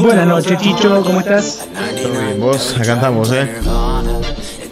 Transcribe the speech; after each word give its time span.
Buenas 0.00 0.26
noches, 0.26 0.58
Chicho, 0.58 1.02
¿cómo 1.02 1.20
estás? 1.20 1.66
Todo 2.02 2.12
bien, 2.12 2.40
vos, 2.40 2.76
acá 2.78 2.94
estamos, 2.94 3.32
¿eh? 3.32 3.48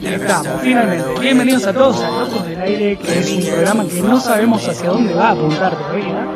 Estamos, 0.02 0.61
finalmente. 0.62 1.20
Bienvenidos 1.20 1.66
a 1.66 1.72
todos 1.72 2.00
a 2.02 2.11
Locos 2.11 2.46
del 2.46 2.61
Aire, 2.61 2.98
que 2.98 3.18
es 3.18 3.30
un 3.32 3.43
programa 3.45 3.84
que 3.86 4.02
no 4.02 4.21
sabemos 4.21 4.66
hacia 4.68 4.90
dónde 4.90 5.14
va 5.14 5.29
a 5.29 5.32
apuntar 5.32 5.76
todavía. 5.76 6.26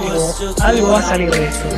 Pero 0.00 0.54
algo 0.62 0.92
va 0.92 0.98
a 0.98 1.02
salir 1.02 1.30
de 1.30 1.44
esto. 1.46 1.68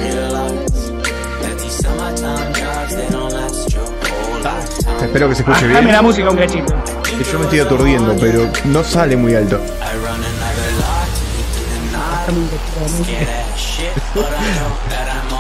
Espero 5.03 5.29
que 5.29 5.35
se 5.35 5.43
escuche 5.43 5.67
Dame 5.69 5.81
bien. 5.81 5.93
la 5.93 6.03
música 6.03 6.31
un 6.31 6.37
cachito. 6.37 6.75
Que 7.03 7.25
Yo 7.25 7.39
me 7.39 7.45
estoy 7.45 7.61
aturdiendo, 7.61 8.17
pero 8.19 8.49
no 8.65 8.85
sale 8.85 9.17
muy 9.17 9.35
alto. 9.35 9.61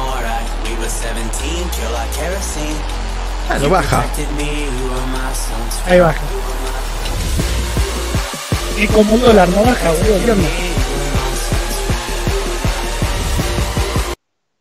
Cachito. 1.40 1.80
Ah, 3.48 3.58
no 3.58 3.70
baja. 3.70 4.04
Ahí 5.86 6.00
baja. 6.00 6.20
Es 8.78 8.90
como 8.90 9.14
un 9.14 9.20
dólar, 9.20 9.48
no 9.48 9.64
baja, 9.64 9.90
boludo. 9.90 10.46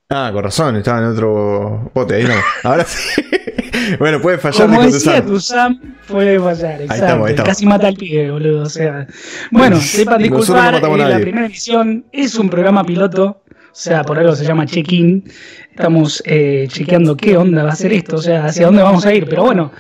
Ah, 0.10 0.32
con 0.34 0.44
razón, 0.44 0.76
estaba 0.78 1.00
en 1.00 1.06
otro 1.06 1.92
bote. 1.94 2.16
Ahí 2.16 2.24
no. 2.24 2.34
Ahora 2.64 2.86
sí. 2.86 3.22
bueno, 4.00 4.22
puede 4.22 4.38
fallar 4.38 4.68
Como 4.68 4.82
de 4.82 4.92
decía 4.92 5.24
tu 5.24 5.40
Sam, 5.40 5.96
puede 6.08 6.40
fallar, 6.40 6.82
exacto. 6.82 6.94
estamos, 6.94 7.28
ahí 7.28 7.34
estamos. 7.34 7.50
Casi 7.50 7.66
mata 7.66 7.88
al 7.88 7.96
pibe, 7.96 8.32
boludo. 8.32 8.64
O 8.64 8.70
sea, 8.70 9.06
bueno, 9.52 9.80
sepan 9.80 10.22
no 10.22 10.24
disculpar, 10.24 10.76
a 10.76 10.78
eh, 10.80 11.10
la 11.10 11.20
primera 11.20 11.46
edición 11.46 12.06
es 12.12 12.36
un 12.36 12.50
programa 12.50 12.84
piloto, 12.84 13.44
o 13.50 13.76
sea, 13.76 14.04
por 14.04 14.18
algo 14.18 14.36
se 14.36 14.46
llama 14.46 14.66
check-in. 14.66 15.32
Estamos 15.80 16.22
eh, 16.26 16.68
chequeando 16.68 17.16
qué 17.16 17.38
onda 17.38 17.64
va 17.64 17.72
a 17.72 17.76
ser 17.76 17.94
esto, 17.94 18.18
o 18.18 18.22
sea, 18.22 18.44
hacia 18.44 18.66
dónde 18.66 18.84
vamos 18.84 19.06
a 19.06 19.14
ir. 19.14 19.26
Pero 19.30 19.46
bueno, 19.46 19.72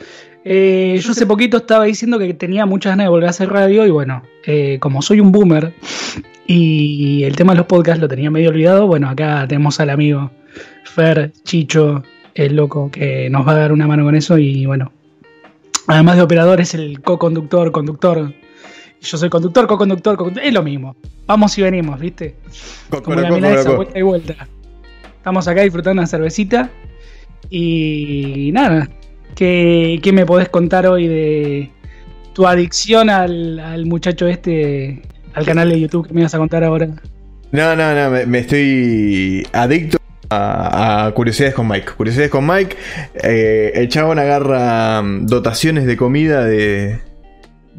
eh, 0.45 0.97
yo 1.03 1.11
hace 1.11 1.25
poquito 1.25 1.58
estaba 1.58 1.83
diciendo 1.83 2.17
que 2.17 2.33
tenía 2.33 2.66
muchas 2.66 2.94
ganas 2.94 3.08
de 3.08 3.09
volver 3.09 3.28
a 3.28 3.31
hacer 3.31 3.50
radio 3.50 3.86
y 3.86 3.89
bueno, 3.89 4.23
eh, 4.45 4.77
como 4.80 5.02
soy 5.02 5.20
un 5.20 5.33
boomer 5.33 5.73
y 6.47 7.25
el 7.25 7.36
tema 7.36 7.52
de 7.52 7.58
los 7.58 7.66
podcasts 7.66 8.00
lo 8.00 8.08
tenía 8.08 8.31
medio 8.31 8.47
olvidado, 8.47 8.88
bueno, 8.88 9.09
acá 9.09 9.45
tenemos 9.45 9.81
al 9.81 9.89
amigo 9.89 10.31
Fer, 10.86 11.33
Chicho, 11.44 12.02
el 12.33 12.55
loco, 12.55 12.89
que 12.89 13.30
nos 13.30 13.45
va 13.45 13.52
a 13.52 13.55
dar 13.55 13.73
una 13.73 13.86
mano 13.86 14.05
con 14.05 14.16
eso 14.16 14.38
y 14.38 14.66
bueno, 14.66 14.94
además 15.88 16.16
de 16.16 16.22
operador 16.22 16.61
es 16.61 16.75
el 16.75 17.02
co-conductor, 17.02 17.73
conductor. 17.73 18.33
Yo 19.02 19.17
soy 19.17 19.30
conductor, 19.30 19.67
co-conductor, 19.67 20.16
co-conductor, 20.16 20.47
es 20.47 20.53
lo 20.53 20.64
mismo. 20.64 20.95
Vamos 21.27 21.58
y 21.58 21.61
venimos, 21.61 22.00
¿viste? 22.00 22.38
Como 22.89 23.20
la 23.20 23.30
milanesa, 23.30 23.72
vuelta 23.72 24.00
y 24.00 24.02
vuelta. 24.02 24.47
Estamos 25.20 25.48
acá 25.48 25.62
disfrutando 25.62 26.02
una 26.02 26.08
cervecita. 26.08 26.72
Y 27.50 28.52
nada, 28.53 28.89
¿qué, 29.36 30.00
qué 30.02 30.11
me 30.11 30.26
podés 30.26 30.50
contar 30.50 30.88
hoy 30.88 31.08
de 31.08 31.70
tu 32.34 32.48
adicción 32.48 33.09
al, 33.09 33.59
al 33.59 33.86
muchacho 33.86 34.28
este, 34.28 35.02
al 35.34 35.45
canal 35.45 35.70
de 35.70 35.80
YouTube 35.80 36.08
que 36.08 36.14
me 36.14 36.22
ibas 36.22 36.34
a 36.34 36.38
contar 36.38 36.64
ahora? 36.64 36.88
No, 37.52 37.76
no, 37.76 37.95
no, 37.95 38.09
me, 38.11 38.26
me 38.26 38.39
estoy 38.39 39.45
adicto 39.52 39.98
a, 40.30 41.08
a 41.08 41.11
curiosidades 41.11 41.54
con 41.56 41.67
Mike. 41.67 41.92
Curiosidades 41.98 42.31
con 42.31 42.48
Mike. 42.48 42.76
eh, 43.23 43.72
el 43.76 43.89
chabón 43.89 44.20
agarra 44.20 45.02
mm, 45.02 45.26
dotaciones 45.26 45.86
de 45.86 45.98
comida 45.98 46.45
de, 46.45 46.99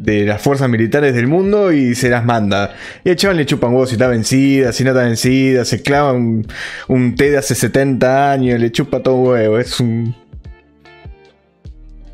de 0.03 0.25
las 0.25 0.41
fuerzas 0.43 0.69
militares 0.69 1.15
del 1.15 1.27
mundo 1.27 1.73
y 1.73 1.95
se 1.95 2.09
las 2.09 2.25
manda. 2.25 2.75
Y 3.05 3.11
el 3.11 3.17
chabón 3.17 3.37
le 3.37 3.47
chupa 3.47 3.67
un 3.69 3.75
huevo 3.75 3.87
si 3.87 3.95
está 3.95 4.09
vencida, 4.09 4.73
si 4.73 4.85
no 4.85 4.91
está 4.91 5.03
vencida, 5.05 5.65
se 5.65 5.83
clava 5.83 6.13
un, 6.13 6.47
un 6.89 7.15
té 7.15 7.31
de 7.31 7.39
hace 7.39 7.55
70 7.55 8.33
años, 8.33 8.59
le 8.61 8.73
chupa 8.73 9.01
todo 9.03 9.17
huevo. 9.17 9.59
Es 9.59 9.79
un. 9.81 10.15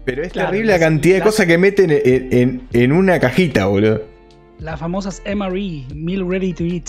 Pero 0.05 0.23
es 0.23 0.33
Claro, 0.33 0.51
terrible 0.51 0.73
la 0.73 0.79
cantidad 0.79 1.17
de 1.17 1.23
cosas 1.23 1.47
que 1.47 1.59
meten 1.59 1.91
en, 1.91 2.01
en- 2.33 2.69
en 2.73 2.93
una 2.93 3.19
cajita, 3.19 3.67
boludo. 3.67 4.03
Las 4.61 4.79
famosas 4.81 5.23
MRE, 5.27 5.85
Meal 5.95 6.29
Ready 6.29 6.53
to 6.55 6.65
Eat. 6.65 6.89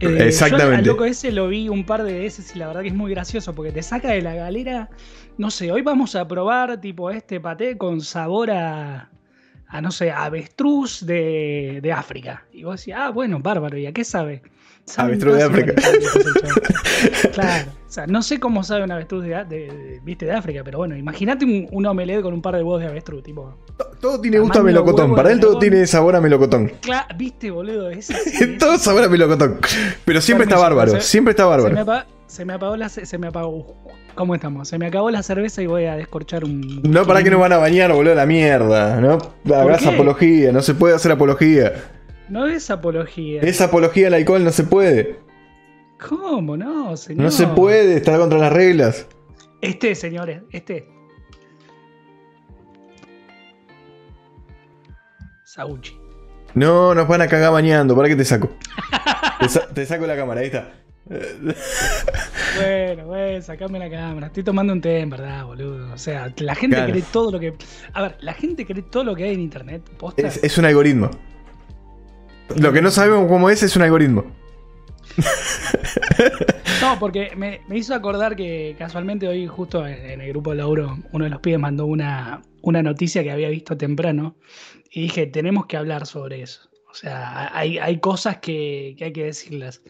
Exactamente. 0.00 0.72
Yo 0.84 0.92
al 0.92 0.96
loco 0.96 1.04
ese 1.04 1.30
lo 1.32 1.48
vi 1.48 1.68
un 1.68 1.84
par 1.86 2.02
de 2.02 2.18
veces 2.18 2.54
y 2.54 2.58
la 2.58 2.66
verdad 2.66 2.82
que 2.82 2.88
es 2.88 2.94
muy 2.94 3.10
gracioso 3.12 3.54
porque 3.54 3.72
te 3.72 3.82
saca 3.82 4.10
de 4.10 4.22
la 4.22 4.34
galera. 4.34 4.88
No 5.38 5.50
sé, 5.50 5.70
hoy 5.70 5.82
vamos 5.82 6.14
a 6.16 6.26
probar 6.26 6.80
tipo 6.80 7.10
este 7.10 7.40
paté 7.40 7.76
con 7.78 8.00
sabor 8.00 8.50
a, 8.50 9.10
a 9.74 9.80
no 9.80 9.90
sé, 9.90 10.12
avestruz 10.12 11.04
de, 11.04 11.80
de 11.82 11.92
África. 11.92 12.44
Y 12.52 12.62
vos 12.62 12.78
decís, 12.80 12.94
ah, 12.96 13.10
bueno, 13.10 13.40
bárbaro, 13.40 13.76
¿y 13.76 13.86
a 13.86 13.92
qué 13.92 14.04
sabe? 14.04 14.40
Avestruz 14.96 15.34
de 15.36 15.42
África. 15.42 15.74
claro, 17.32 17.70
o 17.88 17.90
sea, 17.90 18.06
no 18.06 18.22
sé 18.22 18.38
cómo 18.38 18.62
sabe 18.62 18.84
un 18.84 18.92
avestruz 18.92 19.24
de, 19.24 19.30
de- 19.30 19.44
de- 19.68 20.00
viste, 20.04 20.26
de 20.26 20.32
África, 20.32 20.62
pero 20.64 20.78
bueno, 20.78 20.96
imagínate 20.96 21.44
un, 21.44 21.66
un 21.72 21.86
omelette 21.86 22.22
con 22.22 22.32
un 22.34 22.40
par 22.42 22.54
de 22.54 22.62
huevos 22.62 22.80
de 22.82 22.86
avestruz, 22.88 23.22
tipo. 23.24 23.56
Todo 24.00 24.20
tiene 24.20 24.38
gusto 24.38 24.60
a 24.60 24.62
melocotón. 24.62 25.14
Para 25.14 25.32
él 25.32 25.40
todo 25.40 25.58
tiene 25.58 25.86
sabor 25.88 26.14
a 26.16 26.20
melocotón. 26.20 26.70
Cla- 26.80 27.06
viste, 27.16 27.50
boludo, 27.50 27.90
es 27.90 28.10
así, 28.10 28.30
es 28.44 28.58
Todo 28.58 28.78
sabor 28.78 29.04
a 29.04 29.08
melocotón. 29.08 29.58
Pero 30.04 30.20
siempre 30.20 30.44
está 30.44 30.56
bárbaro. 30.56 30.92
se- 30.92 31.00
Siempre 31.00 31.32
está 31.32 31.42
Se 31.44 31.48
me, 31.48 31.56
bárbaro. 31.56 31.80
apa- 31.82 32.06
se 32.26 32.44
me 32.44 32.52
apagó 32.52 32.76
la 32.76 32.88
se 32.88 33.18
me 33.18 33.26
apagó. 33.26 33.74
¿Cómo 34.14 34.34
estamos? 34.34 34.68
Se 34.68 34.78
me 34.78 34.86
acabó 34.86 35.10
la 35.10 35.22
cerveza 35.22 35.60
y 35.62 35.66
voy 35.66 35.84
a 35.86 35.96
descorchar 35.96 36.44
un. 36.44 36.82
No, 36.84 37.04
para 37.04 37.22
que 37.22 37.30
nos 37.30 37.40
van 37.40 37.52
a 37.52 37.56
bañar, 37.58 37.92
boludo, 37.92 38.14
la 38.14 38.26
mierda. 38.26 39.00
No 39.00 39.18
hagas 39.54 39.82
qué? 39.82 39.88
apología. 39.88 40.52
No 40.52 40.62
se 40.62 40.74
puede 40.74 40.94
hacer 40.94 41.10
apología. 41.12 41.72
No 42.28 42.46
es 42.46 42.70
apología. 42.70 43.42
Esa 43.42 43.64
apología 43.64 44.06
al 44.06 44.14
alcohol 44.14 44.44
no 44.44 44.50
se 44.50 44.64
puede. 44.64 45.18
¿Cómo 46.08 46.56
no, 46.56 46.96
señor? 46.96 47.24
No 47.24 47.30
se 47.30 47.46
puede. 47.48 47.96
Está 47.96 48.16
contra 48.18 48.38
las 48.38 48.52
reglas. 48.52 49.06
Este, 49.60 49.94
señores, 49.94 50.42
este. 50.52 50.88
Sauchi. 55.44 55.98
No, 56.54 56.94
nos 56.94 57.08
van 57.08 57.20
a 57.22 57.26
cagar 57.28 57.52
bañando. 57.52 57.96
¿Para 57.96 58.08
qué 58.08 58.16
te 58.16 58.24
saco? 58.24 58.48
te, 59.40 59.48
sa- 59.48 59.66
te 59.68 59.84
saco 59.86 60.06
la 60.06 60.16
cámara, 60.16 60.40
ahí 60.40 60.46
está. 60.46 60.72
Bueno, 61.06 63.06
bueno, 63.06 63.42
sacame 63.42 63.78
la 63.78 63.90
cámara. 63.90 64.28
Estoy 64.28 64.42
tomando 64.44 64.72
un 64.72 64.80
té, 64.80 65.00
en 65.00 65.10
verdad, 65.10 65.44
boludo. 65.44 65.92
O 65.92 65.98
sea, 65.98 66.32
la 66.38 66.54
gente 66.54 66.76
Claro. 66.76 66.92
cree 66.92 67.04
todo 67.12 67.32
lo 67.32 67.40
que. 67.40 67.54
A 67.92 68.02
ver, 68.02 68.16
la 68.20 68.32
gente 68.32 68.64
cree 68.64 68.82
todo 68.82 69.04
lo 69.04 69.14
que 69.14 69.24
hay 69.24 69.34
en 69.34 69.40
internet. 69.40 69.82
¿Posta? 69.98 70.26
Es, 70.26 70.42
es 70.42 70.56
un 70.58 70.64
algoritmo. 70.64 71.10
Lo 72.56 72.72
que 72.72 72.80
no 72.82 72.90
sabemos 72.90 73.28
cómo 73.28 73.50
es 73.50 73.62
es 73.62 73.76
un 73.76 73.82
algoritmo. 73.82 74.24
No, 76.80 76.98
porque 76.98 77.32
me, 77.36 77.60
me 77.68 77.78
hizo 77.78 77.94
acordar 77.94 78.36
que 78.36 78.74
casualmente 78.78 79.28
hoy, 79.28 79.46
justo 79.46 79.86
en, 79.86 79.94
en 80.10 80.20
el 80.20 80.28
grupo 80.30 80.50
de 80.50 80.56
laburo, 80.56 80.98
uno 81.12 81.24
de 81.24 81.30
los 81.30 81.40
pibes 81.40 81.58
mandó 81.60 81.86
una, 81.86 82.42
una 82.62 82.82
noticia 82.82 83.22
que 83.22 83.30
había 83.30 83.48
visto 83.48 83.76
temprano 83.76 84.36
y 84.90 85.02
dije, 85.02 85.26
tenemos 85.26 85.66
que 85.66 85.76
hablar 85.76 86.06
sobre 86.06 86.42
eso. 86.42 86.68
O 86.90 86.94
sea, 86.94 87.56
hay, 87.56 87.78
hay 87.78 87.98
cosas 88.00 88.38
que, 88.38 88.94
que 88.98 89.04
hay 89.06 89.12
que 89.12 89.24
decirlas. 89.24 89.82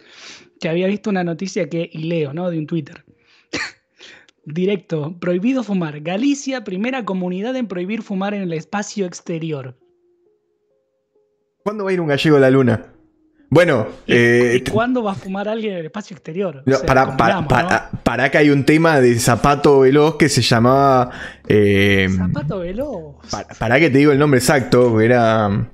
Que 0.64 0.70
había 0.70 0.86
visto 0.86 1.10
una 1.10 1.22
noticia 1.24 1.68
que, 1.68 1.90
y 1.92 2.04
leo, 2.04 2.32
¿no? 2.32 2.48
De 2.48 2.56
un 2.58 2.66
Twitter. 2.66 3.04
Directo, 4.46 5.14
prohibido 5.20 5.62
fumar. 5.62 6.00
Galicia, 6.00 6.64
primera 6.64 7.04
comunidad 7.04 7.54
en 7.56 7.66
prohibir 7.66 8.00
fumar 8.00 8.32
en 8.32 8.40
el 8.40 8.52
espacio 8.54 9.04
exterior. 9.04 9.76
¿Cuándo 11.62 11.84
va 11.84 11.90
a 11.90 11.92
ir 11.92 12.00
un 12.00 12.06
gallego 12.06 12.38
a 12.38 12.40
la 12.40 12.48
luna? 12.48 12.86
Bueno, 13.50 13.88
¿Y, 14.06 14.14
eh, 14.14 14.64
cuándo 14.72 15.02
va 15.02 15.12
a 15.12 15.14
fumar 15.14 15.50
alguien 15.50 15.74
en 15.74 15.78
el 15.80 15.84
espacio 15.84 16.14
exterior? 16.16 16.62
O 16.66 16.70
No, 16.70 16.76
sea, 16.78 16.86
para, 16.86 17.86
para, 18.02 18.30
que 18.30 18.38
hay 18.38 18.48
un 18.48 18.64
tema 18.64 19.02
de 19.02 19.18
zapato 19.18 19.80
veloz 19.80 20.16
que 20.16 20.30
se 20.30 20.40
llamaba. 20.40 21.10
eh. 21.46 22.08
Zapato 22.10 22.60
veloz. 22.60 23.16
para, 23.30 23.48
para 23.48 23.78
que 23.78 23.90
te 23.90 23.98
digo 23.98 24.12
el 24.12 24.18
nombre 24.18 24.38
exacto, 24.40 24.98
era. 24.98 25.68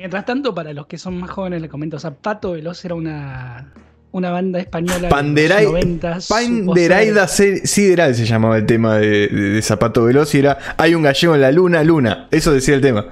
Mientras 0.00 0.24
tanto, 0.24 0.54
para 0.54 0.72
los 0.72 0.86
que 0.86 0.96
son 0.96 1.20
más 1.20 1.28
jóvenes, 1.28 1.60
les 1.60 1.70
comento, 1.70 1.98
Zapato 1.98 2.52
Veloz 2.52 2.82
era 2.86 2.94
una, 2.94 3.70
una 4.12 4.30
banda 4.30 4.58
española 4.58 5.08
de 5.08 5.48
los 5.48 5.62
90 5.72 6.18
Panderaida 6.28 7.28
Sideral 7.28 8.14
se 8.14 8.24
llamaba 8.26 8.56
el 8.58 8.66
tema 8.66 8.96
de, 8.98 9.28
de- 9.28 9.50
de 9.50 9.62
zapato 9.62 10.04
veloz 10.04 10.34
y 10.34 10.38
era. 10.38 10.58
Hay 10.76 10.94
un 10.94 11.02
gallego 11.02 11.34
en 11.34 11.40
la 11.40 11.52
luna, 11.52 11.84
luna. 11.84 12.28
Eso 12.30 12.52
decía 12.52 12.74
el 12.74 12.80
tema. 12.80 13.06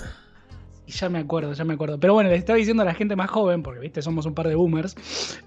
Y 0.86 0.92
ya 0.92 1.08
me 1.10 1.18
acuerdo, 1.18 1.52
ya 1.52 1.64
me 1.64 1.74
acuerdo. 1.74 2.00
Pero 2.00 2.14
bueno, 2.14 2.30
les 2.30 2.38
estaba 2.38 2.56
diciendo 2.56 2.82
a 2.82 2.86
la 2.86 2.94
gente 2.94 3.14
más 3.14 3.30
joven, 3.30 3.62
porque 3.62 3.78
viste, 3.80 4.00
somos 4.02 4.24
un 4.26 4.34
par 4.34 4.48
de 4.48 4.54
boomers. 4.54 4.96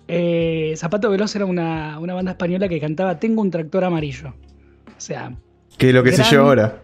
eh, 0.07 0.74
Zapato 0.77 1.09
Veloz 1.09 1.36
era 1.36 1.45
una, 1.45 1.98
una 2.00 2.13
banda 2.13 2.31
española 2.31 2.69
que 2.69 2.80
cantaba 2.80 3.19
Tengo 3.19 3.42
un 3.42 3.50
tractor 3.50 3.83
amarillo. 3.83 4.30
O 4.88 5.01
sea, 5.01 5.33
Que 5.77 5.89
es 5.89 5.95
lo 5.95 6.03
que 6.03 6.12
se 6.12 6.24
lleva 6.24 6.44
ahora. 6.44 6.81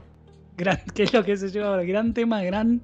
gran, 0.57 0.79
¿qué 0.95 1.03
es 1.03 1.13
lo 1.13 1.23
que 1.23 1.37
se 1.37 1.49
lleva 1.51 1.67
ahora? 1.67 1.83
Gran 1.83 2.13
tema, 2.15 2.41
gran. 2.41 2.81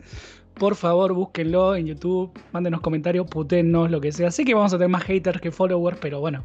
Por 0.55 0.75
favor, 0.75 1.13
búsquenlo 1.13 1.75
en 1.75 1.87
YouTube, 1.87 2.31
mándenos 2.51 2.81
comentarios, 2.81 3.27
putennos, 3.27 3.89
lo 3.89 3.99
que 3.99 4.11
sea. 4.11 4.31
Sé 4.31 4.45
que 4.45 4.53
vamos 4.53 4.73
a 4.73 4.77
tener 4.77 4.89
más 4.89 5.03
haters 5.03 5.41
que 5.41 5.51
followers, 5.51 5.97
pero 5.99 6.19
bueno, 6.19 6.43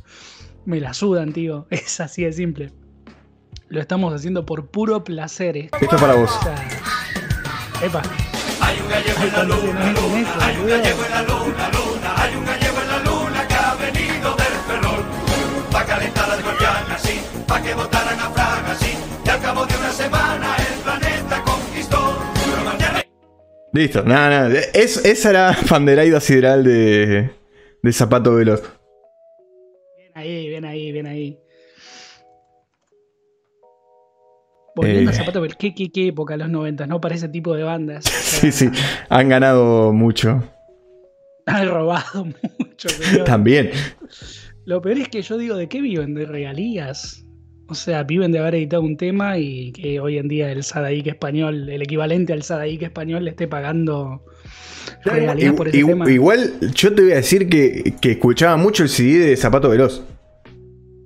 me 0.64 0.80
la 0.80 0.94
sudan, 0.94 1.32
tío. 1.32 1.66
Es 1.70 2.00
así 2.00 2.24
de 2.24 2.32
simple. 2.32 2.72
Lo 3.68 3.80
estamos 3.80 4.14
haciendo 4.14 4.46
por 4.46 4.66
puro 4.66 5.04
placer. 5.04 5.56
¿eh? 5.56 5.70
Esto 5.80 5.96
es 5.96 6.00
para 6.00 6.14
vos. 6.14 6.34
O 6.34 6.42
sea, 6.42 6.54
epa. 7.82 8.02
Hay 8.60 8.80
un 8.80 8.88
gallego 8.88 9.22
en 9.22 9.32
la 9.32 9.44
luna, 9.44 9.94
hay 10.40 10.56
un 10.56 10.66
gallego 10.68 11.04
en 11.04 11.10
la 11.10 11.22
luna, 11.22 11.70
Listo, 23.72 24.02
nada, 24.02 24.30
nada. 24.48 24.60
Es, 24.74 25.04
esa 25.04 25.30
era 25.30 25.56
Panderaida 25.68 26.20
Sideral 26.20 26.64
de, 26.64 27.30
de 27.82 27.92
Zapato 27.92 28.34
Veloz. 28.34 28.62
Bien 29.96 30.12
ahí, 30.14 30.48
bien 30.48 30.64
ahí, 30.64 30.92
bien 30.92 31.06
ahí. 31.06 31.38
Volviendo 34.74 35.10
Eh. 35.10 35.14
a 35.14 35.16
Zapato 35.16 35.40
Veloz, 35.40 35.56
¿qué, 35.58 35.74
qué, 35.74 35.90
qué 35.90 36.08
época, 36.08 36.36
los 36.36 36.48
90, 36.48 36.86
¿no? 36.86 37.00
Para 37.00 37.14
ese 37.14 37.28
tipo 37.28 37.54
de 37.54 37.62
bandas. 37.62 38.04
Sí, 38.28 38.52
sí. 38.52 38.70
Han 39.08 39.28
ganado 39.30 39.92
mucho. 39.92 40.44
Han 41.46 41.68
robado 41.68 42.24
mucho, 42.58 42.88
señor. 42.88 43.24
También. 43.24 43.70
Lo 44.64 44.80
peor 44.82 44.98
es 44.98 45.08
que 45.08 45.22
yo 45.22 45.36
digo, 45.38 45.56
¿de 45.56 45.68
qué 45.68 45.80
viven? 45.80 46.14
¿De 46.14 46.24
regalías? 46.26 47.24
O 47.70 47.74
sea, 47.74 48.02
viven 48.02 48.32
de 48.32 48.38
haber 48.38 48.54
editado 48.54 48.82
un 48.82 48.96
tema 48.96 49.36
y 49.38 49.72
que 49.72 50.00
hoy 50.00 50.16
en 50.16 50.26
día 50.28 50.50
el 50.50 50.62
Sadaik 50.62 51.06
español, 51.06 51.68
el 51.68 51.82
equivalente 51.82 52.32
al 52.32 52.42
Sadaik 52.42 52.82
español, 52.82 53.24
le 53.24 53.30
esté 53.30 53.46
pagando 53.46 54.24
regalías 55.04 55.52
por 55.54 55.68
ese 55.68 55.78
Igu- 55.78 55.88
tema. 55.88 56.10
Igual, 56.10 56.54
yo 56.74 56.94
te 56.94 57.02
voy 57.02 57.12
a 57.12 57.16
decir 57.16 57.48
que, 57.48 57.94
que 58.00 58.12
escuchaba 58.12 58.56
mucho 58.56 58.84
el 58.84 58.88
CD 58.88 59.18
de 59.18 59.36
Zapato 59.36 59.68
Veloz. 59.68 60.02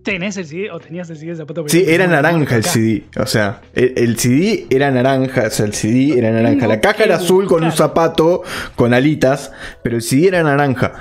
¿Tenés 0.05 0.37
el 0.37 0.47
CD 0.47 0.71
o 0.71 0.81
tenías 0.81 1.09
el 1.11 1.17
CD 1.17 1.31
de 1.31 1.37
Zapato 1.37 1.65
Sí, 1.69 1.79
Veloz? 1.79 1.93
era 1.93 2.07
No, 2.07 2.13
naranja 2.13 2.57
el. 2.57 2.65
CD. 2.65 3.03
O 3.21 3.27
sea, 3.27 3.61
el, 3.75 3.93
el 3.97 4.17
CD 4.19 4.67
era 4.71 4.91
naranja. 4.93 5.47
O 5.47 5.51
sea, 5.51 5.67
el 5.67 5.73
CD 5.75 6.17
era 6.19 6.31
naranja. 6.31 6.67
La 6.69 6.81
caja 6.81 7.05
era 7.05 7.17
azul 7.17 7.47
con 7.47 7.63
un 7.65 7.71
zapato 7.73 8.43
con 8.77 8.95
alitas. 8.95 9.53
Pero 9.83 9.97
el 9.97 10.03
CD 10.03 10.29
era 10.29 10.43
naranja. 10.43 10.93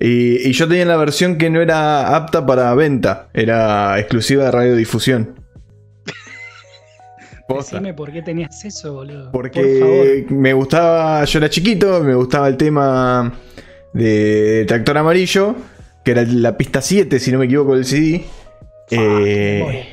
Y, 0.00 0.48
y 0.48 0.52
yo 0.52 0.68
tenía 0.68 0.84
la 0.84 0.96
versión 0.96 1.38
que 1.38 1.50
no 1.50 1.60
era 1.60 2.16
apta 2.16 2.44
para 2.44 2.74
venta. 2.74 3.28
Era 3.32 3.98
exclusiva 3.98 4.44
de 4.44 4.50
radiodifusión. 4.50 5.40
Decime 7.48 7.94
por 7.94 8.12
qué 8.12 8.22
tenías 8.22 8.64
eso, 8.64 8.94
boludo. 8.94 9.30
Por 9.30 9.50
favor. 9.52 9.62
Porque 9.62 10.26
me 10.30 10.52
gustaba, 10.52 11.24
yo 11.24 11.38
era 11.38 11.48
chiquito, 11.48 12.02
me 12.02 12.14
gustaba 12.14 12.48
el 12.48 12.56
tema 12.56 13.32
de 13.92 14.64
Tractor 14.66 14.98
Amarillo, 14.98 15.54
que 16.04 16.10
era 16.10 16.22
la 16.24 16.56
pista 16.56 16.82
7, 16.82 17.18
si 17.18 17.32
no 17.32 17.38
me 17.38 17.46
equivoco, 17.46 17.74
del 17.74 17.84
CD. 17.84 18.24
Eh, 18.90 19.86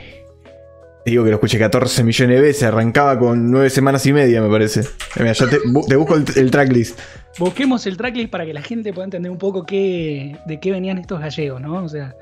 digo 1.05 1.23
que 1.23 1.29
lo 1.31 1.35
escuché 1.37 1.57
14 1.59 2.03
millones 2.03 2.35
de 2.37 2.41
veces, 2.41 2.63
arrancaba 2.63 3.17
con 3.17 3.49
9 3.51 3.69
semanas 3.69 4.05
y 4.05 4.13
media, 4.13 4.41
me 4.41 4.49
parece. 4.49 4.81
Mira, 5.17 5.33
ya 5.33 5.47
te, 5.49 5.57
bu- 5.59 5.85
te 5.87 5.95
busco 5.95 6.15
el, 6.15 6.25
el 6.35 6.51
tracklist. 6.51 6.99
Busquemos 7.39 7.87
el 7.87 7.95
tracklist 7.97 8.29
para 8.29 8.45
que 8.45 8.53
la 8.53 8.61
gente 8.61 8.91
pueda 8.91 9.05
entender 9.05 9.31
un 9.31 9.37
poco 9.37 9.65
qué, 9.65 10.37
de 10.45 10.59
qué 10.59 10.69
venían 10.71 10.97
estos 10.97 11.19
gallegos, 11.21 11.61
¿no? 11.61 11.83
O 11.83 11.87
sea, 11.89 12.13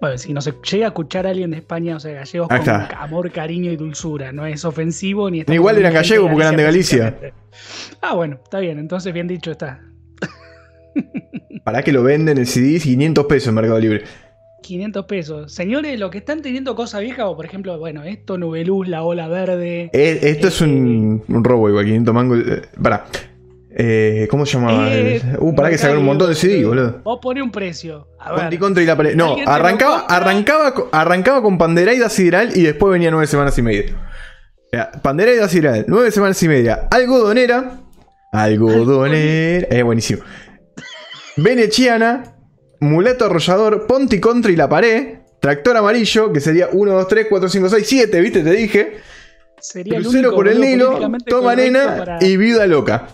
bueno, 0.00 0.16
si 0.18 0.32
no 0.32 0.40
se 0.40 0.54
llega 0.70 0.86
a 0.86 0.88
escuchar 0.88 1.26
a 1.26 1.30
alguien 1.30 1.50
de 1.50 1.56
España, 1.58 1.96
o 1.96 2.00
sea, 2.00 2.12
gallegos 2.12 2.48
Ahí 2.50 2.60
con 2.60 2.68
está. 2.68 2.86
amor, 3.02 3.30
cariño 3.32 3.72
y 3.72 3.76
dulzura, 3.76 4.30
no 4.32 4.46
es 4.46 4.64
ofensivo 4.64 5.28
ni 5.30 5.40
estamos 5.40 5.56
Igual 5.56 5.78
eran 5.78 5.92
gallegos 5.94 6.28
porque 6.30 6.42
eran 6.44 6.56
de 6.56 6.62
Galicia. 6.62 7.16
Ah, 8.00 8.14
bueno, 8.14 8.38
está 8.42 8.60
bien, 8.60 8.78
entonces 8.78 9.12
bien 9.12 9.26
dicho 9.26 9.50
está. 9.50 9.80
Para 11.64 11.82
que 11.82 11.92
lo 11.92 12.02
venden 12.02 12.38
el 12.38 12.46
CD 12.46 12.78
500 12.80 13.24
pesos 13.26 13.48
en 13.48 13.54
Mercado 13.54 13.78
Libre. 13.78 14.04
500 14.62 15.04
pesos. 15.04 15.52
Señores, 15.52 15.98
los 15.98 16.10
que 16.10 16.18
están 16.18 16.40
teniendo 16.40 16.74
cosas 16.74 17.02
viejas, 17.02 17.26
o 17.26 17.36
por 17.36 17.44
ejemplo, 17.44 17.78
bueno, 17.78 18.04
esto, 18.04 18.38
Nubeluz, 18.38 18.88
La 18.88 19.02
Ola 19.02 19.28
Verde. 19.28 19.90
Eh, 19.92 20.18
esto 20.22 20.48
es 20.48 20.60
un, 20.60 21.22
un 21.28 21.44
robo 21.44 21.68
igual, 21.68 21.84
500 21.84 22.14
mangos. 22.14 22.38
Eh, 22.38 22.62
pará. 22.82 23.04
Eh, 23.74 24.28
¿Cómo 24.30 24.44
se 24.44 24.58
llamaba? 24.58 24.94
Eh, 24.94 25.22
uh, 25.38 25.54
pará 25.54 25.70
que 25.70 25.78
sacaron 25.78 26.00
un 26.00 26.06
montón 26.06 26.28
de 26.28 26.34
CD, 26.34 26.64
boludo. 26.64 27.00
Vos 27.04 27.18
ponés 27.22 27.42
un 27.42 27.50
precio. 27.50 28.08
A 28.18 28.32
ver. 28.32 28.40
Conti 28.40 28.58
contra 28.58 28.82
y 28.82 28.86
la 28.86 28.96
pared. 28.96 29.16
No, 29.16 29.30
¿Alguien 29.30 29.44
te 29.44 29.50
lo 29.50 29.56
arrancaba, 29.56 30.00
arrancaba, 30.08 30.74
arrancaba 30.92 31.42
con 31.42 31.58
Panderaida 31.58 32.08
Sideral 32.08 32.56
y 32.56 32.62
después 32.62 32.92
venía 32.92 33.10
nueve 33.10 33.26
semanas 33.26 33.56
y 33.58 33.62
media. 33.62 33.84
Panderaida 35.02 35.48
Sideral, 35.48 35.84
nueve 35.88 36.10
semanas 36.10 36.42
y 36.42 36.48
media. 36.48 36.88
Algodonera. 36.90 37.78
Algodonera. 38.32 39.66
Es 39.70 39.84
buenísimo. 39.84 40.22
Venechiana. 41.36 42.36
Mulato 42.82 43.24
arrollador. 43.26 43.86
Ponti 43.86 44.20
contra 44.20 44.50
y 44.52 44.56
la 44.56 44.68
pared. 44.68 45.18
Tractor 45.40 45.76
amarillo, 45.76 46.32
que 46.32 46.40
sería 46.40 46.68
1, 46.72 46.92
2, 46.92 47.08
3, 47.08 47.26
4, 47.28 47.48
5, 47.48 47.68
6, 47.68 47.86
7, 47.86 48.20
¿viste? 48.20 48.42
Te 48.42 48.50
dije. 48.52 48.92
Sería 49.60 49.98
el 49.98 50.06
único, 50.06 50.34
por 50.34 50.48
el 50.48 50.60
Nilo. 50.60 51.00
Toma 51.26 51.54
nena 51.56 51.96
para- 51.98 52.18
y 52.24 52.36
vida 52.36 52.66
loca. 52.66 53.08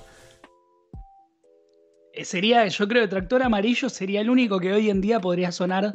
Eh, 2.13 2.25
Sería, 2.25 2.67
yo 2.67 2.89
creo 2.89 3.03
que 3.03 3.09
Tractor 3.09 3.43
Amarillo 3.43 3.89
sería 3.89 4.21
el 4.21 4.31
único 4.31 4.59
que 4.59 4.73
hoy 4.73 4.91
en 4.91 5.01
día 5.01 5.21
podría 5.21 5.53
sonar 5.53 5.95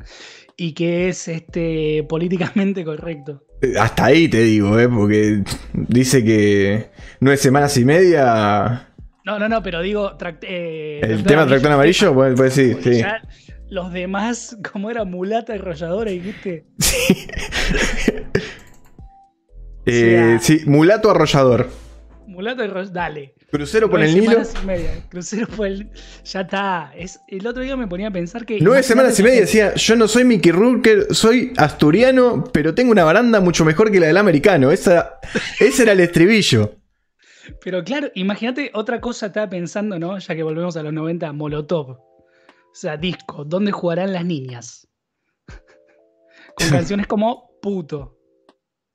y 0.55 0.73
que 0.73 1.09
es 1.09 1.27
este 1.27 2.05
políticamente 2.07 2.83
correcto. 2.85 3.43
Eh, 3.61 3.73
Hasta 3.79 4.05
ahí 4.05 4.27
te 4.27 4.41
digo, 4.43 4.79
¿eh? 4.79 4.87
Porque 4.87 5.43
dice 5.73 6.23
que 6.23 6.89
nueve 7.19 7.37
semanas 7.37 7.75
y 7.77 7.85
media. 7.85 8.89
No, 9.25 9.39
no, 9.39 9.47
no, 9.49 9.61
pero 9.63 9.81
digo. 9.81 10.11
eh, 10.41 10.99
El 11.03 11.23
tema 11.23 11.45
tractor 11.47 11.71
amarillo, 11.71 12.13
porque 12.13 12.49
sí. 12.49 12.75
ya 12.99 13.21
los 13.73 13.91
demás, 13.91 14.57
como 14.71 14.89
era 14.89 15.03
mulata 15.03 15.53
arrolladora, 15.53 16.11
dijiste. 16.11 16.65
Sí. 16.79 17.27
Eh, 19.85 20.37
sea- 20.39 20.39
sí, 20.39 20.61
mulato 20.65 21.11
arrollador. 21.11 21.69
Mulata 22.25 22.63
arrolladora, 22.63 22.93
dale. 22.93 23.33
Crucero 23.51 23.89
por 23.89 24.01
el 24.01 24.13
Nilo. 24.15 24.31
semanas 24.31 24.53
y 24.63 24.65
media. 24.65 24.91
Crucero 25.09 25.47
por 25.47 25.67
el. 25.67 25.89
Ya 26.23 26.41
está. 26.41 26.91
Es, 26.95 27.19
el 27.27 27.45
otro 27.45 27.61
día 27.61 27.75
me 27.75 27.87
ponía 27.87 28.07
a 28.07 28.11
pensar 28.11 28.45
que. 28.45 28.59
Nueve 28.61 28.81
semanas 28.81 29.19
y 29.19 29.23
media 29.23 29.41
decía, 29.41 29.75
yo 29.75 29.95
no 29.97 30.07
soy 30.07 30.23
Mickey 30.23 30.53
Rourke, 30.53 31.07
soy 31.13 31.51
asturiano, 31.57 32.45
pero 32.53 32.73
tengo 32.73 32.93
una 32.93 33.03
baranda 33.03 33.41
mucho 33.41 33.65
mejor 33.65 33.91
que 33.91 33.99
la 33.99 34.07
del 34.07 34.15
americano. 34.17 34.71
Esa, 34.71 35.19
ese 35.59 35.83
era 35.83 35.91
el 35.91 35.99
estribillo. 35.99 36.75
Pero 37.61 37.83
claro, 37.83 38.09
imagínate 38.15 38.71
otra 38.73 39.01
cosa 39.01 39.25
estaba 39.25 39.49
pensando, 39.49 39.99
¿no? 39.99 40.17
Ya 40.17 40.33
que 40.33 40.43
volvemos 40.43 40.77
a 40.77 40.83
los 40.83 40.93
90, 40.93 41.33
Molotov. 41.33 41.97
O 42.73 42.75
sea, 42.75 42.97
disco, 42.97 43.45
¿dónde 43.45 43.71
jugarán 43.71 44.13
las 44.13 44.25
niñas? 44.25 44.87
Con 46.55 46.69
canciones 46.69 47.07
como 47.07 47.51
puto. 47.61 48.17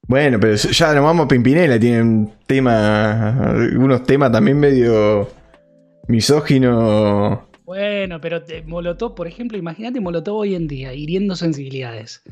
Bueno, 0.06 0.40
pero 0.40 0.54
ya 0.56 0.94
nos 0.94 1.04
vamos 1.04 1.26
a 1.26 1.28
Pimpinela, 1.28 1.78
tienen 1.78 2.32
tema, 2.47 3.54
unos 3.76 4.02
temas 4.04 4.32
también 4.32 4.58
medio 4.58 5.28
misógino. 6.08 7.49
Bueno, 7.64 8.20
pero 8.20 8.42
te- 8.42 8.62
Molotov, 8.62 9.14
por 9.14 9.26
ejemplo, 9.26 9.58
imagínate 9.58 10.00
Molotov 10.00 10.37
hoy 10.38 10.54
en 10.54 10.66
día, 10.66 10.94
hiriendo 10.94 11.37
sensibilidades. 11.37 12.23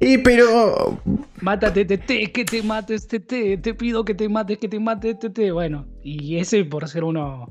Y 0.00 0.18
pero 0.18 1.00
Mátate, 1.40 1.84
te, 1.84 1.98
te, 1.98 2.30
que 2.32 2.44
te 2.44 2.62
mates, 2.62 3.06
te, 3.08 3.20
te, 3.20 3.56
te 3.58 3.74
pido 3.74 4.04
que 4.04 4.14
te 4.14 4.28
mates, 4.28 4.58
que 4.58 4.68
te 4.68 4.78
mates, 4.80 5.18
te, 5.18 5.30
te. 5.30 5.50
Bueno, 5.52 5.86
y 6.02 6.36
ese 6.38 6.64
por 6.64 6.88
ser 6.88 7.04
uno 7.04 7.46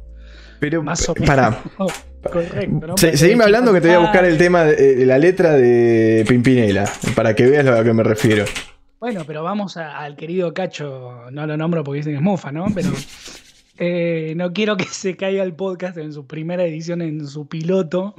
pero 0.61 0.81
más 0.83 1.09
o 1.09 1.13
menos 1.15 1.27
para, 1.27 1.61
correcto, 2.31 2.87
¿no? 2.87 2.97
Se- 2.97 3.07
Porque 3.07 3.17
seguime 3.17 3.39
de 3.39 3.43
hablando 3.45 3.73
que 3.73 3.81
te 3.81 3.87
voy 3.87 3.95
a 3.97 3.99
buscar 3.99 4.23
el 4.23 4.37
tema, 4.37 4.63
de, 4.63 5.01
eh, 5.01 5.05
la 5.05 5.17
letra 5.17 5.57
de 5.57 6.23
Pimpinela, 6.29 6.89
para 7.15 7.35
que 7.35 7.47
veas 7.47 7.65
a 7.67 7.77
lo 7.79 7.83
que 7.83 7.91
me 7.93 8.03
refiero. 8.03 8.45
Bueno, 8.99 9.23
pero 9.25 9.43
vamos 9.43 9.75
a- 9.77 9.97
al 9.97 10.15
querido 10.15 10.53
Cacho, 10.53 11.29
no 11.31 11.47
lo 11.47 11.57
nombro 11.57 11.83
porque 11.83 11.97
dicen 11.97 12.13
que 12.13 12.17
es 12.17 12.23
mufa, 12.23 12.51
¿no? 12.51 12.67
Pero 12.73 12.89
eh, 13.77 14.33
no 14.37 14.53
quiero 14.53 14.77
que 14.77 14.85
se 14.85 15.15
caiga 15.15 15.43
el 15.43 15.53
podcast 15.55 15.97
en 15.97 16.13
su 16.13 16.27
primera 16.27 16.63
edición, 16.63 17.01
en 17.01 17.27
su 17.27 17.47
piloto. 17.47 18.15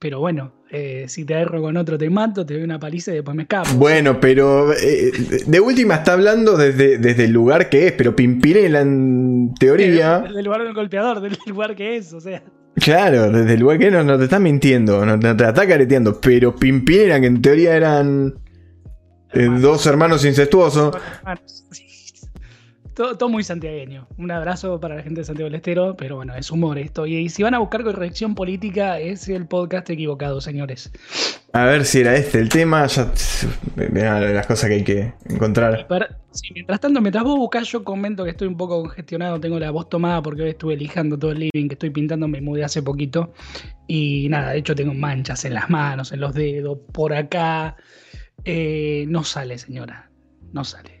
Pero 0.00 0.18
bueno, 0.18 0.54
eh, 0.70 1.04
si 1.08 1.26
te 1.26 1.34
agarro 1.34 1.60
con 1.60 1.76
otro 1.76 1.98
te 1.98 2.08
mato, 2.08 2.46
te 2.46 2.54
doy 2.54 2.62
una 2.62 2.78
paliza 2.78 3.10
y 3.12 3.16
después 3.16 3.36
me 3.36 3.42
escapo. 3.42 3.68
Bueno, 3.74 4.18
pero 4.18 4.72
eh, 4.72 5.12
de 5.46 5.60
última 5.60 5.96
está 5.96 6.14
hablando 6.14 6.56
desde, 6.56 6.96
desde 6.96 7.24
el 7.24 7.32
lugar 7.32 7.68
que 7.68 7.88
es, 7.88 7.92
pero 7.92 8.16
Pimpinela 8.16 8.80
en 8.80 9.52
teoría, 9.60 10.20
Del 10.20 10.42
lugar 10.42 10.62
del 10.62 10.72
golpeador, 10.72 11.20
del 11.20 11.36
lugar 11.46 11.76
que 11.76 11.98
es, 11.98 12.14
o 12.14 12.20
sea. 12.20 12.42
claro, 12.76 13.30
desde 13.30 13.52
el 13.52 13.60
lugar 13.60 13.78
que 13.78 13.88
es 13.88 13.92
no, 13.92 14.02
no 14.02 14.16
te 14.16 14.24
está 14.24 14.38
mintiendo, 14.38 15.04
no, 15.04 15.18
no 15.18 15.36
te 15.36 15.46
está 15.46 15.68
careteando, 15.68 16.18
pero 16.18 16.56
Pimpinela 16.56 17.20
que 17.20 17.26
en 17.26 17.42
teoría 17.42 17.76
eran 17.76 18.38
eh, 19.34 19.50
dos 19.60 19.84
hermanos 19.84 20.24
incestuosos. 20.24 20.96
Hermanos, 21.18 21.66
sí. 21.72 21.89
Todo, 23.00 23.16
todo 23.16 23.30
muy 23.30 23.42
santiagueño. 23.42 24.06
Un 24.18 24.30
abrazo 24.30 24.78
para 24.78 24.96
la 24.96 25.02
gente 25.02 25.22
de 25.22 25.24
Santiago 25.24 25.46
del 25.46 25.54
Estero, 25.54 25.96
pero 25.96 26.16
bueno, 26.16 26.34
es 26.34 26.50
humor 26.50 26.76
esto. 26.76 27.06
Y 27.06 27.30
si 27.30 27.42
van 27.42 27.54
a 27.54 27.58
buscar 27.58 27.82
corrección 27.82 28.34
política, 28.34 29.00
es 29.00 29.26
el 29.30 29.46
podcast 29.46 29.88
equivocado, 29.88 30.42
señores. 30.42 30.92
A 31.54 31.64
ver 31.64 31.86
si 31.86 32.00
era 32.00 32.14
este 32.14 32.40
el 32.40 32.50
tema, 32.50 32.86
ya 32.88 33.10
mirá 33.90 34.20
las 34.20 34.46
cosas 34.46 34.68
que 34.68 34.74
hay 34.74 34.84
que 34.84 35.14
encontrar. 35.30 35.86
Para- 35.88 36.18
sí, 36.30 36.50
mientras 36.52 36.78
tanto, 36.78 37.00
mientras 37.00 37.24
vos 37.24 37.38
buscás, 37.38 37.68
yo 37.68 37.84
comento 37.84 38.22
que 38.22 38.32
estoy 38.32 38.48
un 38.48 38.58
poco 38.58 38.82
congestionado, 38.82 39.40
tengo 39.40 39.58
la 39.58 39.70
voz 39.70 39.88
tomada 39.88 40.20
porque 40.20 40.42
hoy 40.42 40.50
estuve 40.50 40.76
lijando 40.76 41.18
todo 41.18 41.32
el 41.32 41.38
living 41.38 41.68
que 41.68 41.76
estoy 41.76 41.88
pintando, 41.88 42.28
me 42.28 42.42
mudé 42.42 42.64
hace 42.64 42.82
poquito. 42.82 43.32
Y 43.88 44.28
nada, 44.28 44.50
de 44.50 44.58
hecho 44.58 44.74
tengo 44.74 44.92
manchas 44.92 45.46
en 45.46 45.54
las 45.54 45.70
manos, 45.70 46.12
en 46.12 46.20
los 46.20 46.34
dedos, 46.34 46.76
por 46.92 47.14
acá. 47.14 47.76
Eh, 48.44 49.06
no 49.08 49.24
sale, 49.24 49.56
señora, 49.56 50.10
no 50.52 50.64
sale. 50.64 50.99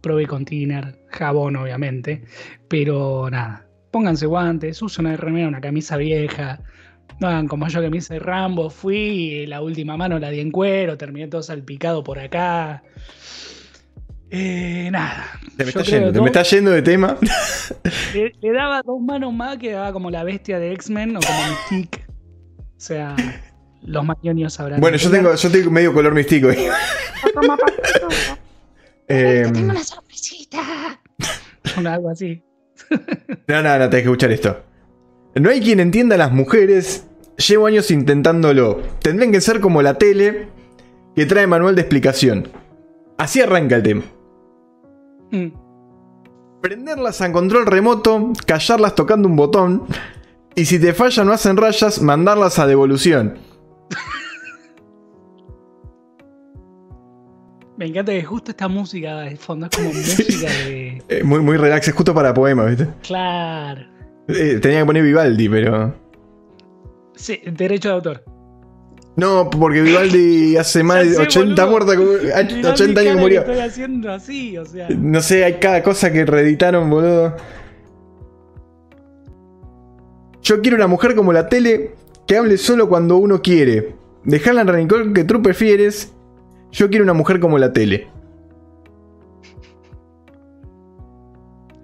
Probé 0.00 0.26
con 0.26 0.44
thinner, 0.44 0.98
jabón 1.08 1.56
obviamente, 1.56 2.22
pero 2.68 3.28
nada. 3.30 3.66
Pónganse 3.90 4.26
guantes, 4.26 4.80
usen 4.82 5.06
una 5.06 5.16
remera, 5.16 5.48
una 5.48 5.60
camisa 5.60 5.96
vieja. 5.96 6.60
No 7.18 7.28
hagan 7.28 7.48
como 7.48 7.68
yo 7.68 7.80
que 7.82 7.90
me 7.90 7.98
hice 7.98 8.18
Rambo, 8.18 8.70
fui 8.70 8.96
y 8.96 9.46
la 9.46 9.60
última 9.60 9.96
mano 9.96 10.18
la 10.18 10.30
di 10.30 10.40
en 10.40 10.50
cuero, 10.50 10.96
terminé 10.96 11.26
todo 11.28 11.42
salpicado 11.42 12.02
por 12.02 12.18
acá. 12.18 12.82
Eh, 14.30 14.88
nada. 14.92 15.26
Te 15.56 15.64
me, 15.64 15.70
está 15.70 15.82
yendo, 15.82 16.06
te 16.06 16.12
dos- 16.18 16.22
me 16.22 16.28
está 16.28 16.42
yendo 16.44 16.70
de 16.70 16.82
tema. 16.82 17.16
le, 18.14 18.32
le 18.40 18.52
daba 18.52 18.80
dos 18.82 19.00
manos 19.00 19.32
más 19.34 19.58
que 19.58 19.72
daba 19.72 19.92
como 19.92 20.08
la 20.10 20.22
bestia 20.24 20.58
de 20.60 20.72
X-Men 20.72 21.16
o 21.16 21.20
como 21.20 21.38
Mystique. 21.48 22.04
O 22.06 22.80
sea, 22.82 23.16
los 23.82 24.04
mañonios 24.04 24.54
sabrán. 24.54 24.80
Bueno, 24.80 24.96
yo 24.96 25.10
tengo, 25.10 25.34
yo 25.34 25.50
tengo 25.50 25.70
medio 25.72 25.92
color 25.92 26.14
místico. 26.14 26.48
ahí. 26.48 26.68
Eh, 29.12 29.42
Te 29.44 29.52
tengo 29.52 29.70
una 29.70 29.82
sorpresita. 29.82 31.00
Algo 31.76 32.10
así. 32.10 32.42
no, 33.48 33.62
no, 33.62 33.78
no, 33.78 33.90
tenés 33.90 33.90
que 33.90 34.08
escuchar 34.08 34.30
esto. 34.30 34.62
No 35.34 35.50
hay 35.50 35.60
quien 35.60 35.80
entienda 35.80 36.14
a 36.14 36.18
las 36.18 36.32
mujeres. 36.32 37.06
Llevo 37.36 37.66
años 37.66 37.90
intentándolo. 37.90 38.80
Tendrían 39.02 39.32
que 39.32 39.40
ser 39.40 39.60
como 39.60 39.82
la 39.82 39.94
tele 39.94 40.48
que 41.16 41.26
trae 41.26 41.46
manual 41.46 41.74
de 41.74 41.82
explicación. 41.82 42.48
Así 43.18 43.40
arranca 43.40 43.76
el 43.76 43.82
tema. 43.82 44.02
Mm. 45.32 45.48
Prenderlas 46.62 47.20
a 47.20 47.32
control 47.32 47.66
remoto, 47.66 48.32
callarlas 48.46 48.94
tocando 48.94 49.28
un 49.28 49.36
botón. 49.36 49.84
Y 50.54 50.66
si 50.66 50.78
te 50.78 50.92
fallan 50.92 51.28
o 51.28 51.32
hacen 51.32 51.56
rayas, 51.56 52.00
mandarlas 52.02 52.58
a 52.58 52.66
devolución. 52.66 53.38
Me 57.80 57.86
encanta 57.86 58.12
que 58.12 58.22
justo 58.22 58.50
esta 58.50 58.68
música 58.68 59.20
de 59.20 59.36
fondo 59.36 59.66
es 59.66 59.76
como 59.76 59.88
música 59.94 60.48
de. 60.50 61.02
Eh, 61.08 61.24
muy, 61.24 61.40
muy 61.40 61.56
relax, 61.56 61.88
es 61.88 61.94
justo 61.94 62.12
para 62.14 62.34
poema, 62.34 62.66
¿viste? 62.66 62.86
Claro. 63.02 63.80
Eh, 64.28 64.58
tenía 64.60 64.80
que 64.80 64.84
poner 64.84 65.02
Vivaldi, 65.02 65.48
pero. 65.48 65.94
Sí, 67.16 67.40
derecho 67.50 67.88
de 67.88 67.94
autor. 67.94 68.24
No, 69.16 69.48
porque 69.48 69.80
Vivaldi 69.80 70.56
hace 70.58 70.82
más 70.82 71.04
de 71.08 71.14
sé, 71.14 71.22
80 71.22 71.64
boludo. 71.64 71.86
muertos, 71.86 72.20
que- 72.20 72.26
Mirá 72.26 72.54
mi 72.54 72.64
80 72.66 73.00
años 73.00 73.14
que 73.14 73.20
murió. 73.20 73.40
Estoy 73.40 73.58
haciendo 73.60 74.12
así, 74.12 74.58
o 74.58 74.66
sea. 74.66 74.88
No 74.90 75.20
sé, 75.22 75.44
hay 75.44 75.54
cada 75.54 75.82
cosa 75.82 76.12
que 76.12 76.26
reeditaron, 76.26 76.90
boludo. 76.90 77.34
Yo 80.42 80.60
quiero 80.60 80.76
una 80.76 80.86
mujer 80.86 81.14
como 81.14 81.32
la 81.32 81.48
tele 81.48 81.94
que 82.26 82.36
hable 82.36 82.58
solo 82.58 82.88
cuando 82.90 83.16
uno 83.16 83.40
quiere. 83.40 83.96
Dejarla 84.24 84.60
en 84.60 84.68
rencor 84.68 85.12
que 85.14 85.24
tú 85.24 85.40
prefieres. 85.42 86.12
Yo 86.72 86.88
quiero 86.88 87.04
una 87.04 87.14
mujer 87.14 87.40
como 87.40 87.58
la 87.58 87.72
tele. 87.72 88.08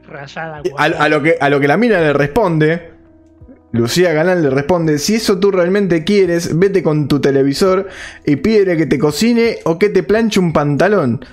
Rayada. 0.09 0.63
A, 0.79 0.85
a 0.85 1.09
lo, 1.09 1.23
que, 1.23 1.37
a 1.41 1.49
lo 1.49 1.61
que 1.61 1.69
la 1.69 1.77
mina 1.77 2.01
le 2.01 2.13
responde. 2.13 2.93
Lucía 3.73 4.13
Galán 4.13 4.43
le 4.43 4.51
responde: 4.51 4.99
Si 4.99 5.17
eso 5.17 5.39
tú 5.39 5.51
realmente 5.51 6.05
quieres, 6.05 6.59
vete 6.59 6.83
con 6.83 7.09
tu 7.09 7.21
televisor 7.21 7.89
y 8.25 8.37
pídele 8.37 8.77
que 8.77 8.87
te 8.87 8.99
cocine 8.99 9.59
o 9.65 9.79
que 9.79 9.89
te 9.89 10.03
planche 10.03 10.41
un 10.41 10.53
pantalón. 10.53 11.25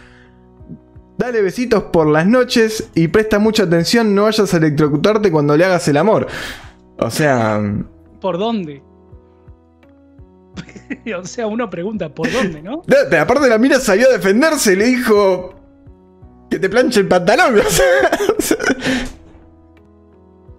Dale 1.17 1.41
besitos 1.41 1.83
por 1.83 2.07
las 2.07 2.25
noches 2.25 2.89
y 2.95 3.07
presta 3.07 3.37
mucha 3.37 3.63
atención, 3.63 4.15
no 4.15 4.23
vayas 4.23 4.53
a 4.53 4.57
electrocutarte 4.57 5.31
cuando 5.31 5.55
le 5.55 5.63
hagas 5.63 5.87
el 5.87 5.97
amor. 5.97 6.27
O 6.97 7.09
sea, 7.11 7.61
¿Por 8.19 8.37
dónde? 8.37 8.81
o 11.19 11.25
sea, 11.25 11.47
uno 11.47 11.69
pregunta, 11.69 12.09
¿por 12.09 12.31
dónde, 12.31 12.61
no? 12.61 12.71
no, 12.77 12.83
pero 13.09 13.21
aparte 13.21 13.47
la 13.49 13.57
mina 13.57 13.79
salió 13.79 14.07
a 14.09 14.11
defenderse 14.13 14.75
le 14.75 14.85
dijo 14.85 15.53
que 16.49 16.59
te 16.59 16.69
planche 16.69 16.99
el 16.99 17.07
pantalón. 17.07 17.57
o 17.67 17.69
sea, 17.69 17.85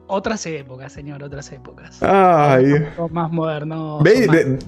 Otras 0.07 0.45
épocas, 0.47 0.93
señor, 0.93 1.23
otras 1.23 1.51
épocas. 1.53 2.03
Ay. 2.03 2.67
Son 2.97 3.13
más 3.13 3.31
modernos. 3.31 4.03
Más 4.03 4.13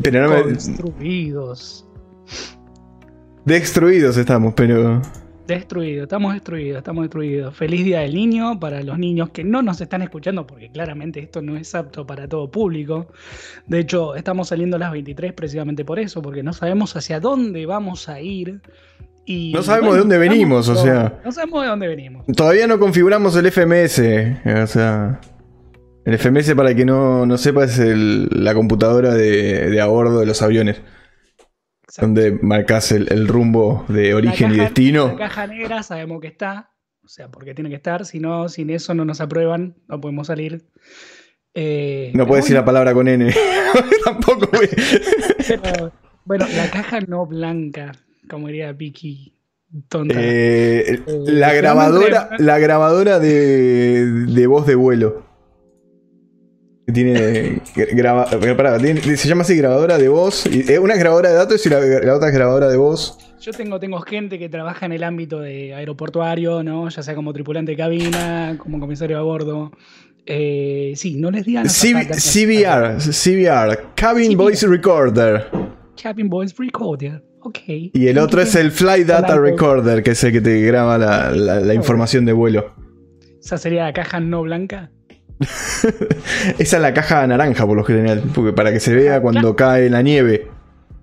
pero 0.03 0.23
no 0.23 0.35
me- 0.35 0.43
construidos. 0.43 1.87
Destruidos 3.45 4.17
estamos, 4.17 4.55
pero. 4.55 5.01
Destruidos, 5.47 6.03
estamos 6.05 6.35
destruidos, 6.35 6.79
estamos 6.79 7.05
destruidos. 7.05 7.55
Feliz 7.55 7.85
Día 7.85 8.01
del 8.01 8.15
Niño 8.15 8.59
para 8.59 8.83
los 8.83 8.99
niños 8.99 9.31
que 9.31 9.45
no 9.45 9.63
nos 9.63 9.81
están 9.81 10.03
escuchando, 10.03 10.45
porque 10.47 10.71
claramente 10.73 11.21
esto 11.21 11.41
no 11.41 11.57
es 11.57 11.73
apto 11.75 12.05
para 12.05 12.27
todo 12.29 12.51
público. 12.51 13.07
De 13.67 13.79
hecho, 13.79 14.17
estamos 14.17 14.49
saliendo 14.49 14.77
a 14.77 14.81
las 14.81 14.91
23 14.91 15.33
precisamente 15.35 15.85
por 15.85 16.01
eso, 16.01 16.21
porque 16.21 16.43
no 16.43 16.53
sabemos 16.53 16.97
hacia 16.97 17.21
dónde 17.21 17.65
vamos 17.65 18.09
a 18.09 18.21
ir. 18.21 18.61
Y, 19.25 19.53
No 19.55 19.63
sabemos 19.63 19.95
de 19.95 20.01
dónde 20.01 20.19
venimos, 20.19 20.69
o 20.69 20.75
sea. 20.77 21.21
No 21.25 21.31
sabemos 21.31 21.63
de 21.63 21.69
dónde 21.69 21.89
venimos. 21.89 22.27
Todavía 22.27 22.67
no 22.67 22.79
configuramos 22.81 23.37
el 23.37 23.47
FMS. 23.51 24.01
O 24.63 24.67
sea. 24.67 25.21
El 26.05 26.15
FMS, 26.19 26.55
para 26.55 26.71
el 26.71 26.77
que 26.77 26.85
no, 26.85 27.27
no 27.27 27.37
sepa, 27.37 27.65
es 27.65 27.79
el- 27.81 28.29
la 28.33 28.55
computadora 28.55 29.15
de, 29.15 29.71
de 29.71 29.81
a 29.81 29.87
bordo 29.87 30.21
de 30.21 30.27
los 30.27 30.41
aviones. 30.43 30.81
Exacto. 31.97 32.07
Donde 32.07 32.39
marcas 32.43 32.93
el, 32.93 33.11
el 33.11 33.27
rumbo 33.27 33.85
de 33.89 34.15
origen 34.15 34.51
La 34.51 34.57
y 34.57 34.61
destino. 34.61 35.09
La 35.09 35.17
caja 35.17 35.47
negra 35.47 35.83
sabemos 35.83 36.21
que 36.21 36.27
está, 36.29 36.71
o 37.03 37.09
sea, 37.09 37.29
porque 37.31 37.55
tiene 37.55 37.71
que 37.71 37.77
estar, 37.77 38.05
si 38.05 38.21
no, 38.21 38.49
sin 38.49 38.69
eso 38.71 38.93
no 38.95 39.05
nos 39.05 39.21
aprueban, 39.21 39.77
no 39.89 40.01
podemos 40.01 40.27
salir. 40.27 40.67
Eh, 41.55 42.13
No 42.15 42.27
puedes 42.27 42.45
decir 42.45 42.57
la 42.57 42.65
palabra 42.65 42.93
con 42.93 43.09
N. 43.09 43.33
Tampoco, 44.05 44.47
güey. 44.53 44.69
pero, 45.49 45.93
bueno, 46.25 46.47
la 46.55 46.71
caja 46.71 47.01
no 47.01 47.25
blanca, 47.27 47.93
como 48.29 48.49
diría 48.49 48.73
Vicky 48.73 49.33
tonta. 49.89 50.15
Eh, 50.19 51.01
la 51.07 51.49
solamente- 51.49 51.57
grabadora, 51.57 52.29
la 52.39 52.59
grabadora 52.59 53.19
de, 53.21 54.05
de 54.27 54.47
voz 54.47 54.67
de 54.67 54.75
vuelo. 54.75 55.26
Tiene, 56.93 57.61
graba- 57.93 58.27
tiene- 58.79 59.01
se 59.17 59.29
llama 59.29 59.43
así 59.43 59.57
grabadora 59.57 59.99
de 59.99 60.09
voz. 60.09 60.47
y- 60.47 60.71
eh, 60.73 60.79
Una 60.79 60.95
es 60.95 61.01
grabadora 61.01 61.31
de 61.31 61.35
datos 61.35 61.65
y 61.67 61.69
la, 61.69 61.81
la 61.81 62.15
otra 62.15 62.29
es 62.29 62.35
grabadora 62.35 62.69
de 62.69 62.77
voz. 62.77 63.19
Yo 63.41 63.53
tengo, 63.53 63.79
tengo 63.81 64.01
gente 64.01 64.39
que 64.39 64.49
trabaja 64.49 64.87
en 64.87 64.93
el 64.93 65.03
ámbito 65.05 65.41
de 65.41 65.75
aeroportuario, 65.75 66.63
¿no? 66.63 66.89
Ya 66.89 67.03
sea 67.03 67.15
como 67.15 67.33
tripulante 67.33 67.73
de 67.73 67.77
cabina, 67.77 68.57
como 68.59 68.79
comisario 68.79 69.19
a 69.19 69.23
bordo. 69.23 69.73
Eh, 70.25 70.93
sí, 70.97 71.17
no 71.17 71.31
les 71.31 71.45
digan. 71.45 71.67
CB 71.69 72.15
CBR, 72.15 72.99
CBR, 73.01 73.79
Cabin 73.95 74.33
CBR. 74.33 74.37
Voice 74.37 74.67
Recorder. 74.67 75.47
Cabin 76.01 76.29
Voice 76.29 76.55
Recorder. 76.59 77.23
Ok. 77.43 77.59
Y 77.69 78.07
el 78.09 78.19
otro 78.19 78.41
es 78.43 78.55
el 78.57 78.71
Fly 78.73 79.05
Data. 79.05 79.37
Recorder, 79.39 80.03
que 80.03 80.13
es 80.13 80.25
el 80.25 80.33
que 80.33 80.41
te 80.41 80.61
graba 80.63 80.99
la, 80.99 81.31
la- 81.31 81.61
la 81.61 81.75
información 81.75 82.25
de 82.25 82.33
vuelo. 82.33 82.75
Esa 83.41 83.59
sería 83.59 83.85
la 83.85 83.93
caja 83.93 84.19
no 84.19 84.43
blanca. 84.43 84.91
Esa 86.59 86.77
es 86.77 86.83
la 86.83 86.95
caja 86.95 87.27
naranja, 87.27 87.67
por 87.67 87.77
lo 87.77 87.85
general, 87.85 88.23
porque 88.35 88.53
para 88.53 88.73
que 88.73 88.81
se 88.81 88.95
vea 88.95 89.21
cuando 89.21 89.55
cae 89.57 89.91
la 89.91 90.03
nieve. 90.03 90.49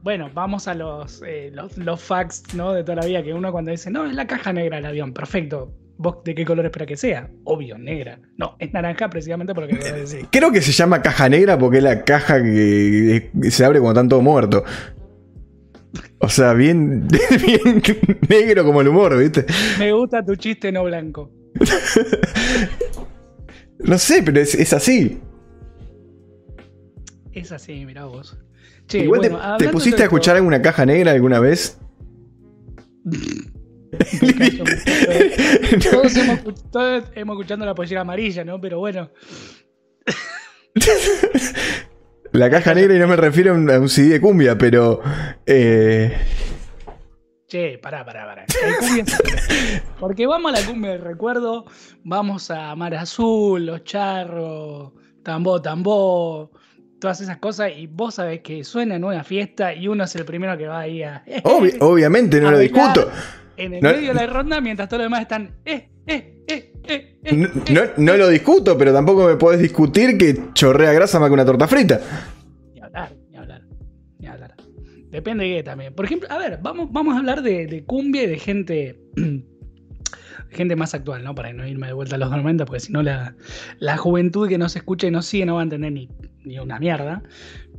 Bueno, 0.02 0.30
vamos 0.34 0.68
a 0.68 0.74
los, 0.74 1.22
eh, 1.25 1.50
los, 1.54 1.78
los 1.78 2.02
facts 2.02 2.54
¿no? 2.54 2.74
de 2.74 2.84
toda 2.84 2.98
la 2.98 3.06
vida, 3.06 3.24
que 3.24 3.34
uno 3.34 3.52
cuando 3.52 3.72
dice, 3.72 3.90
no, 3.90 4.06
es 4.06 4.13
la 4.13 4.28
caja 4.28 4.52
negra 4.52 4.78
del 4.78 4.86
avión, 4.86 5.13
perfecto. 5.13 5.72
¿Vos 5.96 6.24
de 6.25 6.34
qué 6.34 6.44
color 6.44 6.66
espera 6.66 6.86
que 6.86 6.98
sea? 6.98 7.30
Obvio, 7.44 7.78
negra. 7.78 8.20
No, 8.36 8.56
es 8.60 8.74
naranja 8.74 9.10
precisamente 9.10 9.54
por 9.54 9.63
lo 9.63 9.70
que 9.70 9.92
decir. 9.92 10.28
Creo 10.32 10.52
que 10.52 10.62
se 10.62 10.72
llama 10.72 11.02
caja 11.02 11.30
negra 11.30 11.58
porque 11.58 11.78
es 11.78 11.84
la 11.84 12.04
caja 12.04 12.42
que 12.42 13.30
se 13.50 13.63
abre 13.63 13.80
cuando 13.80 14.00
están 14.00 14.10
todos 14.10 14.24
muertos. 14.24 14.63
O 16.18 16.30
sea, 16.30 16.54
bien, 16.54 17.08
bien 17.46 17.82
negro 18.28 18.66
como 18.66 18.82
el 18.82 18.88
humor, 18.88 19.18
¿viste? 19.18 19.46
Me 19.78 19.94
gusta 19.94 20.25
tu 20.25 20.36
chiste 20.36 20.72
no 20.72 20.84
blanco. 20.84 21.30
No 23.84 23.98
sé, 23.98 24.24
pero 24.24 24.40
es, 24.40 24.56
es 24.56 24.74
así. 24.74 25.20
Es 27.34 27.52
así, 27.52 27.86
mirá 27.86 28.06
vos. 28.06 28.38
Che, 28.88 29.00
Igual 29.00 29.22
te- 29.22 29.30
bueno, 29.30 29.44
te, 29.44 29.52
hablando 29.52 29.72
pusiste 29.72 30.02
a 30.02 30.06
escuchar 30.06 30.36
alguna 30.36 30.62
caja 30.62 30.86
negra 30.86 31.12
alguna 31.12 31.40
vez. 31.40 31.78
callo 34.38 34.63
todos, 35.92 36.16
hemos, 36.18 36.72
todos 36.72 37.04
hemos 37.16 37.36
escuchado 37.36 37.66
la 37.66 37.75
pollera 37.75 38.02
amarilla, 38.02 38.44
¿no? 38.44 38.60
Pero 38.60 38.80
bueno, 38.80 39.12
La 42.32 42.50
caja 42.50 42.74
negra 42.74 42.96
y 42.96 43.00
no 43.00 43.08
me 43.08 43.16
refiero 43.16 43.52
a 43.52 43.56
un, 43.56 43.70
a 43.70 43.80
un 43.80 43.90
CD 43.90 44.10
de 44.13 44.22
cumbia, 44.22 44.58
pero... 44.58 45.02
eh, 45.46 46.18
Che, 47.53 47.77
pará, 47.77 48.03
pará, 48.03 48.25
pará. 48.25 48.45
Porque 50.00 50.25
vamos 50.25 50.51
a 50.51 50.60
la 50.60 50.65
cumbia 50.65 50.93
del 50.93 51.01
recuerdo, 51.01 51.65
vamos 52.03 52.50
a 52.50 52.75
Mar 52.75 52.95
Azul, 52.95 53.67
Los 53.67 53.83
Charros, 53.83 54.91
Tambó, 55.22 55.62
Tambó, 55.62 56.50
todas 57.00 57.22
esas 57.22 57.38
cosas, 57.38 57.69
y 57.77 57.86
vos 57.86 58.15
sabés 58.15 58.41
que 58.41 58.63
suena 58.63 58.95
en 58.95 59.03
una 59.03 59.24
fiesta 59.24 59.72
y 59.72 59.88
uno 59.88 60.03
es 60.05 60.15
el 60.15 60.25
primero 60.25 60.57
que 60.57 60.65
va 60.65 60.79
ahí 60.79 61.03
a. 61.03 61.24
obvi- 61.43 61.77
obviamente, 61.79 62.41
no 62.41 62.48
A 62.48 62.51
lo 62.53 62.57
discuto. 62.57 63.12
En 63.55 63.75
el 63.75 63.83
No- 63.83 63.89
medio 63.91 64.07
de 64.07 64.13
la 64.15 64.25
ronda, 64.25 64.60
mientras 64.60 64.89
todos 64.89 65.01
los 65.03 65.05
demás 65.05 65.22
están. 65.22 65.51
Eh, 65.63 65.89
eh, 66.07 66.43
eh, 66.48 66.74
eh, 66.88 67.19
eh, 67.24 67.36
No, 67.38 67.48
eh. 67.50 67.51
no- 67.69 67.81
no 68.13 68.17
lo 68.17 68.29
discuto, 68.29 68.75
pero 68.79 68.91
tampoco 68.91 69.27
me 69.27 69.36
podés 69.36 69.60
discutir 69.60 70.17
que 70.17 70.36
chorrea 70.55 70.91
grasa 70.91 71.19
más 71.19 71.29
que 71.29 71.33
una 71.36 71.45
torta 71.45 71.67
frita. 71.67 72.01
Depende 75.13 75.46
de 75.46 75.55
qué 75.58 75.63
también. 75.63 75.93
Por 75.93 76.03
ejemplo, 76.05 76.27
a 76.29 76.38
ver, 76.38 76.60
vamos, 76.62 76.91
vamos 76.91 77.15
a 77.15 77.20
hablar 77.20 77.41
de, 77.41 77.67
de 77.67 77.84
cumbia 77.86 78.24
y 78.24 78.27
de 78.27 78.38
gente. 78.39 79.00
de 79.15 79.43
gente 80.50 80.75
más 80.75 80.93
actual, 80.93 81.24
¿no? 81.24 81.34
Para 81.34 81.53
no 81.53 81.65
irme 81.67 81.88
de 81.88 81.93
vuelta 81.93 82.15
a 82.15 82.20
los 82.20 82.29
90, 82.29 82.65
porque 82.65 82.79
si 82.82 82.91
no 82.91 83.01
la, 83.01 83.36
la 83.79 83.96
juventud 83.98 84.48
que 84.50 84.58
nos 84.58 84.75
escucha 84.75 85.08
y 85.08 85.12
nos 85.12 85.25
sigue 85.25 85.46
no 85.46 85.55
va 85.55 85.62
a 85.62 85.63
entender 85.63 85.91
ni, 85.91 86.10
ni 86.43 86.60
una 86.60 86.77
mierda. 86.79 87.24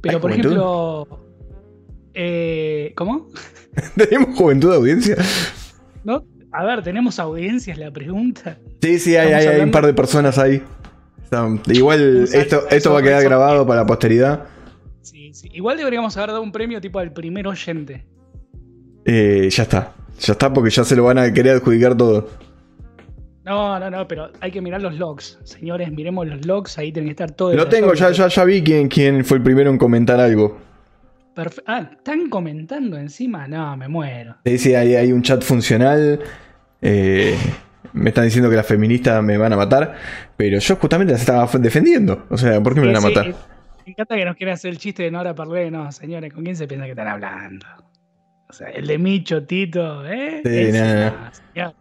Pero 0.00 0.16
¿Hay 0.16 0.20
por 0.22 0.30
juventud? 0.30 0.50
ejemplo. 0.50 1.24
eh, 2.14 2.92
¿Cómo? 2.96 3.28
¿Tenemos 3.96 4.36
juventud 4.38 4.70
de 4.70 4.76
audiencia? 4.76 5.16
¿No? 6.04 6.24
A 6.52 6.64
ver, 6.64 6.82
¿tenemos 6.82 7.18
audiencias 7.18 7.78
la 7.78 7.90
pregunta? 7.90 8.58
Sí, 8.80 8.98
sí, 9.00 9.16
hay, 9.16 9.32
hay- 9.32 9.46
hay 9.46 9.60
un 9.60 9.70
par 9.72 9.86
de 9.86 9.92
personas 9.94 10.38
ahí. 10.38 10.62
Igual 11.68 12.28
esto, 12.32 12.62
esto 12.70 12.92
va 12.92 13.00
a 13.00 13.02
quedar 13.02 13.24
grabado 13.24 13.66
para 13.66 13.80
la 13.80 13.86
posteridad. 13.86 14.44
Sí, 15.04 15.32
sí. 15.34 15.48
Igual 15.52 15.76
deberíamos 15.76 16.16
haber 16.16 16.30
dado 16.30 16.42
un 16.42 16.50
premio 16.50 16.80
tipo 16.80 16.98
al 16.98 17.12
primer 17.12 17.46
oyente. 17.46 18.04
Eh, 19.04 19.48
ya 19.50 19.62
está. 19.64 19.92
Ya 20.18 20.32
está 20.32 20.52
porque 20.52 20.70
ya 20.70 20.82
se 20.84 20.96
lo 20.96 21.04
van 21.04 21.18
a 21.18 21.32
querer 21.32 21.56
adjudicar 21.56 21.96
todo. 21.96 22.28
No, 23.44 23.78
no, 23.78 23.90
no, 23.90 24.08
pero 24.08 24.30
hay 24.40 24.50
que 24.50 24.62
mirar 24.62 24.80
los 24.80 24.94
logs. 24.94 25.38
Señores, 25.44 25.92
miremos 25.92 26.26
los 26.26 26.46
logs, 26.46 26.78
ahí 26.78 26.90
tienen 26.92 27.08
que 27.08 27.12
estar 27.12 27.30
todos. 27.32 27.54
Lo 27.54 27.68
tengo, 27.68 27.92
ya, 27.92 28.10
ya, 28.10 28.28
ya 28.28 28.44
vi 28.44 28.62
quién, 28.62 28.88
quién 28.88 29.22
fue 29.24 29.36
el 29.36 29.42
primero 29.42 29.68
en 29.70 29.76
comentar 29.76 30.18
algo. 30.18 30.56
Perfe- 31.36 31.62
ah, 31.66 31.90
¿están 31.94 32.30
comentando 32.30 32.96
encima? 32.96 33.46
No, 33.46 33.76
me 33.76 33.88
muero. 33.88 34.36
Sí, 34.46 34.56
sí, 34.56 34.74
hay, 34.74 34.94
hay 34.94 35.12
un 35.12 35.20
chat 35.22 35.42
funcional. 35.42 36.20
eh, 36.80 37.36
me 37.92 38.08
están 38.10 38.24
diciendo 38.24 38.48
que 38.48 38.56
las 38.56 38.66
feministas 38.66 39.22
me 39.22 39.36
van 39.36 39.52
a 39.52 39.56
matar. 39.56 39.94
Pero 40.38 40.58
yo 40.58 40.76
justamente 40.76 41.12
las 41.12 41.20
estaba 41.20 41.46
defendiendo. 41.58 42.24
O 42.30 42.38
sea, 42.38 42.62
¿por 42.62 42.74
qué 42.74 42.80
me 42.80 42.86
van 42.86 42.96
a 42.96 43.00
matar? 43.00 43.34
Me 43.86 43.92
encanta 43.92 44.16
que 44.16 44.24
nos 44.24 44.36
quiera 44.36 44.54
hacer 44.54 44.70
el 44.70 44.78
chiste 44.78 45.02
de 45.02 45.10
Nora 45.10 45.34
Parlé. 45.34 45.70
No, 45.70 45.90
señores, 45.92 46.32
¿con 46.32 46.44
quién 46.44 46.56
se 46.56 46.66
piensa 46.66 46.84
que 46.86 46.92
están 46.92 47.08
hablando? 47.08 47.66
O 48.48 48.52
sea, 48.52 48.68
el 48.68 48.86
de 48.86 48.98
Micho, 48.98 49.44
Tito, 49.44 50.06
¿eh? 50.06 50.40
Sí, 50.44 50.72
nada. 50.72 51.32
no. 51.56 51.74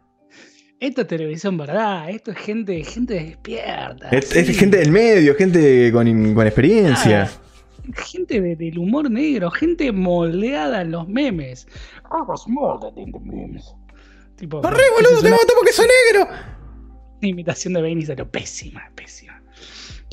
Esto 0.79 1.01
es 1.01 1.07
televisión, 1.07 1.57
¿verdad? 1.57 2.09
Esto 2.09 2.31
es 2.31 2.37
gente, 2.39 2.83
gente 2.83 3.13
despierta. 3.13 4.09
Es, 4.09 4.33
gente 4.57 4.77
del 4.77 4.91
medio, 4.91 5.33
gente 5.35 5.89
con, 5.93 6.33
con 6.33 6.45
experiencia. 6.45 7.29
Ah, 7.31 7.91
gente 7.95 8.41
de- 8.41 8.55
del 8.57 8.77
humor 8.79 9.09
negro, 9.09 9.49
gente 9.49 9.91
moldeada 9.93 10.81
en 10.81 10.91
los 10.91 11.07
memes. 11.07 11.67
I 12.11 12.21
was 12.27 12.45
molded 12.47 12.97
in 12.97 13.13
the 13.13 13.19
memes. 13.19 13.73
Tipo, 14.35 14.61
¡Corre, 14.61 14.81
esa 14.83 14.93
boludo! 14.93 15.21
¡Te 15.21 15.27
una 15.27 15.37
mato 15.37 15.53
porque 15.57 15.71
soy 15.71 15.87
negro! 16.11 16.27
imitación 17.21 17.73
de 17.75 17.81
Benny, 17.81 18.05
pero 18.05 18.29
pésima, 18.29 18.91
pésima. 18.95 19.41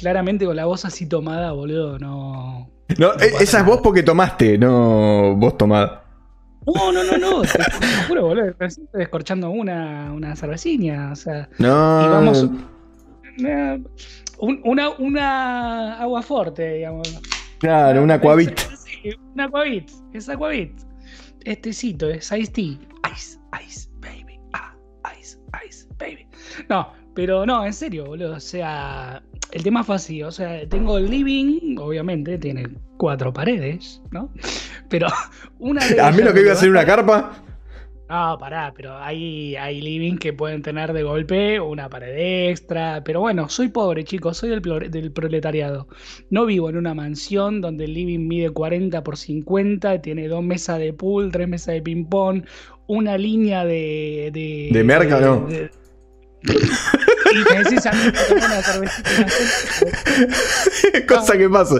Claramente 0.00 0.44
con 0.46 0.56
la 0.56 0.64
voz 0.64 0.84
así 0.84 1.06
tomada, 1.06 1.52
boludo, 1.52 1.98
no. 1.98 2.70
No, 2.98 3.12
e- 3.14 3.30
pasa 3.30 3.42
esa 3.44 3.58
es 3.60 3.66
vos 3.66 3.80
porque 3.82 4.02
tomaste, 4.02 4.58
no 4.58 5.36
vos 5.36 5.56
tomada. 5.56 6.04
No, 6.66 6.92
no, 6.92 7.02
no, 7.04 7.18
no. 7.18 7.42
Te, 7.42 7.48
te 7.58 7.86
juro, 8.08 8.26
boludo. 8.26 8.46
Estoy 8.60 8.86
descorchando 8.94 9.50
una, 9.50 10.12
una 10.12 10.34
cervecina. 10.36 11.10
O 11.12 11.16
sea, 11.16 11.48
No. 11.58 12.02
y 12.04 12.08
vamos. 12.08 12.46
Una, 13.38 13.80
un- 14.38 14.60
una, 14.64 14.90
una 14.98 15.94
agua 16.00 16.22
fuerte, 16.22 16.74
digamos. 16.74 17.08
Claro, 17.58 18.02
un 18.02 18.10
aquavit. 18.10 18.58
Sí, 18.58 19.10
un 19.34 19.40
aquavit. 19.40 19.90
Es 20.12 20.28
aquavit. 20.28 20.72
Estecito, 21.44 22.08
es 22.10 22.30
Ice 22.32 22.52
Tea. 22.52 22.78
Ice, 23.14 23.38
ice, 23.66 23.88
baby. 24.00 24.38
Ah, 24.52 24.74
ice, 25.18 25.38
ice, 25.66 25.86
baby. 25.98 26.26
No, 26.68 26.92
pero 27.14 27.46
no, 27.46 27.64
en 27.64 27.72
serio, 27.72 28.04
boludo. 28.06 28.34
O 28.36 28.40
sea, 28.40 29.22
el 29.52 29.62
tema 29.62 29.84
fue 29.84 29.96
así. 29.96 30.22
O 30.22 30.30
sea, 30.30 30.68
tengo 30.68 30.98
el 30.98 31.10
living, 31.10 31.76
obviamente, 31.78 32.38
tiene 32.38 32.68
cuatro 32.96 33.32
paredes, 33.32 34.02
¿no? 34.10 34.32
Pero 34.88 35.08
una 35.58 35.84
de 35.86 36.00
A 36.00 36.10
mí 36.12 36.22
lo 36.22 36.32
que 36.32 36.40
iba 36.42 36.52
a 36.52 36.56
ser 36.56 36.70
una 36.70 36.84
carpa. 36.84 37.42
no, 38.08 38.36
pará, 38.40 38.72
pero 38.76 38.96
hay, 38.98 39.54
hay 39.56 39.80
living 39.80 40.16
que 40.18 40.32
pueden 40.32 40.62
tener 40.62 40.92
de 40.92 41.02
golpe 41.04 41.60
una 41.60 41.88
pared 41.88 42.48
extra. 42.50 43.02
Pero 43.04 43.20
bueno, 43.20 43.48
soy 43.48 43.68
pobre, 43.68 44.04
chicos, 44.04 44.38
soy 44.38 44.50
del, 44.50 44.62
del 44.90 45.12
proletariado. 45.12 45.86
No 46.30 46.44
vivo 46.46 46.68
en 46.70 46.76
una 46.76 46.94
mansión 46.94 47.60
donde 47.60 47.84
el 47.84 47.94
living 47.94 48.26
mide 48.26 48.50
40 48.50 49.02
por 49.04 49.16
50, 49.16 50.02
tiene 50.02 50.26
dos 50.28 50.42
mesas 50.42 50.78
de 50.78 50.92
pool, 50.92 51.30
tres 51.30 51.48
mesas 51.48 51.74
de 51.74 51.82
ping-pong, 51.82 52.44
una 52.88 53.16
línea 53.16 53.64
de. 53.64 54.30
¿De, 54.32 54.70
¿De 54.72 54.84
merca, 54.84 55.20
no? 55.20 55.46
de- 55.46 55.70
y 57.32 57.44
tomé 57.44 58.44
una 58.46 58.62
cervecita 58.62 59.26
Cosa 61.06 61.38
que 61.38 61.48
pasa. 61.48 61.76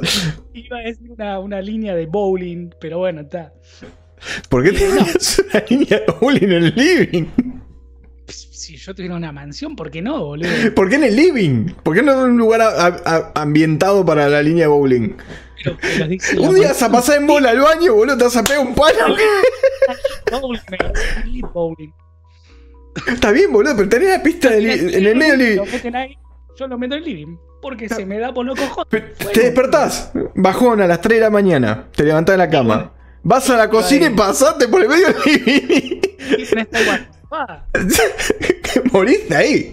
Iba 0.54 0.78
a 0.78 0.82
decir 0.82 1.10
una, 1.10 1.38
una 1.40 1.60
línea 1.60 1.94
de 1.94 2.06
bowling, 2.06 2.70
pero 2.80 2.98
bueno, 2.98 3.22
está. 3.22 3.52
¿Por 4.48 4.62
qué 4.64 4.72
tenías 4.72 5.38
una 5.50 5.64
línea 5.68 5.98
de 6.00 6.12
bowling 6.20 6.42
en 6.44 6.52
el 6.52 6.74
living? 6.74 7.26
Si 8.28 8.76
yo 8.76 8.94
tuviera 8.94 9.16
una 9.16 9.32
mansión, 9.32 9.74
¿por 9.74 9.90
qué 9.90 10.02
no, 10.02 10.24
boludo? 10.24 10.48
¿Por 10.74 10.88
qué 10.88 10.96
en 10.96 11.04
el 11.04 11.16
living? 11.16 11.72
¿Por 11.82 11.94
qué 11.94 12.02
no 12.02 12.12
en 12.12 12.32
un 12.32 12.38
lugar 12.38 12.60
a- 12.60 12.86
a- 12.86 13.32
ambientado 13.34 14.04
para 14.04 14.28
la 14.28 14.42
línea 14.42 14.64
de 14.64 14.68
bowling? 14.68 15.16
Pero, 15.62 15.76
pero 15.80 16.06
dice 16.08 16.36
la 16.36 16.48
Un 16.48 16.54
día 16.54 16.68
vas 16.68 16.82
a 16.82 16.90
pasar 16.92 17.18
en 17.18 17.26
bola 17.26 17.50
al 17.50 17.60
baño, 17.60 17.94
boludo, 17.94 18.16
te 18.16 18.24
vas 18.24 18.36
a 18.36 18.44
pegar 18.44 18.60
un 18.66 18.74
palo. 18.74 19.16
Bowling, 20.30 21.40
bowling. 21.52 21.92
Está 23.06 23.30
bien, 23.32 23.52
boludo, 23.52 23.76
pero 23.76 23.88
tenés 23.88 24.08
la 24.10 24.22
pista 24.22 24.50
del 24.50 24.66
en 24.94 25.06
el 25.06 25.16
medio 25.16 25.36
del 25.36 25.56
Lo 25.56 25.64
living. 25.64 26.16
yo 26.58 26.66
lo 26.66 26.78
meto 26.78 26.94
en 26.96 27.02
el 27.02 27.08
living. 27.08 27.36
Porque 27.62 27.88
se 27.88 28.06
me 28.06 28.18
da 28.18 28.32
por 28.32 28.46
los 28.46 28.58
cojones. 28.58 28.86
Bueno, 28.90 29.30
Te 29.32 29.40
despertás, 29.42 30.12
bajón 30.34 30.80
a 30.80 30.86
las 30.86 31.00
3 31.00 31.18
de 31.18 31.20
la 31.20 31.30
mañana, 31.30 31.88
te 31.94 32.04
levantás 32.04 32.34
de 32.34 32.38
la 32.38 32.48
cama, 32.48 32.92
vas 33.22 33.50
a 33.50 33.56
la 33.56 33.68
cocina 33.68 34.06
y 34.06 34.10
pasaste 34.10 34.66
por 34.68 34.80
el 34.82 34.88
medio 34.88 35.08
del 35.08 35.44
living. 35.44 36.00
Ah, 37.30 37.64
Moriste 38.92 39.36
ahí. 39.36 39.72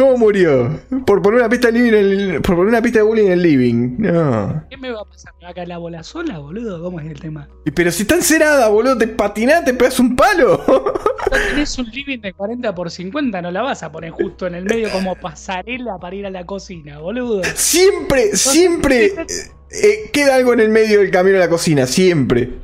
¿Cómo 0.00 0.16
murió? 0.16 0.80
Por 1.04 1.20
poner 1.20 1.40
una 1.40 1.48
pista 1.50 1.70
de 1.70 1.74
living 1.78 1.88
en 1.92 1.94
el- 2.34 2.40
por 2.40 2.56
poner 2.56 2.68
una 2.70 2.80
pista 2.80 3.00
de 3.00 3.02
bowling 3.02 3.26
en 3.26 3.32
el 3.32 3.42
living. 3.42 3.96
No. 3.98 4.64
¿Qué 4.70 4.78
me 4.78 4.90
va 4.90 5.02
a 5.02 5.04
pasar? 5.04 5.34
¿Me 5.38 5.44
va 5.44 5.50
a 5.50 5.54
caer 5.54 5.68
la 5.68 5.76
bola 5.76 6.02
sola, 6.02 6.38
boludo? 6.38 6.82
¿Cómo 6.82 7.00
es 7.00 7.06
el 7.06 7.20
tema? 7.20 7.50
Pero 7.74 7.90
si 7.92 8.02
está 8.02 8.14
encerada, 8.14 8.68
boludo, 8.68 8.96
te 8.96 9.08
patinás, 9.08 9.62
te 9.66 9.74
pegas 9.74 10.00
un 10.00 10.16
palo. 10.16 10.64
No 10.66 11.36
tenés 11.50 11.78
un 11.78 11.84
living 11.90 12.18
de 12.20 12.32
40 12.32 12.74
por 12.74 12.90
50, 12.90 13.42
no 13.42 13.50
la 13.50 13.60
vas 13.60 13.82
a 13.82 13.92
poner 13.92 14.10
justo 14.10 14.46
en 14.46 14.54
el 14.54 14.64
medio 14.64 14.90
como 14.90 15.14
pasarela 15.16 15.98
para 16.00 16.16
ir 16.16 16.24
a 16.24 16.30
la 16.30 16.46
cocina, 16.46 16.98
boludo. 16.98 17.42
Siempre, 17.54 18.34
siempre 18.36 19.04
eh, 19.06 19.26
eh, 19.70 20.10
queda 20.14 20.36
algo 20.36 20.54
en 20.54 20.60
el 20.60 20.70
medio 20.70 21.00
del 21.00 21.10
camino 21.10 21.36
a 21.36 21.40
la 21.40 21.50
cocina, 21.50 21.86
siempre. 21.86 22.54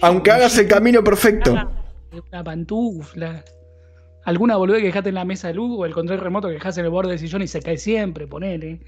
Aunque 0.00 0.30
hagas 0.30 0.56
el 0.58 0.68
camino 0.68 1.02
perfecto. 1.02 1.56
Ah, 1.56 1.68
Una 2.30 2.44
pantufla. 2.44 3.44
Alguna 4.28 4.56
boluda 4.56 4.76
que 4.76 4.84
dejaste 4.84 5.08
en 5.08 5.14
la 5.14 5.24
mesa 5.24 5.48
de 5.48 5.54
luz 5.54 5.74
o 5.78 5.86
el 5.86 5.94
control 5.94 6.18
remoto 6.20 6.48
que 6.48 6.54
dejaste 6.54 6.80
en 6.80 6.84
el 6.84 6.90
borde 6.90 7.10
del 7.12 7.18
sillón 7.18 7.40
y 7.40 7.48
se 7.48 7.62
cae 7.62 7.78
siempre, 7.78 8.26
ponele. 8.26 8.80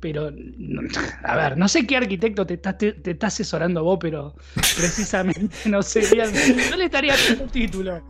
Pero, 0.00 0.30
no- 0.32 0.80
a 1.22 1.36
ver, 1.36 1.58
no 1.58 1.68
sé 1.68 1.86
qué 1.86 1.98
arquitecto 1.98 2.46
te 2.46 2.54
está, 2.54 2.78
te, 2.78 2.92
te 2.92 3.10
está 3.10 3.26
asesorando 3.26 3.84
vos, 3.84 3.98
pero 4.00 4.34
precisamente 4.54 5.50
no 5.66 5.82
sería. 5.82 6.24
No 6.70 6.76
le 6.78 6.86
estaría 6.86 7.14
dando 7.28 7.44
el 7.44 7.50
título. 7.50 8.00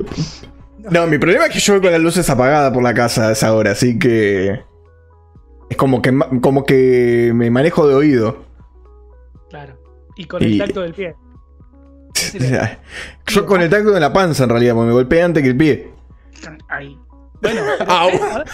No, 0.78 1.08
mi 1.08 1.18
problema 1.18 1.46
es 1.46 1.52
que 1.54 1.58
yo 1.58 1.72
voy 1.72 1.82
con 1.82 1.90
las 1.90 2.00
luces 2.00 2.30
apagadas 2.30 2.72
por 2.72 2.84
la 2.84 2.94
casa 2.94 3.28
a 3.28 3.32
esa 3.32 3.52
hora, 3.52 3.72
así 3.72 3.98
que. 3.98 4.60
Es 5.68 5.76
como 5.76 6.00
que, 6.00 6.16
como 6.40 6.64
que 6.64 7.32
me 7.34 7.50
manejo 7.50 7.88
de 7.88 7.96
oído. 7.96 8.44
Claro. 9.50 9.76
Y 10.16 10.26
con 10.26 10.40
el 10.40 10.56
tacto 10.56 10.82
del 10.82 10.94
pie. 10.94 11.16
Yo 13.26 13.44
con 13.44 13.60
el 13.60 13.68
tacto 13.68 13.90
de 13.90 13.98
la 14.00 14.12
panza 14.12 14.44
en 14.44 14.50
realidad, 14.50 14.74
porque 14.74 14.86
me 14.86 14.92
golpeé 14.92 15.22
antes 15.22 15.42
que 15.42 15.48
el 15.48 15.56
pie. 15.56 15.95
Ahí. 16.68 16.96
Bueno, 17.42 17.60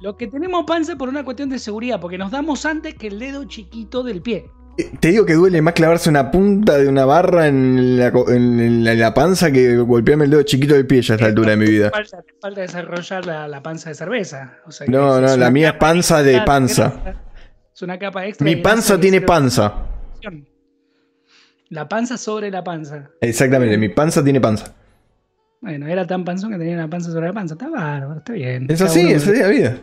lo 0.00 0.16
que 0.16 0.26
tenemos 0.28 0.64
panza 0.64 0.96
por 0.96 1.08
una 1.08 1.24
cuestión 1.24 1.48
de 1.50 1.58
seguridad, 1.58 2.00
porque 2.00 2.18
nos 2.18 2.30
damos 2.30 2.64
antes 2.66 2.94
que 2.94 3.08
el 3.08 3.18
dedo 3.18 3.44
chiquito 3.44 4.02
del 4.02 4.22
pie. 4.22 4.46
Eh, 4.78 4.90
Te 5.00 5.08
digo 5.08 5.26
que 5.26 5.34
duele 5.34 5.60
más 5.60 5.74
clavarse 5.74 6.08
una 6.08 6.30
punta 6.30 6.78
de 6.78 6.88
una 6.88 7.04
barra 7.04 7.46
en 7.48 7.98
la, 7.98 8.10
co- 8.12 8.30
en 8.30 8.84
la- 8.84 8.92
en 8.92 8.98
la 9.00 9.12
panza 9.12 9.50
que 9.50 9.76
golpearme 9.78 10.24
el 10.24 10.30
dedo 10.30 10.42
chiquito 10.44 10.74
del 10.74 10.86
pie 10.86 11.02
ya 11.02 11.14
a 11.14 11.16
esta 11.16 11.26
altura 11.26 11.50
de 11.50 11.56
mi 11.56 11.66
vida. 11.66 11.90
Falta, 11.90 12.24
falta 12.40 12.60
desarrollar 12.62 13.26
la, 13.26 13.48
la 13.48 13.62
panza 13.62 13.88
de 13.90 13.94
cerveza. 13.96 14.58
O 14.66 14.70
sea, 14.70 14.86
que 14.86 14.92
No, 14.92 15.20
no, 15.20 15.26
es 15.26 15.36
la 15.36 15.50
mía 15.50 15.70
es 15.70 15.74
panza 15.74 16.22
de 16.22 16.40
panza. 16.42 16.92
Es 17.74 17.82
una 17.82 17.98
capa 17.98 18.24
extra. 18.26 18.44
Mi 18.44 18.56
panza 18.56 18.98
tiene 19.00 19.20
panza. 19.20 19.74
La 21.68 21.88
panza 21.88 22.16
sobre 22.18 22.50
la 22.50 22.62
panza. 22.62 23.10
Exactamente, 23.20 23.76
mi 23.78 23.88
panza 23.88 24.22
tiene 24.22 24.40
panza. 24.40 24.74
Bueno, 25.62 25.86
era 25.86 26.04
tan 26.04 26.24
panzón 26.24 26.50
que 26.50 26.58
tenía 26.58 26.74
una 26.74 26.90
panza 26.90 27.12
sobre 27.12 27.28
la 27.28 27.32
panza. 27.32 27.54
Está 27.54 27.70
bárbaro, 27.70 28.18
está 28.18 28.32
bien. 28.32 28.66
Es 28.68 28.82
así, 28.82 29.12
es 29.12 29.26
así 29.26 29.38
la 29.38 29.48
vida. 29.48 29.78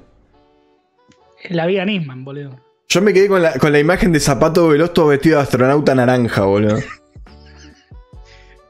Es 1.42 1.52
la 1.52 1.66
vida 1.66 1.86
Nisman, 1.86 2.26
boludo. 2.26 2.60
Yo 2.90 3.02
me 3.02 3.14
quedé 3.14 3.30
con 3.30 3.42
la, 3.42 3.54
con 3.54 3.72
la 3.72 3.80
imagen 3.80 4.12
de 4.12 4.20
zapato 4.20 4.68
veloz 4.68 4.94
todo 4.94 5.08
vestido 5.08 5.38
de 5.38 5.44
astronauta 5.44 5.96
naranja, 5.96 6.44
boludo. 6.44 6.78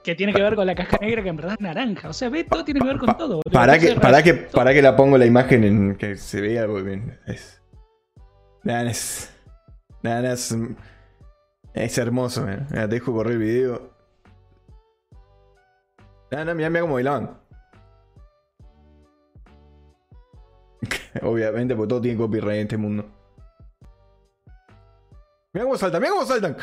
Que 0.01 0.15
tiene 0.15 0.33
que 0.33 0.41
ver 0.41 0.55
con 0.55 0.65
la 0.65 0.73
caja 0.73 0.97
negra 1.01 1.21
que 1.21 1.29
en 1.29 1.35
verdad 1.35 1.55
es 1.59 1.59
naranja. 1.59 2.09
O 2.09 2.13
sea, 2.13 2.29
ve, 2.29 2.45
todo 2.45 2.63
tiene 2.63 2.79
que 2.79 2.87
ver 2.87 2.97
con 2.97 3.17
todo. 3.17 3.27
boludo. 3.27 3.51
Para 3.51 3.77
que, 3.77 3.95
para 3.95 4.23
que, 4.23 4.33
para 4.33 4.73
que 4.73 4.81
la 4.81 4.95
pongo 4.95 5.17
la 5.17 5.25
imagen 5.25 5.63
en 5.65 5.95
que 5.97 6.15
se 6.15 6.39
vea 6.39 6.67
muy 6.67 6.83
bien. 6.83 7.19
Es. 7.27 7.61
Nada, 8.63 8.89
es. 8.89 9.31
Nada, 10.01 10.33
es. 10.33 10.55
Es 11.73 11.97
hermoso, 11.97 12.43
man. 12.43 12.65
Mira, 12.71 12.87
te 12.87 12.95
dejo 12.95 13.11
correr 13.11 13.33
el 13.33 13.39
video. 13.39 13.98
Nada, 16.31 16.45
no, 16.45 16.55
mira, 16.55 16.69
mira 16.69 16.81
cómo 16.81 16.93
bailaban. 16.95 17.39
Obviamente, 21.21 21.75
porque 21.75 21.89
todo 21.89 22.01
tiene 22.01 22.17
copyright 22.17 22.55
en 22.55 22.61
este 22.61 22.77
mundo. 22.77 23.05
Mira 25.53 25.65
cómo 25.65 25.77
saltan, 25.77 26.01
mira 26.01 26.13
cómo 26.13 26.25
saltan. 26.25 26.57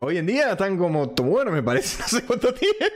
Hoy 0.00 0.18
en 0.18 0.26
día 0.26 0.52
están 0.52 0.78
como 0.78 1.10
tomueros, 1.10 1.52
me 1.52 1.62
parece. 1.62 2.02
No 2.02 2.08
sé 2.08 2.26
cuánto 2.26 2.54
tiene. 2.54 2.86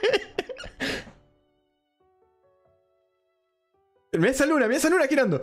Mirá 4.12 4.30
esa 4.30 4.46
luna, 4.46 4.66
mirá 4.66 4.78
esa 4.78 4.90
luna 4.90 5.06
girando. 5.06 5.40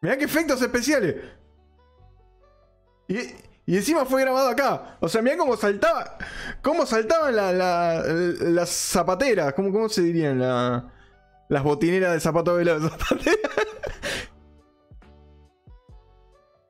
Mirá 0.00 0.16
qué 0.16 0.24
efectos 0.24 0.60
especiales. 0.60 1.16
Y, 3.08 3.16
y 3.66 3.76
encima 3.76 4.04
fue 4.04 4.22
grabado 4.22 4.48
acá. 4.48 4.96
O 5.00 5.08
sea, 5.08 5.22
mirá 5.22 5.36
cómo 5.36 5.56
saltaba. 5.56 6.16
Cómo 6.62 6.86
saltaban 6.86 7.34
la- 7.34 7.52
la- 7.52 8.02
las 8.04 8.70
zapateras. 8.70 9.52
¿Cómo, 9.54 9.72
cómo 9.72 9.88
se 9.88 10.02
dirían? 10.02 10.38
La- 10.38 10.92
las 11.48 11.62
botineras 11.62 12.12
de 12.12 12.20
zapato 12.20 12.56
de 12.56 12.64
zapatera. 12.80 13.50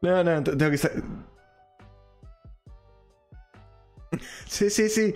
No, 0.02 0.22
no, 0.24 0.42
te- 0.42 0.56
tengo 0.56 0.70
que 0.70 0.78
Sí, 4.46 4.70
sí, 4.70 4.88
sí. 4.88 5.14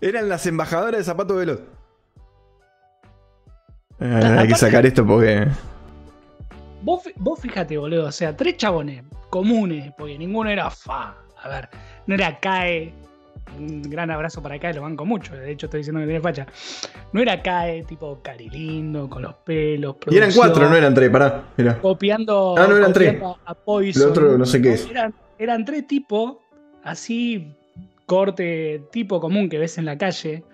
Eran 0.00 0.28
las 0.28 0.46
embajadoras 0.46 0.98
de 0.98 1.04
zapato 1.04 1.36
veloz. 1.36 1.60
Eh, 4.00 4.36
hay 4.38 4.48
que 4.48 4.54
sacar 4.56 4.84
esto 4.84 5.06
porque. 5.06 5.46
Vos, 6.84 7.02
vos 7.16 7.40
fíjate, 7.40 7.78
boludo, 7.78 8.06
o 8.06 8.12
sea, 8.12 8.36
tres 8.36 8.58
chabones 8.58 9.02
comunes, 9.30 9.92
porque 9.96 10.18
ninguno 10.18 10.50
era 10.50 10.70
fa. 10.70 11.16
A 11.42 11.48
ver, 11.48 11.68
no 12.06 12.14
era 12.14 12.38
CAE. 12.38 12.92
Un 13.58 13.82
gran 13.82 14.10
abrazo 14.10 14.42
para 14.42 14.58
CAE, 14.58 14.74
lo 14.74 14.82
banco 14.82 15.04
mucho. 15.04 15.34
De 15.34 15.50
hecho, 15.50 15.66
estoy 15.66 15.78
diciendo 15.80 16.00
que 16.00 16.06
tiene 16.06 16.20
facha. 16.20 16.46
No 17.12 17.20
era 17.22 17.40
CAE, 17.42 17.84
tipo 17.84 18.20
carilindo, 18.22 19.08
con 19.08 19.22
los 19.22 19.34
pelos. 19.36 19.96
Y 20.10 20.16
eran 20.16 20.30
cuatro, 20.34 20.68
no 20.68 20.76
eran 20.76 20.94
tres, 20.94 21.10
pará. 21.10 21.44
Mira. 21.56 21.78
Copiando, 21.80 22.54
Ah, 22.58 22.66
no, 22.68 22.76
eran 22.76 22.92
tres. 22.92 23.20
a 23.44 23.54
Poison. 23.54 24.02
Lo 24.04 24.10
otro 24.10 24.38
no 24.38 24.44
sé 24.46 24.60
qué 24.60 24.74
es. 24.74 24.88
Eran, 24.90 25.14
eran 25.38 25.64
tres 25.64 25.86
tipos, 25.86 26.36
así, 26.82 27.54
corte 28.06 28.82
tipo 28.92 29.20
común 29.20 29.48
que 29.48 29.58
ves 29.58 29.78
en 29.78 29.86
la 29.86 29.96
calle. 29.98 30.44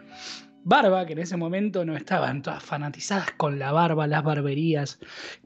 Barba, 0.62 1.06
que 1.06 1.14
en 1.14 1.20
ese 1.20 1.36
momento 1.36 1.84
no 1.84 1.96
estaban 1.96 2.42
todas 2.42 2.62
fanatizadas 2.62 3.30
con 3.36 3.58
la 3.58 3.72
barba, 3.72 4.06
las 4.06 4.22
barberías 4.22 4.98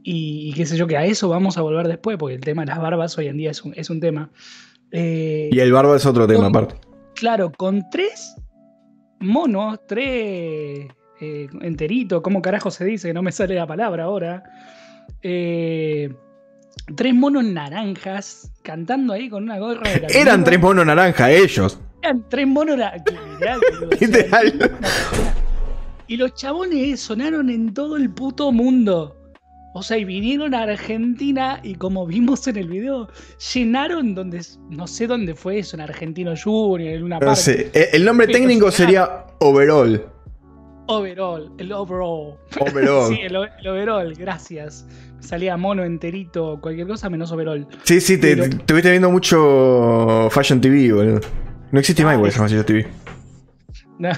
y, 0.02 0.50
y 0.50 0.52
qué 0.54 0.66
sé 0.66 0.76
yo, 0.76 0.86
que 0.86 0.96
a 0.96 1.04
eso 1.04 1.28
vamos 1.28 1.56
a 1.56 1.62
volver 1.62 1.86
después, 1.86 2.16
porque 2.18 2.34
el 2.34 2.40
tema 2.40 2.62
de 2.62 2.66
las 2.66 2.80
barbas 2.80 3.16
hoy 3.16 3.28
en 3.28 3.36
día 3.36 3.50
es 3.50 3.62
un, 3.64 3.72
es 3.76 3.90
un 3.90 4.00
tema. 4.00 4.30
Eh, 4.90 5.50
Y 5.52 5.58
el 5.60 5.72
barba 5.72 5.96
es 5.96 6.06
otro 6.06 6.26
tema 6.26 6.46
aparte. 6.46 6.76
Claro, 7.14 7.52
con 7.52 7.88
tres 7.90 8.36
monos, 9.20 9.80
tres 9.86 10.88
eh, 11.20 11.48
enteritos, 11.62 12.20
¿cómo 12.22 12.42
carajo 12.42 12.70
se 12.70 12.84
dice? 12.84 13.08
Que 13.08 13.14
no 13.14 13.22
me 13.22 13.32
sale 13.32 13.54
la 13.54 13.66
palabra 13.66 14.04
ahora. 14.04 14.44
Eh, 15.22 16.12
tres 16.96 17.14
monos 17.14 17.44
naranjas 17.44 18.50
cantando 18.62 19.12
ahí 19.12 19.28
con 19.28 19.44
una 19.44 19.58
gorra 19.58 19.90
de 19.90 20.00
la 20.00 20.08
Eran 20.14 20.44
tres 20.44 20.60
monos 20.60 20.84
naranja, 20.86 21.30
ellos. 21.30 21.78
Eran 22.04 22.22
tres 22.28 22.46
monos 22.46 22.76
literal. 24.00 24.70
Y 26.06 26.16
los 26.18 26.34
chabones 26.34 27.00
sonaron 27.00 27.48
en 27.48 27.72
todo 27.72 27.96
el 27.96 28.10
puto 28.10 28.52
mundo. 28.52 29.16
O 29.72 29.82
sea, 29.82 29.96
y 29.96 30.04
vinieron 30.04 30.54
a 30.54 30.62
Argentina 30.64 31.58
y 31.62 31.74
como 31.76 32.06
vimos 32.06 32.46
en 32.46 32.58
el 32.58 32.68
video, 32.68 33.08
llenaron 33.54 34.14
donde, 34.14 34.42
no 34.70 34.86
sé 34.86 35.06
dónde 35.06 35.34
fue 35.34 35.58
eso, 35.60 35.76
en 35.76 35.80
Argentino 35.80 36.34
Junior, 36.40 36.92
en 36.92 37.02
una 37.04 37.18
parte. 37.18 37.70
eh, 37.72 37.88
El 37.94 38.04
nombre 38.04 38.26
Pero 38.26 38.38
técnico 38.38 38.70
sería 38.70 39.24
Overall. 39.40 40.04
Overall, 40.86 41.50
el 41.58 41.72
overall. 41.72 42.34
Overall. 42.60 43.08
Sí, 43.14 43.20
el, 43.22 43.34
overall, 43.36 44.14
gracias. 44.14 44.86
Salía 45.20 45.56
mono 45.56 45.82
enterito, 45.82 46.60
cualquier 46.60 46.86
cosa 46.86 47.08
menos 47.08 47.32
overall. 47.32 47.66
Sí, 47.84 47.98
sí, 48.00 48.18
te, 48.18 48.36
Pero- 48.36 48.44
estuviste 48.44 48.90
viendo 48.90 49.10
mucho 49.10 50.28
Fashion 50.30 50.60
TV, 50.60 50.92
boludo. 50.92 51.20
No 51.74 51.80
existe 51.80 52.04
más 52.04 52.14
igual 52.14 52.30
es- 52.30 52.36
esa 52.40 52.64
TV. 52.64 52.86
No. 53.98 54.10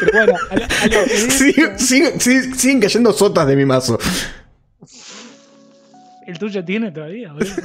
Pero 0.00 0.12
bueno, 0.12 0.34
a 0.50 0.56
lo, 0.56 0.64
a 0.64 0.86
lo 0.86 1.04
que 1.04 1.08
Siguen, 1.30 1.78
siguen- 1.78 2.18
siguen- 2.20 2.54
siguen 2.56 2.80
cayendo 2.80 3.12
sotas 3.12 3.46
de 3.46 3.54
mi 3.54 3.64
mazo. 3.64 3.96
el 6.26 6.38
tuyo 6.40 6.64
tiene 6.64 6.90
todavía, 6.90 7.32
boludo. 7.32 7.52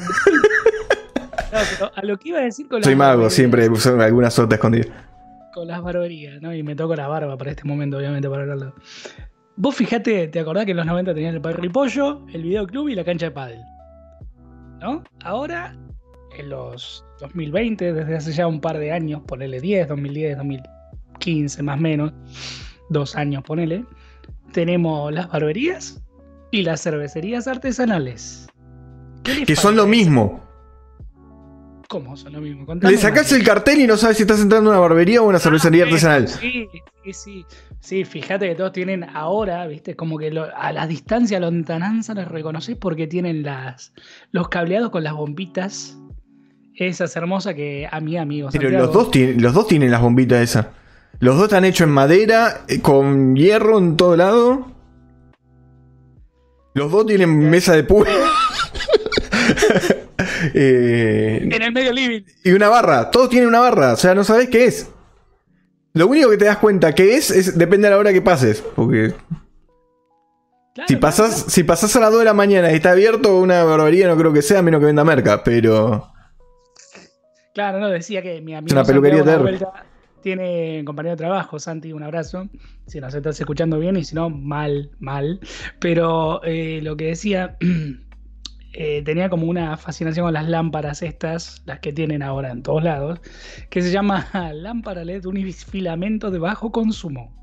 No, 1.50 1.60
pero 1.80 1.92
a 1.96 2.02
lo 2.06 2.18
que 2.20 2.30
iba 2.30 2.40
a 2.40 2.42
decir 2.44 2.68
con 2.68 2.84
Soy 2.84 2.92
las 2.94 2.98
mago, 3.00 3.22
barberías- 3.24 3.34
siempre 3.34 3.68
uso 3.70 4.00
alguna 4.00 4.30
sota 4.30 4.56
escondida. 4.56 4.86
Con 5.56 5.68
las 5.68 5.82
barberías, 5.82 6.40
¿no? 6.40 6.54
Y 6.54 6.62
me 6.62 6.76
toco 6.76 6.94
la 6.96 7.08
barba 7.08 7.36
para 7.36 7.50
este 7.52 7.64
momento, 7.64 7.98
obviamente, 7.98 8.30
para 8.30 8.44
hablarlo. 8.44 8.76
Vos 9.56 9.74
fijate, 9.76 10.28
¿te 10.28 10.40
acordás 10.40 10.66
que 10.66 10.72
en 10.72 10.78
los 10.78 10.86
90 10.86 11.16
tenían 11.16 11.34
el 11.34 11.42
Padre 11.42 11.66
y 11.66 11.70
Pollo, 11.70 12.28
el 12.32 12.44
videoclub 12.44 12.90
y 12.90 12.96
la 12.96 13.04
cancha 13.04 13.26
de 13.28 13.32
pádel? 13.32 13.60
¿No? 14.82 15.04
Ahora, 15.24 15.76
en 16.38 16.50
los 16.50 17.06
2020, 17.20 17.94
desde 17.94 18.16
hace 18.16 18.32
ya 18.32 18.48
un 18.48 18.60
par 18.62 18.78
de 18.78 18.92
años, 18.92 19.22
ponele 19.28 19.60
10, 19.62 19.88
2010, 19.88 20.38
2015 20.38 21.64
más 21.64 21.78
o 21.78 21.82
menos, 21.82 22.14
dos 22.90 23.16
años, 23.16 23.44
ponele, 23.44 23.86
tenemos 24.52 25.12
las 25.14 25.30
barberías 25.30 26.02
y 26.52 26.64
las 26.64 26.82
cervecerías 26.82 27.48
artesanales. 27.48 28.48
¿Qué 29.24 29.36
le 29.36 29.46
Que 29.46 29.56
son 29.56 29.76
lo 29.76 29.86
mismo. 29.88 30.44
¿Cómo 31.90 32.18
son 32.18 32.34
lo 32.34 32.42
mismo? 32.42 32.66
Contame 32.66 32.92
Le 32.92 32.98
sacás 33.00 33.32
el 33.32 33.44
cartel 33.46 33.80
y 33.80 33.88
no 33.88 33.96
sabes 33.96 34.18
si 34.18 34.24
estás 34.24 34.42
entrando 34.42 34.70
a 34.70 34.74
una 34.74 34.80
barbería 34.82 35.22
o 35.22 35.26
a 35.26 35.28
una 35.30 35.40
cervecería 35.40 35.84
Ah, 35.84 35.88
artesanal. 35.88 36.28
Sí, 36.28 36.68
sí, 37.04 37.14
sí. 37.14 37.46
Sí, 37.80 38.04
fíjate 38.04 38.50
que 38.50 38.56
todos 38.56 38.74
tienen 38.74 39.06
ahora, 39.06 39.66
viste, 39.68 39.96
como 39.96 40.18
que 40.18 40.30
lo- 40.32 40.54
a 40.54 40.74
la 40.74 40.86
distancia 40.86 41.40
lontananza 41.40 42.14
los 42.14 42.28
reconoces 42.28 42.76
porque 42.76 43.08
tienen 43.08 43.44
las, 43.44 43.94
los 44.32 44.50
cableados 44.50 44.90
con 44.90 45.04
las 45.06 45.14
bombitas. 45.14 45.98
Esas 46.78 47.16
hermosas 47.16 47.56
que 47.56 47.88
a 47.92 48.00
mi 48.00 48.18
amigo. 48.18 48.50
Pero 48.52 48.64
Santiago- 48.70 48.86
los 48.86 48.94
dos, 48.94 49.12
tienen, 49.12 49.42
los 49.42 49.54
dos 49.54 49.68
tienen 49.68 49.90
las 49.92 50.02
bombitas 50.02 50.42
esas. 50.42 50.68
Los 51.20 51.36
dos 51.36 51.46
están 51.46 51.66
hechos 51.66 51.88
en 51.88 51.94
madera, 51.94 52.62
eh, 52.68 52.80
con 52.82 53.36
hierro 53.36 53.80
en 53.80 53.98
todo 53.98 54.16
lado. 54.16 54.68
Los 56.76 56.92
dos 56.92 57.08
tienen 57.08 57.50
mesa 57.50 57.74
de 57.74 57.84
púa. 57.84 58.06
Eh, 60.54 61.40
En 61.52 61.62
el 61.62 61.72
medio 61.72 61.92
living. 61.94 62.22
y 62.44 62.52
una 62.52 62.70
barra. 62.70 63.10
Todos 63.12 63.30
tienen 63.30 63.50
una 63.50 63.60
barra. 63.60 63.94
O 63.94 63.98
sea, 63.98 64.14
no 64.16 64.24
sabes 64.24 64.50
qué 64.50 64.66
es. 64.66 64.90
Lo 65.94 66.08
único 66.08 66.30
que 66.30 66.38
te 66.38 66.46
das 66.46 66.58
cuenta 66.58 66.94
que 66.94 67.16
es, 67.16 67.32
es 67.32 67.58
depende 67.58 67.88
de 67.88 67.94
la 67.94 68.00
hora 68.00 68.14
que 68.14 68.22
pases. 68.22 68.62
Porque 68.76 69.14
Claro, 70.74 70.88
si 70.88 70.96
claro, 70.96 71.00
pasas, 71.02 71.46
si 71.48 71.64
pasas 71.64 71.96
a 71.96 72.00
las 72.00 72.12
2 72.12 72.20
de 72.20 72.26
la 72.26 72.34
mañana 72.34 72.72
y 72.72 72.76
está 72.76 72.92
abierto 72.92 73.38
una 73.40 73.64
barbería, 73.64 74.08
no 74.08 74.16
creo 74.18 74.32
que 74.32 74.42
sea, 74.44 74.60
a 74.60 74.62
menos 74.62 74.80
que 74.80 74.86
venda 74.88 75.04
merca. 75.04 75.44
Pero. 75.44 76.12
Claro, 77.58 77.80
no, 77.80 77.90
decía 77.90 78.22
que 78.22 78.40
mi 78.40 78.54
amigo 78.54 78.68
Es 78.68 78.74
una 78.74 78.84
peluquería 78.84 79.24
tiene 80.22 80.84
compañero 80.86 81.16
de 81.16 81.18
trabajo, 81.18 81.58
Santi, 81.58 81.92
un 81.92 82.04
abrazo. 82.04 82.48
Si 82.86 83.00
nos 83.00 83.16
estás 83.16 83.40
escuchando 83.40 83.80
bien 83.80 83.98
y 83.98 84.04
si 84.04 84.14
no, 84.14 84.30
mal, 84.30 84.92
mal. 85.00 85.40
Pero 85.80 86.44
eh, 86.44 86.82
lo 86.84 86.96
que 86.98 87.06
decía, 87.06 87.58
eh, 88.74 89.02
tenía 89.04 89.30
como 89.30 89.48
una 89.48 89.76
fascinación 89.76 90.28
con 90.28 90.34
las 90.36 90.48
lámparas 90.48 91.02
estas, 91.02 91.64
las 91.66 91.80
que 91.80 91.92
tienen 91.92 92.22
ahora 92.22 92.52
en 92.52 92.62
todos 92.62 92.84
lados, 92.84 93.22
que 93.72 93.82
se 93.82 93.90
llama 93.90 94.28
lámpara 94.54 95.04
LED 95.04 95.26
unifilamento 95.26 96.30
de 96.30 96.38
bajo 96.38 96.72
consumo. 96.72 97.34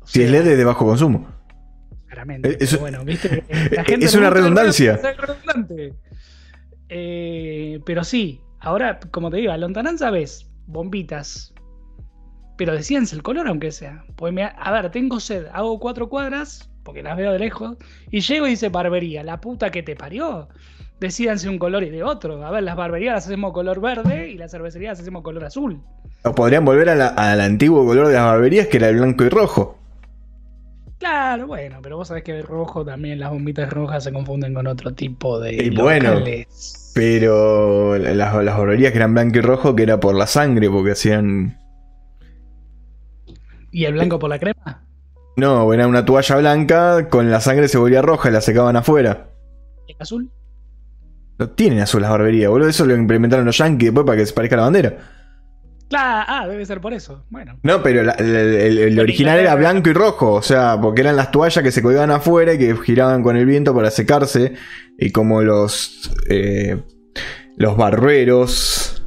O 0.00 0.06
Si 0.06 0.22
es 0.22 0.30
LED 0.30 0.46
es 0.46 0.56
de 0.56 0.64
bajo 0.64 0.86
consumo. 0.86 1.28
Claramente. 2.06 2.52
Eh, 2.52 2.56
pero 2.58 2.78
bueno, 2.78 3.04
viste, 3.04 3.44
la 3.70 3.82
es 3.86 4.14
le 4.14 4.18
una 4.18 4.30
redundancia. 4.30 4.96
redundante. 4.96 5.92
Eh, 6.88 7.80
pero 7.84 8.02
sí, 8.02 8.40
ahora, 8.60 9.00
como 9.10 9.30
te 9.30 9.38
digo, 9.38 9.52
a 9.52 9.56
lontananza 9.56 10.10
ves 10.10 10.48
bombitas. 10.66 11.52
Pero 12.56 12.74
decíanse 12.74 13.16
el 13.16 13.22
color, 13.22 13.48
aunque 13.48 13.72
sea. 13.72 14.04
Pues 14.16 14.32
me- 14.32 14.44
a 14.44 14.70
ver, 14.72 14.90
tengo 14.90 15.18
sed, 15.18 15.46
hago 15.52 15.78
cuatro 15.80 16.08
cuadras, 16.08 16.70
porque 16.84 17.02
las 17.02 17.16
veo 17.16 17.32
de 17.32 17.38
lejos, 17.38 17.76
y 18.10 18.20
llego 18.20 18.46
y 18.46 18.50
dice 18.50 18.68
barbería, 18.68 19.22
la 19.24 19.40
puta 19.40 19.70
que 19.70 19.82
te 19.82 19.96
parió. 19.96 20.48
Decídanse 21.00 21.48
un 21.48 21.58
color 21.58 21.82
y 21.82 21.88
de 21.90 22.02
otro. 22.02 22.44
A 22.44 22.50
ver, 22.50 22.62
las 22.62 22.76
barberías 22.76 23.14
las 23.14 23.26
hacemos 23.26 23.54
color 23.54 23.80
verde 23.80 24.28
y 24.28 24.36
las 24.36 24.50
cervecerías 24.50 24.92
las 24.92 25.00
hacemos 25.00 25.22
color 25.22 25.44
azul. 25.44 25.80
O 26.24 26.34
podrían 26.34 26.66
volver 26.66 26.90
a 26.90 26.94
la- 26.94 27.06
al 27.08 27.40
antiguo 27.40 27.86
color 27.86 28.08
de 28.08 28.14
las 28.14 28.24
barberías, 28.26 28.66
que 28.66 28.76
era 28.76 28.90
el 28.90 28.96
blanco 28.98 29.24
y 29.24 29.30
rojo. 29.30 29.78
Claro, 30.98 31.46
bueno, 31.46 31.78
pero 31.82 31.96
vos 31.96 32.08
sabés 32.08 32.24
que 32.24 32.32
el 32.36 32.42
rojo 32.42 32.84
también, 32.84 33.18
las 33.18 33.30
bombitas 33.30 33.72
rojas 33.72 34.04
se 34.04 34.12
confunden 34.12 34.52
con 34.52 34.66
otro 34.66 34.92
tipo 34.92 35.40
de 35.40 35.54
Y 35.54 35.70
bueno, 35.70 36.10
locales. 36.12 36.76
Pero 36.94 37.96
las, 37.98 38.16
las 38.16 38.58
barberías 38.58 38.92
que 38.92 38.98
eran 38.98 39.14
blanco 39.14 39.38
y 39.38 39.40
rojo, 39.40 39.76
que 39.76 39.84
era 39.84 40.00
por 40.00 40.14
la 40.14 40.26
sangre, 40.26 40.68
porque 40.68 40.92
hacían. 40.92 41.58
¿Y 43.70 43.84
el 43.84 43.94
blanco 43.94 44.18
por 44.18 44.30
la 44.30 44.38
crema? 44.38 44.84
No, 45.36 45.72
era 45.72 45.86
una 45.86 46.04
toalla 46.04 46.36
blanca, 46.36 47.08
con 47.08 47.30
la 47.30 47.40
sangre 47.40 47.68
se 47.68 47.78
volvía 47.78 48.02
roja 48.02 48.28
y 48.28 48.32
la 48.32 48.40
secaban 48.40 48.76
afuera. 48.76 49.30
¿Y 49.86 49.92
el 49.92 49.96
azul? 50.00 50.30
No 51.38 51.48
tienen 51.50 51.80
azul 51.80 52.02
las 52.02 52.10
barberías, 52.10 52.50
boludo. 52.50 52.68
Eso 52.68 52.84
lo 52.84 52.94
implementaron 52.94 53.46
los 53.46 53.56
yankees 53.56 53.86
después 53.86 54.04
para 54.04 54.18
que 54.18 54.26
se 54.26 54.34
parezca 54.34 54.56
a 54.56 54.58
la 54.58 54.64
bandera. 54.64 54.98
Claro, 55.90 56.24
ah, 56.28 56.46
debe 56.48 56.64
ser 56.64 56.80
por 56.80 56.94
eso. 56.94 57.24
Bueno. 57.30 57.58
No, 57.64 57.82
pero 57.82 58.02
la- 58.04 58.12
el, 58.12 58.34
el- 58.34 58.78
el 58.78 58.92
En 58.94 59.00
original 59.00 59.38
era 59.40 59.54
blanco 59.56 59.90
y 59.90 59.92
rojo, 59.92 60.32
o 60.34 60.42
sea, 60.42 60.78
porque 60.80 61.00
eran 61.02 61.16
las 61.16 61.30
toallas 61.32 61.62
que 61.62 61.72
se 61.72 61.82
colgaban 61.82 62.10
afuera 62.12 62.54
y 62.54 62.58
que 62.58 62.74
giraban 62.76 63.22
con 63.22 63.36
el 63.36 63.44
viento 63.44 63.74
para 63.74 63.90
secarse. 63.90 64.54
Y 64.98 65.10
como 65.10 65.42
los, 65.42 66.10
eh, 66.30 66.76
los 67.56 67.76
barberos 67.76 69.02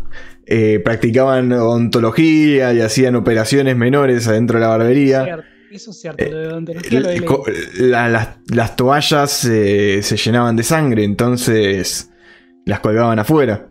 eh, 0.45 0.79
practicaban 0.83 1.53
ontología 1.53 2.73
y 2.73 2.81
hacían 2.81 3.15
operaciones 3.15 3.77
menores 3.77 4.27
adentro 4.27 4.59
de 4.59 4.65
la 4.65 4.67
barbería. 4.77 5.39
Eso 5.71 5.89
es 5.91 6.01
cierto, 6.01 6.23
lo 6.29 6.37
de 6.37 6.47
odontología 6.49 6.99
lo 6.99 7.09
Eh, 7.09 7.53
la- 7.77 8.37
las 8.51 8.75
toallas 8.75 9.45
eh, 9.45 10.01
se 10.03 10.17
llenaban 10.17 10.55
de 10.55 10.63
sangre, 10.63 11.03
entonces 11.03 12.11
las 12.65 12.79
colgaban 12.81 13.17
afuera. 13.19 13.69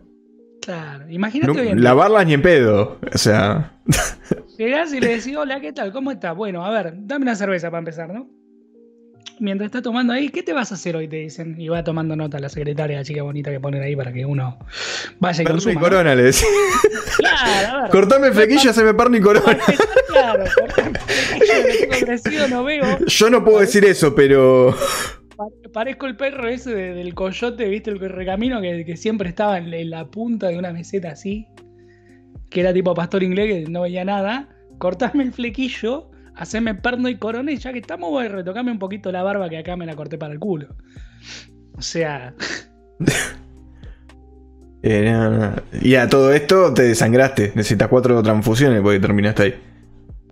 Imagínate 1.13 1.53
No, 1.53 1.59
hoy 1.61 1.67
en 1.69 1.75
día. 1.77 1.83
lavarlas 1.83 2.25
ni 2.25 2.33
en 2.33 2.41
pedo. 2.41 2.99
O 3.13 3.17
sea, 3.17 3.73
Llegás 4.57 4.93
y 4.93 4.99
le 4.99 5.07
decís, 5.17 5.35
hola, 5.35 5.59
¿qué 5.59 5.71
tal? 5.73 5.91
¿Cómo 5.91 6.11
estás? 6.11 6.35
Bueno, 6.35 6.65
a 6.65 6.71
ver, 6.71 6.93
dame 6.97 7.23
una 7.23 7.35
cerveza 7.35 7.69
para 7.69 7.79
empezar, 7.79 8.13
¿no? 8.13 8.27
Mientras 9.39 9.65
está 9.65 9.81
tomando 9.81 10.13
ahí, 10.13 10.29
¿qué 10.29 10.43
te 10.43 10.53
vas 10.53 10.71
a 10.71 10.75
hacer 10.75 10.95
hoy? 10.95 11.07
Te 11.07 11.15
dicen. 11.17 11.59
Y 11.59 11.67
va 11.67 11.83
tomando 11.83 12.15
nota 12.15 12.37
la 12.39 12.49
secretaria, 12.49 12.97
la 12.97 13.03
chica 13.03 13.23
bonita 13.23 13.49
que 13.49 13.59
ponen 13.59 13.81
ahí 13.81 13.95
para 13.95 14.13
que 14.13 14.25
uno 14.25 14.59
vaya 15.19 15.41
y 15.41 15.45
consuma. 15.45 15.73
¿no? 15.73 15.79
corona 15.81 16.13
le 16.15 16.23
decía. 16.23 16.47
Claro, 17.17 17.77
a 17.77 17.81
ver. 17.83 17.91
Cortame 17.91 18.27
el 18.27 18.33
flequillo, 18.33 18.69
haceme 18.69 18.93
perno 18.93 19.17
y 19.17 19.21
corona. 19.21 19.57
Claro, 20.13 20.43
tengo 21.89 22.05
crecido 22.05 22.47
no 22.47 22.63
veo. 22.63 22.99
Yo 23.07 23.29
no 23.31 23.43
puedo 23.43 23.59
decir 23.59 23.83
eso, 23.85 24.13
pero. 24.13 24.75
Pare- 25.35 25.69
Parezco 25.73 26.05
el 26.05 26.15
perro 26.15 26.47
ese 26.47 26.73
de- 26.75 26.93
del 26.93 27.13
coyote, 27.15 27.67
¿viste? 27.67 27.89
El 27.91 27.99
recamino 27.99 28.61
que, 28.61 28.85
que 28.85 28.97
siempre 28.97 29.29
estaba 29.29 29.57
en, 29.57 29.73
en 29.73 29.89
la 29.89 30.05
punta 30.09 30.47
de 30.47 30.57
una 30.57 30.71
meseta 30.73 31.11
así. 31.11 31.47
Que 32.49 32.61
era 32.61 32.73
tipo 32.73 32.93
pastor 32.93 33.23
inglés 33.23 33.65
que 33.65 33.71
no 33.71 33.81
veía 33.81 34.05
nada. 34.05 34.49
Cortame 34.77 35.23
el 35.23 35.31
flequillo, 35.33 36.11
haceme 36.35 36.75
perno 36.75 37.09
y 37.09 37.17
corona 37.17 37.51
y 37.51 37.57
ya 37.57 37.71
que 37.73 37.79
estamos, 37.79 38.09
voy 38.11 38.25
a 38.25 38.29
retocarme 38.29 38.71
un 38.71 38.79
poquito 38.79 39.11
la 39.11 39.23
barba 39.23 39.49
que 39.49 39.57
acá 39.57 39.75
me 39.75 39.85
la 39.85 39.95
corté 39.95 40.17
para 40.17 40.33
el 40.33 40.39
culo. 40.39 40.67
O 41.77 41.81
sea, 41.81 42.33
Eh, 44.85 45.09
no, 45.09 45.29
no. 45.29 45.55
Y 45.81 45.95
a 45.95 46.09
todo 46.09 46.33
esto 46.33 46.73
te 46.73 46.83
desangraste. 46.83 47.53
Necesitas 47.55 47.87
cuatro 47.87 48.21
transfusiones 48.21 48.81
porque 48.81 48.99
terminaste 48.99 49.43
ahí. 49.43 49.55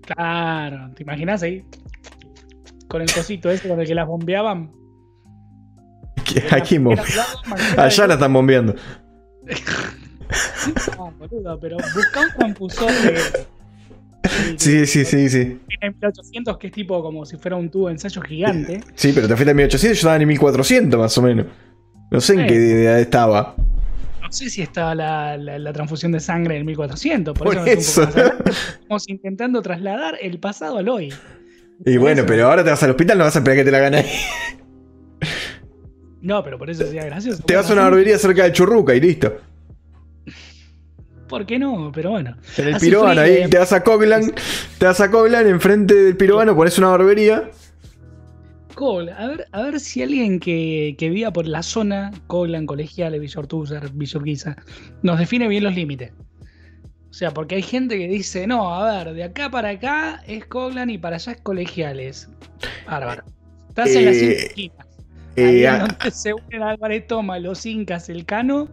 claro, 0.02 0.92
¿te 0.94 1.04
imaginas 1.04 1.42
ahí? 1.42 1.64
Con 2.90 3.02
el 3.02 3.12
cosito 3.14 3.50
ese 3.50 3.70
con 3.70 3.80
el 3.80 3.88
que 3.88 3.96
las 3.96 4.08
bombeaban. 4.08 4.72
¿A 6.52 6.60
quién 6.62 6.84
bombe- 6.84 7.02
Allá 7.78 8.08
la 8.08 8.14
están 8.16 8.34
bombeando. 8.34 8.76
No, 10.98 11.12
boludo, 11.20 11.60
pero 11.60 11.78
busca 11.78 12.22
un. 12.46 12.56
Sí, 14.58 14.86
sí, 14.86 15.04
sí, 15.04 15.30
sí. 15.30 15.60
Tiene 15.68 15.96
1800 15.96 16.58
que 16.60 16.68
es 16.68 16.74
tipo 16.74 17.02
como 17.02 17.26
si 17.26 17.38
fuera 17.38 17.58
un 17.58 17.70
tubo 17.70 17.88
de 17.88 17.94
ensayo 17.94 18.22
gigante. 18.22 18.80
Sí, 18.94 19.12
pero 19.14 19.28
te 19.28 19.36
fuiste 19.36 19.52
a 19.52 19.54
1800 19.56 19.98
yo 19.98 20.00
estaba 20.00 20.16
en 20.22 20.28
1400 20.28 21.00
más 21.00 21.18
o 21.18 21.22
menos. 21.24 21.48
No 22.12 22.22
sé 22.22 22.34
en 22.36 22.48
qué 22.48 22.84
edad 22.84 23.00
estaba. 23.00 23.56
No 24.22 24.32
sé 24.32 24.50
si 24.50 24.62
estaba 24.62 24.94
la, 24.96 25.38
la- 25.38 25.58
la 25.60 25.74
transfusión 25.74 26.12
de 26.12 26.20
sangre 26.20 26.58
en 26.58 26.66
1400, 26.66 27.38
por, 27.38 27.48
Por 27.56 27.68
eso, 27.68 28.04
eso. 28.04 28.22
Estamos 28.82 29.10
intentando 29.10 29.62
trasladar 29.62 30.18
el 30.22 30.40
pasado 30.40 30.78
al 30.78 30.88
hoy. 30.88 31.12
Y 31.86 31.98
bueno, 31.98 32.20
eso. 32.22 32.28
pero 32.28 32.48
ahora 32.48 32.64
te 32.64 32.70
vas 32.70 32.84
al 32.84 32.92
hospital, 32.92 33.18
no 33.18 33.24
vas 33.24 33.36
a 33.36 33.40
esperar 33.40 33.58
que 33.58 33.66
te 33.66 33.72
la 33.72 33.80
ganes. 33.80 34.06
No, 36.22 36.44
pero 36.44 36.58
por 36.58 36.70
eso 36.70 36.86
sería 36.86 37.06
gracioso. 37.06 37.44
Te 37.44 37.56
vas 37.56 37.70
a 37.70 37.74
una 37.74 37.84
barbería 37.84 38.18
cerca 38.18 38.44
de 38.44 38.52
Churruca 38.52 38.94
y 38.96 39.02
listo. 39.02 39.34
¿Por 41.28 41.46
qué 41.46 41.58
no? 41.58 41.92
Pero 41.94 42.12
bueno. 42.12 42.36
En 42.58 42.68
el 42.68 42.78
pirobano, 42.78 43.22
ahí 43.22 43.50
te 43.50 43.58
vas 43.58 43.72
a 43.72 43.82
Coglan, 43.84 44.34
te 44.78 44.86
vas 44.86 45.00
a 45.00 45.10
Coglan, 45.10 45.48
enfrente 45.48 45.94
del 45.96 46.18
pirobano 46.18 46.56
pones 46.56 46.78
una 46.78 46.90
barbería. 46.90 47.50
Coglan, 48.76 49.16
a 49.18 49.28
ver, 49.28 49.48
a 49.52 49.62
ver 49.62 49.80
si 49.80 50.02
alguien 50.04 50.40
que, 50.40 50.96
que 50.98 51.10
viva 51.10 51.32
por 51.32 51.48
la 51.48 51.64
zona, 51.64 52.12
Coglan, 52.28 52.66
Colegiales, 52.66 53.22
Villortúzar, 53.22 53.92
Villorquiza, 53.94 54.58
nos 55.04 55.20
define 55.20 55.48
bien 55.48 55.64
los 55.64 55.74
límites. 55.74 56.12
O 57.10 57.14
sea, 57.14 57.32
porque 57.34 57.56
hay 57.56 57.62
gente 57.62 57.98
que 57.98 58.08
dice, 58.08 58.46
no, 58.48 58.74
a 58.74 59.04
ver, 59.04 59.14
de 59.14 59.24
acá 59.24 59.50
para 59.50 59.70
acá 59.70 60.22
es 60.28 60.46
Coglan 60.46 60.90
y 60.90 60.98
para 60.98 61.16
allá 61.16 61.32
es 61.34 61.42
Colegiales. 61.42 62.30
Bárbaro. 62.86 63.24
Estás 63.70 63.90
en 63.96 64.06
las 64.06 64.16
Eh, 64.16 64.48
esquinas. 64.48 64.88
Eh, 65.36 65.68
a- 65.68 65.80
donde 65.80 66.12
se 66.12 66.34
unen 66.34 66.62
Álvarez 66.64 67.08
Toma, 67.08 67.40
los 67.40 67.66
Incas, 67.66 68.10
el 68.10 68.26
Cano. 68.26 68.68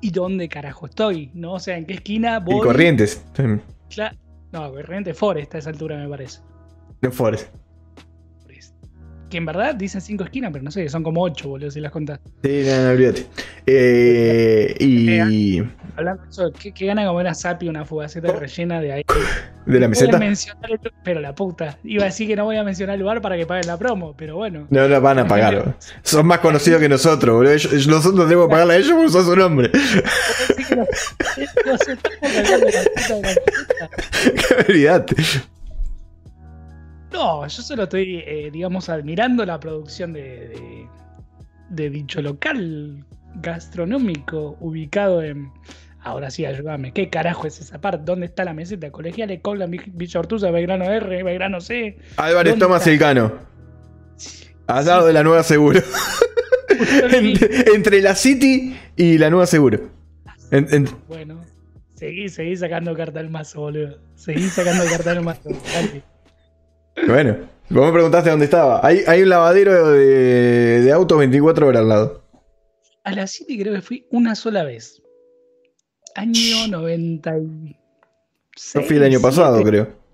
¿Y 0.00 0.10
dónde 0.10 0.48
carajo 0.48 0.86
estoy? 0.86 1.30
¿No? 1.34 1.54
O 1.54 1.58
sea, 1.60 1.78
¿en 1.78 1.86
qué 1.86 1.94
esquina 1.94 2.38
voy? 2.38 2.56
y 2.56 2.60
Corrientes. 2.60 3.24
No, 4.52 4.70
Corriente 4.72 5.14
Forest 5.14 5.54
a 5.54 5.58
esa 5.58 5.70
altura 5.70 5.96
me 5.96 6.08
parece. 6.08 6.40
En 7.02 7.10
Forest. 7.12 7.48
Forest. 8.42 8.74
Que 9.30 9.38
en 9.38 9.46
verdad 9.46 9.74
dicen 9.74 10.00
cinco 10.00 10.24
esquinas, 10.24 10.52
pero 10.52 10.62
no 10.62 10.70
sé, 10.70 10.88
son 10.88 11.02
como 11.02 11.22
ocho, 11.22 11.48
boludo, 11.48 11.70
si 11.70 11.80
las 11.80 11.90
contás. 11.90 12.20
Sí, 12.42 12.62
no, 12.66 12.82
no, 12.84 12.90
olvídate. 12.90 13.26
Eh, 13.66 14.74
y. 14.78 15.62
Hablando 15.96 16.22
de 16.24 16.30
eso, 16.30 16.52
¿qué, 16.52 16.72
qué 16.72 16.86
gana 16.86 17.06
comer 17.06 17.28
a 17.28 17.34
Sapi 17.34 17.68
una 17.68 17.84
fugaceta 17.84 18.32
rellena 18.32 18.80
de 18.80 18.92
ahí? 18.92 19.02
¿De 19.66 19.80
la 19.80 19.88
meseta? 19.88 20.18
el- 20.18 20.80
pero 21.02 21.20
la 21.20 21.34
puta. 21.34 21.78
Iba 21.84 22.02
a 22.02 22.06
decir 22.06 22.26
que 22.28 22.36
no 22.36 22.44
voy 22.44 22.56
a 22.56 22.64
mencionar 22.64 22.94
el 22.94 23.00
lugar 23.00 23.20
para 23.22 23.36
que 23.36 23.46
paguen 23.46 23.66
la 23.66 23.78
promo, 23.78 24.14
pero 24.16 24.36
bueno. 24.36 24.66
No 24.70 24.88
la 24.88 24.98
van 24.98 25.20
a 25.20 25.26
pagar. 25.26 25.76
Son 26.02 26.26
más 26.26 26.40
conocidos 26.40 26.80
que 26.80 26.88
nosotros, 26.88 27.34
boludo. 27.36 27.52
Nosotros 27.54 28.24
tenemos 28.28 28.46
que 28.46 28.50
pagarle 28.50 28.74
a 28.74 28.76
ellos 28.78 28.92
porque 28.92 29.10
puta 29.12 29.62
de 29.62 29.72
la 32.42 33.54
puta. 33.54 34.64
Olvídate. 34.68 35.16
No, 37.12 37.46
yo 37.46 37.62
solo 37.62 37.84
estoy, 37.84 38.22
eh, 38.26 38.50
digamos, 38.52 38.88
admirando 38.88 39.46
la 39.46 39.60
producción 39.60 40.12
de, 40.12 40.20
de, 40.48 40.88
de 41.70 41.90
dicho 41.90 42.20
local 42.20 43.04
gastronómico 43.36 44.56
ubicado 44.60 45.22
en. 45.22 45.50
Ahora 46.04 46.30
sí, 46.30 46.44
ayúdame. 46.44 46.92
¿Qué 46.92 47.08
carajo 47.08 47.46
es 47.46 47.58
esa 47.60 47.80
parte? 47.80 48.02
¿Dónde 48.04 48.26
está 48.26 48.44
la 48.44 48.52
meseta? 48.52 48.90
Colegiales, 48.90 49.40
Cobla, 49.42 49.66
Villa 49.66 50.20
Ortuza, 50.20 50.50
Belgrano 50.50 50.84
R, 50.84 51.22
Belgrano 51.22 51.60
C. 51.62 51.96
Álvarez 52.18 52.52
¿Dónde 52.52 52.64
Tomás 52.66 52.80
está? 52.82 52.90
el 52.92 52.98
Cano. 52.98 53.32
Al 54.66 54.84
lado 54.86 55.06
de 55.06 55.12
la 55.14 55.22
Nueva 55.22 55.42
Seguro. 55.42 55.80
entre, 57.12 57.70
entre 57.74 58.02
la 58.02 58.14
City 58.14 58.76
y 58.96 59.16
la 59.18 59.30
Nueva 59.30 59.46
Seguro. 59.46 59.90
En- 60.50 60.68
en- 60.72 60.88
Bueno, 61.08 61.40
seguí, 61.94 62.28
seguí 62.28 62.56
sacando 62.56 62.94
carta 62.94 63.20
al 63.20 63.30
mazo, 63.30 63.60
boludo. 63.62 63.98
Seguí 64.14 64.42
sacando 64.48 64.84
carta 64.84 65.10
al 65.12 65.22
mazo. 65.22 65.48
Bueno, 67.06 67.36
vos 67.70 67.86
me 67.86 67.92
preguntaste 67.92 68.30
dónde 68.30 68.44
estaba. 68.44 68.86
Hay, 68.86 69.00
hay 69.06 69.22
un 69.22 69.28
lavadero 69.30 69.90
de, 69.90 70.82
de 70.82 70.92
autos 70.92 71.18
24 71.18 71.66
horas 71.66 71.80
al 71.82 71.88
lado. 71.88 72.24
A 73.04 73.12
la 73.12 73.26
City 73.26 73.58
creo 73.58 73.74
que 73.74 73.80
fui 73.82 74.06
una 74.10 74.34
sola 74.34 74.64
vez. 74.64 75.00
Año 76.14 76.68
96. 76.70 77.76
Yo 78.74 78.82
fui 78.82 78.96
el 78.96 79.02
año 79.04 79.20
pasado, 79.20 79.56
7, 79.56 79.70
creo. 79.70 80.04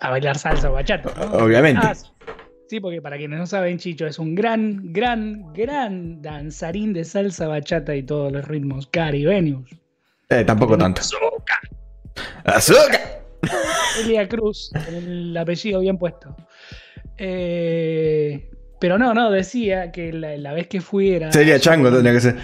A 0.00 0.10
bailar 0.10 0.36
salsa 0.36 0.70
o 0.70 0.74
bachata. 0.74 1.12
¿no? 1.16 1.44
Obviamente. 1.44 1.80
Ah, 1.84 1.94
sí. 1.94 2.06
Sí, 2.70 2.78
porque 2.78 3.02
para 3.02 3.16
quienes 3.16 3.36
no 3.36 3.46
saben, 3.46 3.78
Chicho 3.78 4.06
es 4.06 4.20
un 4.20 4.36
gran, 4.36 4.92
gran, 4.92 5.52
gran 5.52 6.22
danzarín 6.22 6.92
de 6.92 7.04
salsa, 7.04 7.48
bachata 7.48 7.96
y 7.96 8.04
todos 8.04 8.30
los 8.30 8.46
ritmos 8.46 8.86
caribeños. 8.86 9.68
Eh, 10.28 10.44
tampoco 10.44 10.78
tanto. 10.78 11.00
Azúcar. 11.00 11.58
¡Azúcar! 12.44 13.24
Elia 14.04 14.28
Cruz, 14.28 14.70
con 14.72 14.94
el 14.94 15.36
apellido 15.36 15.80
bien 15.80 15.98
puesto. 15.98 16.36
Eh, 17.18 18.48
pero 18.80 18.98
no, 18.98 19.14
no, 19.14 19.32
decía 19.32 19.90
que 19.90 20.12
la, 20.12 20.36
la 20.36 20.52
vez 20.52 20.68
que 20.68 20.80
fui 20.80 21.10
era. 21.10 21.32
Sería 21.32 21.58
chango, 21.58 21.90
tendría 21.90 22.12
que 22.12 22.20
ser. 22.20 22.36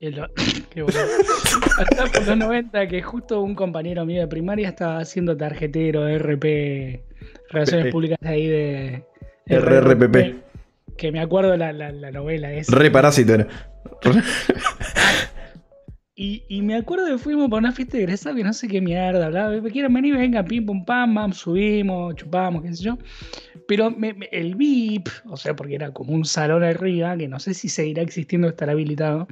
El- 0.00 0.20
qué 0.70 0.82
boludo. 0.82 0.98
Hasta 1.78 2.06
por 2.06 2.26
los 2.26 2.36
90 2.36 2.88
que 2.88 3.02
justo 3.02 3.42
un 3.42 3.54
compañero 3.54 4.04
mío 4.04 4.20
de 4.22 4.28
primaria 4.28 4.68
estaba 4.68 4.98
haciendo 4.98 5.36
tarjetero, 5.36 6.06
RP, 6.18 7.04
Relaciones 7.50 7.84
PP. 7.86 7.92
Públicas 7.92 8.18
de 8.20 8.28
ahí 8.28 8.46
de... 8.46 9.04
RRPP. 9.46 10.96
Que 10.96 11.12
me 11.12 11.20
acuerdo 11.20 11.56
la, 11.56 11.72
la, 11.72 11.92
la 11.92 12.10
novela 12.10 12.52
esa. 12.52 12.74
Re 12.76 12.90
parásito 12.90 13.34
era. 13.34 13.46
Y, 16.14 16.44
y 16.48 16.60
me 16.60 16.76
acuerdo 16.76 17.06
que 17.06 17.16
fuimos 17.18 17.48
para 17.48 17.60
una 17.60 17.72
fiesta 17.72 17.96
de 17.96 18.02
egresado 18.04 18.36
que 18.36 18.44
no 18.44 18.52
sé 18.52 18.68
qué 18.68 18.80
mierda, 18.82 19.26
hablaba, 19.26 19.58
quieren 19.70 19.94
venir, 19.94 20.14
venga, 20.16 20.44
pim, 20.44 20.66
pum, 20.66 20.84
pam, 20.84 21.14
pam, 21.14 21.32
subimos, 21.32 22.14
chupamos, 22.16 22.62
qué 22.62 22.74
sé 22.74 22.84
yo. 22.84 22.98
Pero 23.66 23.90
me- 23.90 24.12
me- 24.12 24.28
el 24.30 24.54
VIP, 24.54 25.08
o 25.26 25.36
sea, 25.38 25.56
porque 25.56 25.76
era 25.76 25.92
como 25.92 26.12
un 26.12 26.26
salón 26.26 26.62
arriba, 26.62 27.16
que 27.16 27.26
no 27.26 27.40
sé 27.40 27.54
si 27.54 27.70
seguirá 27.70 28.02
existiendo 28.02 28.48
o 28.48 28.50
estará 28.50 28.72
habilitado, 28.72 29.28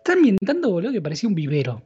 está 0.00 0.14
ambientando, 0.14 0.70
boludo, 0.70 0.92
que 0.92 1.02
parecía 1.02 1.28
un 1.28 1.34
vivero. 1.34 1.82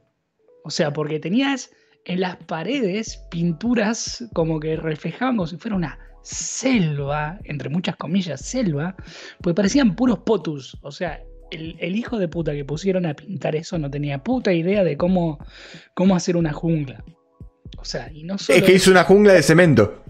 O 0.63 0.69
sea, 0.69 0.91
porque 0.91 1.19
tenías 1.19 1.71
en 2.05 2.21
las 2.21 2.37
paredes 2.37 3.17
pinturas 3.29 4.25
como 4.33 4.59
que 4.59 4.75
reflejaban 4.75 5.35
como 5.35 5.47
si 5.47 5.57
fuera 5.57 5.75
una 5.75 5.99
selva, 6.21 7.39
entre 7.43 7.69
muchas 7.69 7.95
comillas, 7.97 8.41
selva, 8.41 8.95
pues 9.41 9.55
parecían 9.55 9.95
puros 9.95 10.19
potus. 10.19 10.77
O 10.81 10.91
sea, 10.91 11.21
el, 11.51 11.75
el 11.79 11.95
hijo 11.95 12.17
de 12.17 12.27
puta 12.27 12.53
que 12.53 12.65
pusieron 12.65 13.05
a 13.05 13.13
pintar 13.13 13.55
eso 13.55 13.77
no 13.77 13.89
tenía 13.89 14.23
puta 14.23 14.51
idea 14.51 14.83
de 14.83 14.97
cómo, 14.97 15.37
cómo 15.93 16.15
hacer 16.15 16.35
una 16.37 16.53
jungla. 16.53 17.03
O 17.77 17.85
sea, 17.85 18.11
y 18.11 18.23
no 18.23 18.37
solo 18.37 18.57
Es 18.57 18.65
que 18.65 18.73
hizo 18.73 18.91
una 18.91 19.03
jungla 19.03 19.33
de 19.33 19.43
cemento. 19.43 20.03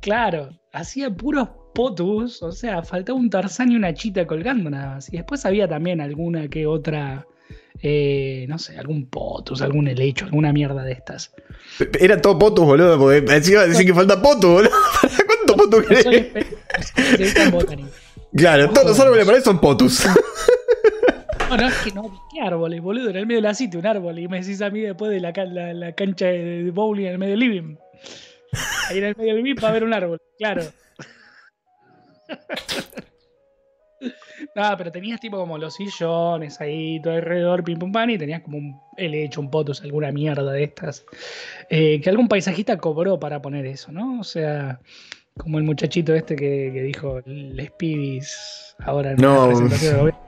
Claro, 0.00 0.50
hacía 0.72 1.10
puros 1.10 1.48
potus, 1.74 2.42
o 2.42 2.52
sea, 2.52 2.82
faltaba 2.82 3.18
un 3.18 3.30
tarzán 3.30 3.70
y 3.70 3.76
una 3.76 3.94
chita 3.94 4.26
colgando 4.26 4.70
nada 4.70 4.94
más. 4.94 5.12
Y 5.12 5.16
después 5.16 5.44
había 5.44 5.68
también 5.68 6.00
alguna 6.00 6.48
que 6.48 6.66
otra, 6.66 7.26
eh, 7.82 8.46
no 8.48 8.58
sé, 8.58 8.78
algún 8.78 9.06
potus, 9.06 9.62
algún 9.62 9.88
helecho, 9.88 10.24
alguna 10.24 10.52
mierda 10.52 10.82
de 10.82 10.92
estas. 10.92 11.32
Era 12.00 12.20
todo 12.20 12.38
potus, 12.38 12.64
boludo, 12.64 12.98
porque 12.98 13.18
encima 13.32 13.66
decir 13.66 13.86
que 13.86 13.94
falta 13.94 14.20
potu, 14.20 14.48
boludo. 14.48 14.70
¿Cuánto 15.26 15.56
potu 15.56 15.82
Soy 16.02 16.24
querés? 16.24 17.34
Claro, 18.36 18.70
todos 18.70 18.88
los 18.88 19.00
árboles 19.00 19.24
para 19.24 19.38
eso 19.38 19.46
son 19.46 19.60
potus. 19.60 20.06
No, 21.50 21.56
no, 21.56 21.66
es 21.66 21.74
que 21.78 21.92
no, 21.92 22.02
¿qué 22.30 22.42
árboles, 22.42 22.82
boludo? 22.82 23.08
En 23.08 23.16
el 23.16 23.24
medio 23.26 23.38
de 23.40 23.48
la 23.48 23.54
city 23.54 23.78
un 23.78 23.86
árbol. 23.86 24.18
Y 24.18 24.28
me 24.28 24.38
decís 24.38 24.60
a 24.60 24.68
mí 24.68 24.80
después 24.82 25.10
de 25.10 25.18
la, 25.18 25.32
ca- 25.32 25.46
la, 25.46 25.72
la 25.72 25.92
cancha 25.92 26.26
de, 26.26 26.62
de 26.64 26.70
bowling 26.70 27.06
en 27.06 27.12
el 27.12 27.18
medio 27.18 27.30
del 27.30 27.40
living. 27.40 27.76
Ahí 28.90 28.98
en 28.98 29.04
el 29.04 29.16
medio 29.16 29.32
del 29.34 29.42
living 29.42 29.58
para 29.58 29.72
ver 29.72 29.84
un 29.84 29.94
árbol, 29.94 30.20
claro. 30.38 30.62
No, 34.54 34.62
pero 34.76 34.92
tenías 34.92 35.20
tipo 35.20 35.36
como 35.36 35.58
los 35.58 35.74
sillones 35.74 36.60
ahí, 36.60 37.00
todo 37.02 37.14
alrededor, 37.14 37.64
pim 37.64 37.78
pum 37.78 37.90
pan, 37.92 38.10
y 38.10 38.18
tenías 38.18 38.42
como 38.42 38.58
un 38.58 38.80
helecho, 38.96 39.40
un 39.40 39.50
potus, 39.50 39.82
alguna 39.82 40.12
mierda 40.12 40.52
de 40.52 40.64
estas. 40.64 41.04
eh, 41.70 42.00
que 42.00 42.10
algún 42.10 42.28
paisajista 42.28 42.76
cobró 42.78 43.18
para 43.18 43.40
poner 43.42 43.66
eso, 43.66 43.90
¿no? 43.92 44.20
O 44.20 44.24
sea, 44.24 44.80
como 45.36 45.58
el 45.58 45.64
muchachito 45.64 46.14
este 46.14 46.34
que, 46.36 46.70
que 46.72 46.82
dijo 46.82 47.20
les 47.26 47.70
pibis 47.72 48.74
ahora 48.80 49.12
en 49.12 49.16
No. 49.16 49.42
la 49.42 49.46
presentación 49.48 49.90
del 49.92 50.00
gobierno. 50.00 50.20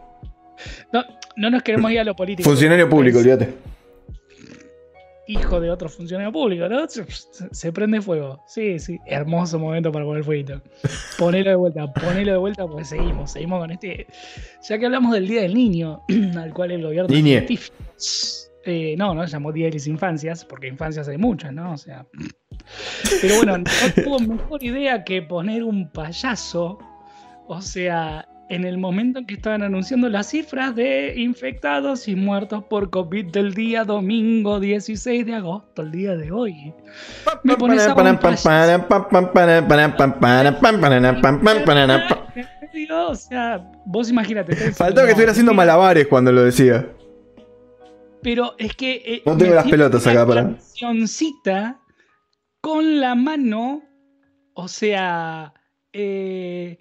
No, 0.92 1.05
no 1.37 1.51
nos 1.51 1.62
queremos 1.62 1.90
ir 1.90 2.01
a 2.01 2.05
lo 2.05 2.14
político. 2.14 2.49
Funcionario 2.49 2.88
público, 2.88 3.18
Es 3.18 3.25
olvídate. 3.25 3.55
Hijo 5.31 5.61
de 5.61 5.71
otro 5.71 5.88
funcionario 5.88 6.33
público, 6.33 6.69
¿no? 6.69 6.87
Se, 6.88 7.73
prende 7.73 8.01
fuego. 8.03 8.43
Sí, 8.49 8.81
sí, 8.81 8.99
hermoso 9.07 9.61
momento 9.61 9.93
para 9.93 10.05
poner 10.05 10.25
fueguito. 10.25 10.61
Ponelo 11.19 11.51
de 11.51 11.57
vuelta, 11.57 11.93
ponelo 11.93 12.33
de 12.33 12.38
vuelta, 12.38 12.66
porque 12.66 12.85
seguimos, 12.85 13.31
seguimos 13.31 13.61
con 13.61 13.71
este. 13.71 14.09
Ya 14.69 14.77
que 14.77 14.87
hablamos 14.87 15.12
del 15.12 15.29
Día 15.29 15.43
del 15.43 15.55
Niño, 15.55 16.03
al 16.37 16.53
cual 16.53 16.73
el 16.73 16.83
gobierno. 16.83 17.14
Niñe. 17.14 17.47
Eh, 18.64 18.97
no, 18.99 19.14
no 19.14 19.25
se 19.25 19.33
llamó 19.33 19.53
Día 19.53 19.66
de 19.66 19.75
las 19.75 19.87
Infancias, 19.87 20.45
porque 20.45 20.66
infancias 20.66 21.07
hay 21.07 21.16
muchas, 21.16 21.53
¿no? 21.53 21.75
O 21.75 21.79
sea. 21.79 22.05
Pero 23.23 23.37
bueno, 23.37 23.59
no 23.59 23.64
tuvo 24.03 24.19
mejor 24.19 24.64
idea 24.64 25.05
que 25.05 25.23
poner 25.23 25.62
un 25.62 25.93
payaso. 25.93 26.77
O 27.47 27.62
sea, 27.62 28.27
en 28.51 28.65
el 28.65 28.79
momento 28.79 29.21
en 29.21 29.27
que 29.27 29.35
estaban 29.35 29.63
anunciando 29.63 30.09
las 30.09 30.29
cifras 30.29 30.75
de 30.75 31.15
infectados 31.17 32.09
y 32.09 32.17
muertos 32.17 32.65
por 32.65 32.91
COVID 32.91 33.27
del 33.27 33.55
día 33.55 33.85
domingo 33.85 34.59
16 34.61 35.25
de 35.25 35.35
agosto, 35.35 35.83
el 35.83 35.93
día 35.93 36.17
de 36.17 36.33
hoy. 36.33 36.75
Me 37.45 37.57
pones 37.57 37.87
a 37.87 37.95
o 43.11 43.15
sea, 43.15 43.71
vos 43.87 44.11
imagínate. 44.11 44.55
te- 44.55 44.73
Faltaba 44.73 45.07
que 45.07 45.11
estuviera 45.13 45.33
haciendo 45.33 45.55
malabares 45.55 46.07
cuando 46.09 46.33
lo 46.33 46.43
decía. 46.43 46.87
Pero 48.23 48.55
es 48.59 48.75
que. 48.75 49.03
eh, 49.07 49.23
No 49.25 49.37
tengo 49.37 49.55
las 49.55 49.67
pelotas 49.69 50.07
acá 50.07 50.27
para- 50.27 50.43
cancioncita 50.43 51.79
con 52.61 53.01
la 53.01 53.15
mano. 53.15 53.83
O 54.55 54.69
sea. 54.69 55.55
eh, 55.93 56.79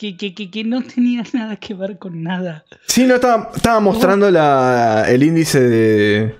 que, 0.00 0.16
que, 0.16 0.34
que, 0.34 0.50
que 0.50 0.64
no 0.64 0.80
tenía 0.80 1.22
nada 1.34 1.56
que 1.56 1.74
ver 1.74 1.98
con 1.98 2.22
nada. 2.22 2.64
Sí, 2.86 3.04
no, 3.06 3.16
estaba, 3.16 3.50
estaba 3.54 3.80
mostrando 3.80 4.30
la, 4.30 5.04
el 5.08 5.22
índice 5.22 5.60
de, 5.60 6.34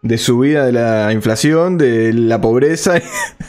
de 0.00 0.18
subida 0.18 0.64
de 0.64 0.72
la 0.72 1.12
inflación, 1.12 1.76
de 1.76 2.14
la 2.14 2.40
pobreza. 2.40 2.94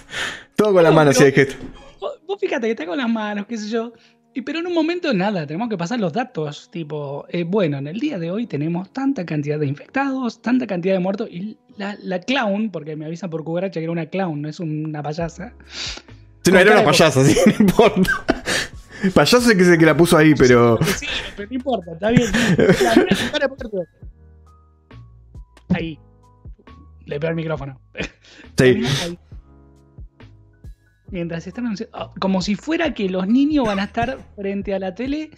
Todo 0.57 0.73
con 0.73 0.83
la 0.83 0.89
No, 0.89 0.95
mano, 0.97 1.11
pero- 1.13 1.27
así 1.29 1.39
es 1.41 1.47
que. 1.47 1.55
Vos, 2.01 2.11
vos 2.27 2.37
fíjate 2.41 2.67
que 2.67 2.71
está 2.71 2.85
con 2.85 2.97
las 2.97 3.09
manos, 3.09 3.45
qué 3.47 3.57
sé 3.57 3.69
yo. 3.69 3.93
Y, 4.33 4.41
pero 4.41 4.59
en 4.59 4.67
un 4.67 4.73
momento 4.73 5.13
nada, 5.13 5.47
tenemos 5.47 5.69
que 5.69 5.77
pasar 5.77 5.97
los 5.99 6.11
datos. 6.11 6.69
Tipo, 6.69 7.25
eh, 7.29 7.43
bueno, 7.45 7.77
en 7.77 7.87
el 7.87 7.99
día 8.01 8.19
de 8.19 8.31
hoy 8.31 8.47
tenemos 8.47 8.91
tanta 8.91 9.25
cantidad 9.25 9.59
de 9.59 9.67
infectados, 9.67 10.41
tanta 10.41 10.67
cantidad 10.67 10.95
de 10.95 10.99
muertos. 10.99 11.29
Y 11.31 11.57
la, 11.77 11.95
la 12.03 12.19
clown, 12.19 12.69
porque 12.69 12.95
me 12.97 13.05
avisan 13.05 13.29
por 13.29 13.43
cucaracha 13.45 13.79
que 13.79 13.83
era 13.85 13.91
una 13.93 14.07
clown, 14.07 14.41
no 14.41 14.49
es 14.49 14.59
una 14.59 15.01
payasa. 15.01 15.53
Si 16.43 16.51
no, 16.51 16.59
era 16.59 16.73
una 16.73 16.83
payasa, 16.83 17.23
sí, 17.25 17.37
no 17.45 17.53
importa. 17.65 18.11
Payaso 19.13 19.51
es 19.51 19.67
el 19.67 19.77
que 19.77 19.85
la 19.85 19.95
puso 19.97 20.17
ahí, 20.17 20.33
pero. 20.35 20.77
Sí, 20.97 21.05
pero 21.35 21.49
no 21.49 21.55
importa, 21.55 21.91
está 21.93 22.09
bien. 22.09 22.27
Ahí. 25.69 25.99
Le 27.05 27.19
pego 27.19 27.29
el 27.31 27.35
micrófono. 27.35 27.79
Sí. 28.57 28.83
Ahí. 29.03 29.17
Mientras 31.09 31.45
están 31.47 31.65
anunciando, 31.65 31.95
ah, 31.97 32.11
como 32.19 32.41
si 32.41 32.55
fuera 32.55 32.93
que 32.93 33.07
los 33.09 33.27
niños 33.27 33.65
van 33.65 33.79
a 33.79 33.83
estar 33.85 34.17
frente 34.35 34.73
a 34.73 34.79
la 34.79 34.93
tele 34.95 35.31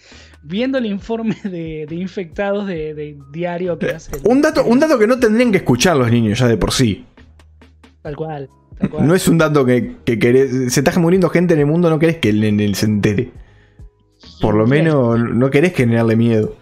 viendo 0.43 0.78
el 0.78 0.86
informe 0.86 1.36
de, 1.43 1.86
de 1.88 1.95
infectados 1.95 2.65
de, 2.67 2.93
de 2.93 3.17
diario 3.32 3.78
que 3.80 3.89
hace. 3.91 4.15
el- 4.17 4.21
Un 4.25 4.41
dato, 4.41 4.63
un 4.65 4.80
dato 4.80 4.97
que 4.99 5.08
no 5.08 5.19
tendrían 5.19 5.51
que 5.51 5.58
escuchar 5.58 5.97
los 5.97 6.10
niños 6.12 6.39
ya 6.39 6.47
de 6.47 6.58
por 6.58 6.71
sí. 6.73 7.06
Tal 8.01 8.15
cual. 8.15 8.49
Tal 8.80 8.89
cual. 8.89 9.08
No 9.08 9.15
es 9.15 9.28
un 9.28 9.38
dato 9.38 9.65
que, 9.65 9.97
que 10.06 10.17
querés. 10.19 10.73
Se 10.73 10.80
está 10.82 10.97
muriendo 10.99 11.30
gente 11.30 11.54
en 11.54 11.62
el 11.62 11.65
mundo, 11.65 11.89
no 11.89 11.99
querés 11.99 12.17
que 12.17 12.30
el 12.30 12.41
nene 12.41 12.73
se 12.75 12.86
entere. 12.86 13.32
Por 14.41 14.56
lo 14.56 14.67
menos 14.67 15.19
no 15.19 15.50
querés 15.50 15.74
generarle 15.74 16.15
miedo. 16.15 16.56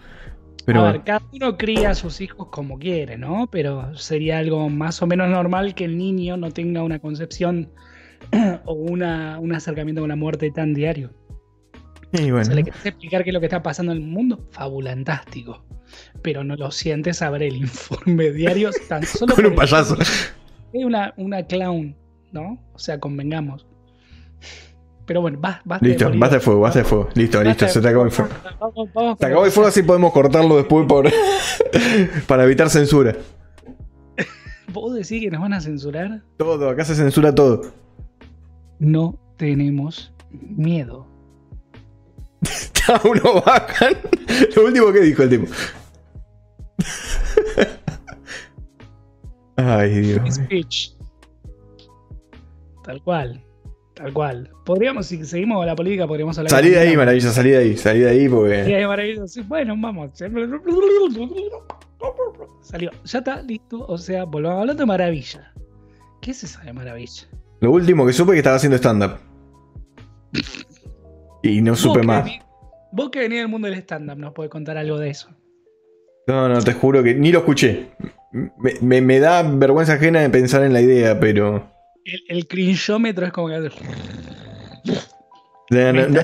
Pero 0.64 0.80
a 0.80 0.92
ver, 0.92 1.02
cada 1.02 1.22
uno 1.32 1.56
cría 1.58 1.90
a 1.90 1.94
sus 1.94 2.20
hijos 2.20 2.48
como 2.50 2.78
quiere, 2.78 3.18
¿no? 3.18 3.48
Pero 3.50 3.94
sería 3.96 4.38
algo 4.38 4.68
más 4.70 5.02
o 5.02 5.06
menos 5.06 5.28
normal 5.28 5.74
que 5.74 5.84
el 5.84 5.98
niño 5.98 6.36
no 6.36 6.50
tenga 6.50 6.82
una 6.82 6.98
concepción 6.98 7.70
o 8.64 8.72
una, 8.72 9.38
un 9.40 9.52
acercamiento 9.52 10.00
con 10.00 10.08
la 10.08 10.16
muerte 10.16 10.50
tan 10.50 10.72
diario. 10.72 11.10
y 12.12 12.30
bueno. 12.30 12.44
Se 12.44 12.54
le 12.54 12.64
querés 12.64 12.86
explicar 12.86 13.24
qué 13.24 13.30
es 13.30 13.34
lo 13.34 13.40
que 13.40 13.46
está 13.46 13.62
pasando 13.62 13.92
en 13.92 13.98
el 13.98 14.04
mundo, 14.04 14.46
fabulantástico. 14.52 15.62
Pero 16.22 16.42
no 16.44 16.56
lo 16.56 16.70
sientes 16.70 17.18
saber 17.18 17.42
el 17.42 17.56
informe 17.58 18.30
diario 18.30 18.70
tan 18.88 19.04
solo 19.04 19.34
Con 19.34 19.46
un 19.46 19.54
payaso. 19.54 19.98
Es 20.00 20.34
una, 20.72 21.12
una 21.18 21.42
clown, 21.46 21.94
¿no? 22.32 22.58
O 22.72 22.78
sea, 22.78 22.98
convengamos. 22.98 23.66
Pero 25.06 25.20
bueno, 25.20 25.38
va, 25.40 25.60
basta 25.64 25.86
Listo, 25.86 26.10
basta 26.16 26.36
de 26.36 26.40
fuego, 26.40 26.60
basta 26.60 26.78
de 26.78 26.84
fuego. 26.84 27.08
Listo, 27.14 27.38
Basta 27.38 27.48
listo, 27.50 27.64
de 27.66 27.70
se 27.72 27.80
te 27.80 27.88
acabó 27.88 28.04
el 28.04 28.10
fuego. 28.10 28.30
Se 29.18 29.26
acabó 29.26 29.44
el 29.44 29.52
fuego, 29.52 29.68
así 29.68 29.82
podemos 29.82 30.12
cortarlo 30.12 30.56
después 30.56 30.86
por 30.86 31.10
para 32.26 32.44
evitar 32.44 32.70
censura. 32.70 33.14
¿Vos 34.72 34.94
decís 34.94 35.20
que 35.22 35.30
nos 35.30 35.40
van 35.40 35.52
a 35.52 35.60
censurar? 35.60 36.22
Todo, 36.38 36.68
acá 36.68 36.84
se 36.84 36.94
censura 36.94 37.34
todo. 37.34 37.62
No 38.78 39.18
tenemos 39.36 40.12
miedo. 40.30 41.06
Uno 43.04 43.42
bajan. 43.44 43.94
Lo 44.56 44.64
último 44.64 44.92
que 44.92 45.00
dijo 45.00 45.22
el 45.22 45.28
tipo. 45.30 45.46
Ay, 49.56 50.00
Dios. 50.00 50.34
Speech. 50.34 50.96
Tal 52.82 53.00
cual. 53.02 53.43
Tal 53.94 54.12
cual. 54.12 54.50
Podríamos, 54.64 55.06
si 55.06 55.24
seguimos 55.24 55.64
la 55.64 55.76
política, 55.76 56.06
podríamos 56.06 56.36
hablar. 56.36 56.50
Salí 56.50 56.70
de 56.70 56.78
ahí, 56.78 56.96
maravilla, 56.96 57.30
salí 57.30 57.50
de 57.50 57.58
ahí, 57.58 57.76
salí 57.76 58.00
de 58.00 58.10
ahí 58.10 58.28
porque. 58.28 58.56
ahí, 58.74 58.86
maravilloso. 58.86 59.26
Sí, 59.28 59.42
Bueno, 59.46 59.74
vamos. 59.78 60.10
Salió. 62.60 62.90
Ya 63.04 63.18
está, 63.18 63.42
listo. 63.42 63.84
O 63.86 63.96
sea, 63.98 64.24
volvamos 64.24 64.60
hablando 64.62 64.82
de 64.82 64.86
maravilla. 64.86 65.52
¿Qué 66.20 66.32
es 66.32 66.42
esa 66.42 66.62
de 66.62 66.72
maravilla? 66.72 67.22
Lo 67.60 67.70
último 67.70 68.04
que 68.06 68.12
supe 68.12 68.32
que 68.32 68.38
estaba 68.38 68.56
haciendo 68.56 68.76
stand-up. 68.78 69.18
Y 71.42 71.60
no 71.60 71.76
supe 71.76 71.98
Vos 71.98 72.06
más. 72.06 72.30
Vos 72.92 73.10
que 73.10 73.20
venís 73.20 73.38
del 73.38 73.48
mundo 73.48 73.68
del 73.68 73.78
stand-up, 73.78 74.16
¿nos 74.18 74.32
podés 74.32 74.50
contar 74.50 74.76
algo 74.78 74.98
de 74.98 75.10
eso? 75.10 75.28
No, 76.26 76.48
no, 76.48 76.60
te 76.62 76.72
juro 76.72 77.02
que 77.02 77.14
ni 77.14 77.30
lo 77.32 77.40
escuché. 77.40 77.88
Me, 78.32 78.72
me- 78.80 79.00
me 79.02 79.20
da 79.20 79.42
vergüenza 79.42 79.94
ajena 79.94 80.20
de 80.20 80.30
pensar 80.30 80.62
en 80.64 80.72
la 80.72 80.80
idea, 80.80 81.20
pero. 81.20 81.70
El, 82.04 82.22
el 82.28 82.48
cringeómetro 82.48 83.26
es 83.26 83.32
como 83.32 83.48
que. 83.48 83.70
No, 85.70 85.92
no, 85.92 86.08
no. 86.08 86.20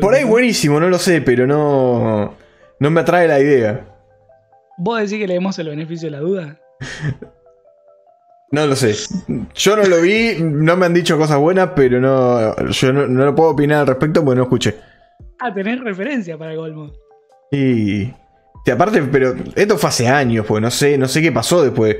Por 0.00 0.14
ahí 0.14 0.24
buenísimo, 0.24 0.80
no 0.80 0.88
lo 0.88 0.98
sé, 0.98 1.20
pero 1.22 1.46
no. 1.46 2.34
No 2.80 2.90
me 2.90 3.00
atrae 3.00 3.28
la 3.28 3.40
idea. 3.40 3.86
¿Vos 4.76 5.00
decís 5.00 5.18
que 5.18 5.28
le 5.28 5.34
demos 5.34 5.58
el 5.58 5.68
beneficio 5.68 6.08
de 6.08 6.10
la 6.10 6.20
duda? 6.20 6.60
No 8.50 8.66
lo 8.66 8.76
sé. 8.76 8.94
Yo 9.54 9.76
no 9.76 9.84
lo 9.84 10.00
vi, 10.00 10.36
no 10.40 10.76
me 10.76 10.86
han 10.86 10.94
dicho 10.94 11.18
cosas 11.18 11.38
buenas, 11.38 11.70
pero 11.74 12.00
no. 12.00 12.70
Yo 12.70 12.92
no, 12.92 13.06
no 13.06 13.24
lo 13.24 13.34
puedo 13.34 13.50
opinar 13.50 13.80
al 13.80 13.86
respecto 13.86 14.24
porque 14.24 14.36
no 14.36 14.44
escuché. 14.44 14.76
Ah, 15.40 15.52
tenés 15.52 15.80
referencia 15.80 16.38
para 16.38 16.52
el 16.52 16.58
Golmo. 16.58 16.92
Y. 17.50 18.12
sí, 18.64 18.70
aparte, 18.70 19.02
pero 19.02 19.34
esto 19.54 19.76
fue 19.76 19.88
hace 19.88 20.08
años, 20.08 20.46
pues 20.46 20.62
no 20.62 20.70
sé, 20.70 20.96
no 20.98 21.08
sé 21.08 21.20
qué 21.20 21.32
pasó 21.32 21.62
después. 21.62 21.96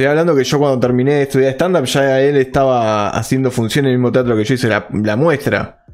Estoy 0.00 0.08
hablando 0.12 0.34
que 0.34 0.44
yo 0.44 0.58
cuando 0.58 0.80
terminé 0.80 1.12
de 1.16 1.22
estudiar 1.24 1.52
stand-up, 1.52 1.84
ya 1.84 2.18
él 2.22 2.38
estaba 2.38 3.10
haciendo 3.10 3.50
función 3.50 3.84
en 3.84 3.90
el 3.92 3.98
mismo 3.98 4.10
teatro 4.10 4.34
que 4.34 4.44
yo 4.44 4.54
hice 4.54 4.66
la, 4.66 4.86
la 4.90 5.14
muestra. 5.14 5.84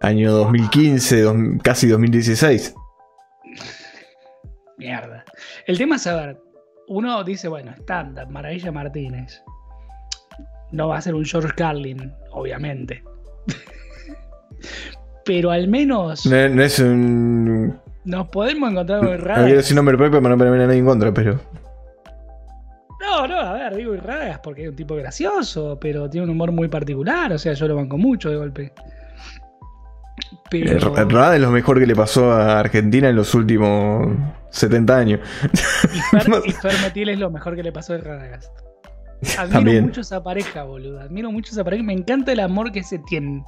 Año 0.00 0.32
2015, 0.32 1.20
dos- 1.20 1.36
casi 1.62 1.86
2016. 1.86 2.74
Mierda. 4.78 5.22
El 5.66 5.76
tema 5.76 5.96
es 5.96 6.02
saber. 6.04 6.38
Uno 6.88 7.22
dice, 7.24 7.48
bueno, 7.48 7.72
stand-up, 7.82 8.30
Maravilla 8.30 8.72
Martínez. 8.72 9.42
No 10.70 10.88
va 10.88 10.96
a 10.96 11.02
ser 11.02 11.14
un 11.14 11.26
George 11.26 11.52
Carlin, 11.54 12.10
obviamente. 12.30 13.02
Pero 15.26 15.50
al 15.50 15.68
menos 15.68 16.24
No, 16.24 16.48
no 16.48 16.62
es 16.62 16.78
un. 16.78 17.78
nos 18.06 18.28
podemos 18.28 18.70
encontrar 18.70 19.02
muy 19.02 19.12
No 19.18 19.18
raro. 19.18 19.42
quiero 19.44 19.58
decir 19.58 19.76
nombre 19.76 19.98
propio 19.98 20.22
para 20.22 20.34
no 20.34 20.38
ponerme 20.38 20.64
a 20.64 20.66
nadie 20.68 20.78
en 20.78 20.86
contra, 20.86 21.12
pero. 21.12 21.38
No, 23.12 23.26
no, 23.28 23.40
a 23.40 23.52
ver, 23.52 23.76
digo 23.76 23.94
Irradagas 23.94 24.38
porque 24.38 24.62
es 24.62 24.70
un 24.70 24.76
tipo 24.76 24.96
gracioso, 24.96 25.78
pero 25.78 26.08
tiene 26.08 26.24
un 26.24 26.30
humor 26.30 26.50
muy 26.50 26.68
particular, 26.68 27.30
o 27.32 27.38
sea, 27.38 27.52
yo 27.52 27.68
lo 27.68 27.76
banco 27.76 27.98
mucho 27.98 28.30
de 28.30 28.36
golpe. 28.36 28.72
Pero. 30.50 30.96
Eh, 30.96 31.04
Rada 31.04 31.34
es 31.36 31.40
lo 31.42 31.50
mejor 31.50 31.78
que 31.78 31.86
le 31.86 31.94
pasó 31.94 32.32
a 32.32 32.58
Argentina 32.58 33.08
en 33.08 33.16
los 33.16 33.34
últimos 33.34 34.08
70 34.50 34.96
años. 34.96 35.20
Y 35.92 36.00
Fer, 36.16 36.42
y 36.46 36.52
Fer 36.52 36.72
Metil 36.82 37.08
es 37.10 37.18
lo 37.18 37.30
mejor 37.30 37.54
que 37.54 37.62
le 37.62 37.72
pasó 37.72 37.94
a 37.94 37.98
Radagast. 37.98 38.50
Admiro 39.38 39.52
También. 39.52 39.84
mucho 39.84 40.00
esa 40.00 40.22
pareja, 40.22 40.64
boludo. 40.64 41.00
Admiro 41.00 41.30
mucho 41.30 41.52
esa 41.52 41.64
pareja. 41.64 41.82
Me 41.82 41.92
encanta 41.92 42.32
el 42.32 42.40
amor 42.40 42.72
que 42.72 42.82
se 42.82 42.98
tienen. 42.98 43.44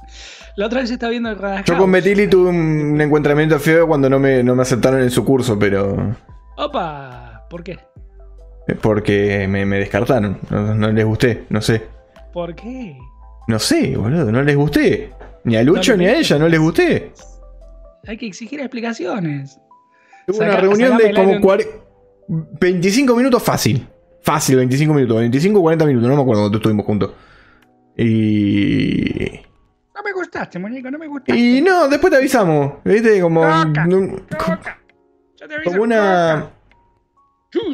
La 0.55 0.67
otra 0.67 0.81
vez 0.81 0.89
estaba 0.89 1.09
viendo 1.09 1.29
el 1.29 1.37
Radagast. 1.37 1.67
Yo 1.67 1.77
con 1.77 1.91
Betili 1.91 2.27
tuve 2.27 2.49
un, 2.49 2.55
un 2.93 3.01
encuentramiento 3.01 3.59
feo 3.59 3.87
cuando 3.87 4.09
no 4.09 4.19
me, 4.19 4.43
no 4.43 4.55
me 4.55 4.61
aceptaron 4.61 5.01
en 5.01 5.09
su 5.09 5.25
curso, 5.25 5.57
pero. 5.59 6.15
Opa, 6.55 7.45
¿por 7.49 7.63
qué? 7.63 7.79
Porque 8.81 9.47
me, 9.47 9.65
me 9.65 9.79
descartaron. 9.79 10.39
No, 10.49 10.73
no 10.73 10.91
les 10.91 11.05
gusté, 11.05 11.45
no 11.49 11.61
sé. 11.61 11.83
¿Por 12.33 12.55
qué? 12.55 12.97
No 13.47 13.59
sé, 13.59 13.95
boludo, 13.95 14.31
no 14.31 14.41
les 14.41 14.55
gusté. 14.55 15.11
Ni 15.43 15.55
a 15.55 15.63
Lucho 15.63 15.91
No 15.91 15.97
ni 15.97 16.05
a 16.07 16.17
ella, 16.17 16.39
no 16.39 16.47
les 16.47 16.59
gusté. 16.59 17.11
Hay 18.07 18.17
que 18.17 18.25
exigir 18.25 18.59
explicaciones. 18.59 19.59
Tuve 20.25 20.45
una 20.45 20.57
reunión 20.57 20.97
de 20.97 21.13
como 21.13 21.29
aire. 21.29 21.41
40 21.41 21.85
25 22.27 23.15
minutos 23.15 23.43
fácil. 23.43 23.87
Fácil, 24.21 24.57
25 24.57 24.93
minutos. 24.93 25.19
25 25.19 25.59
o 25.59 25.61
40 25.61 25.85
minutos, 25.85 26.09
no 26.09 26.15
me 26.15 26.21
acuerdo 26.21 26.41
cuando 26.41 26.57
estuvimos 26.57 26.85
juntos. 26.85 27.11
Y. 27.97 29.39
No 29.93 30.03
me 30.03 30.11
gustaste, 30.11 30.59
muñeco, 30.59 30.89
no 30.89 30.97
me 30.97 31.07
gustaste. 31.07 31.39
Y 31.39 31.61
no, 31.61 31.87
después 31.87 32.11
te 32.11 32.17
avisamos. 32.17 32.73
¿Viste? 32.83 33.21
Como. 33.21 33.41
Coca. 33.41 34.79
Yo 35.35 35.47
te 35.47 35.55
aviso, 35.55 35.71
como 35.71 35.83
una. 35.83 36.41
Coca. 36.41 36.54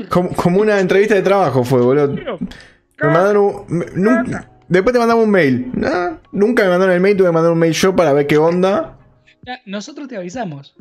Como, 0.10 0.30
como 0.36 0.60
una 0.62 0.80
entrevista 0.80 1.16
de 1.16 1.22
trabajo 1.22 1.64
fue, 1.64 1.82
boludo. 1.82 2.14
Me 3.02 3.08
mandaron 3.08 3.66
un- 3.70 4.36
Después 4.68 4.94
te 4.94 5.00
mandamos 5.00 5.26
un 5.26 5.32
mail. 5.32 5.72
Nunca 6.32 6.64
me 6.64 6.70
mandaron 6.70 6.94
el 6.96 7.02
mail, 7.02 7.18
tuve 7.18 7.28
que 7.28 7.34
mandar 7.34 7.52
un 7.52 7.60
mail 7.60 7.74
yo 7.74 7.96
para 7.96 8.14
ver 8.14 8.26
qué 8.28 8.38
onda. 8.38 8.98
Nosotros 9.66 10.08
te 10.08 10.16
avisamos. 10.18 10.76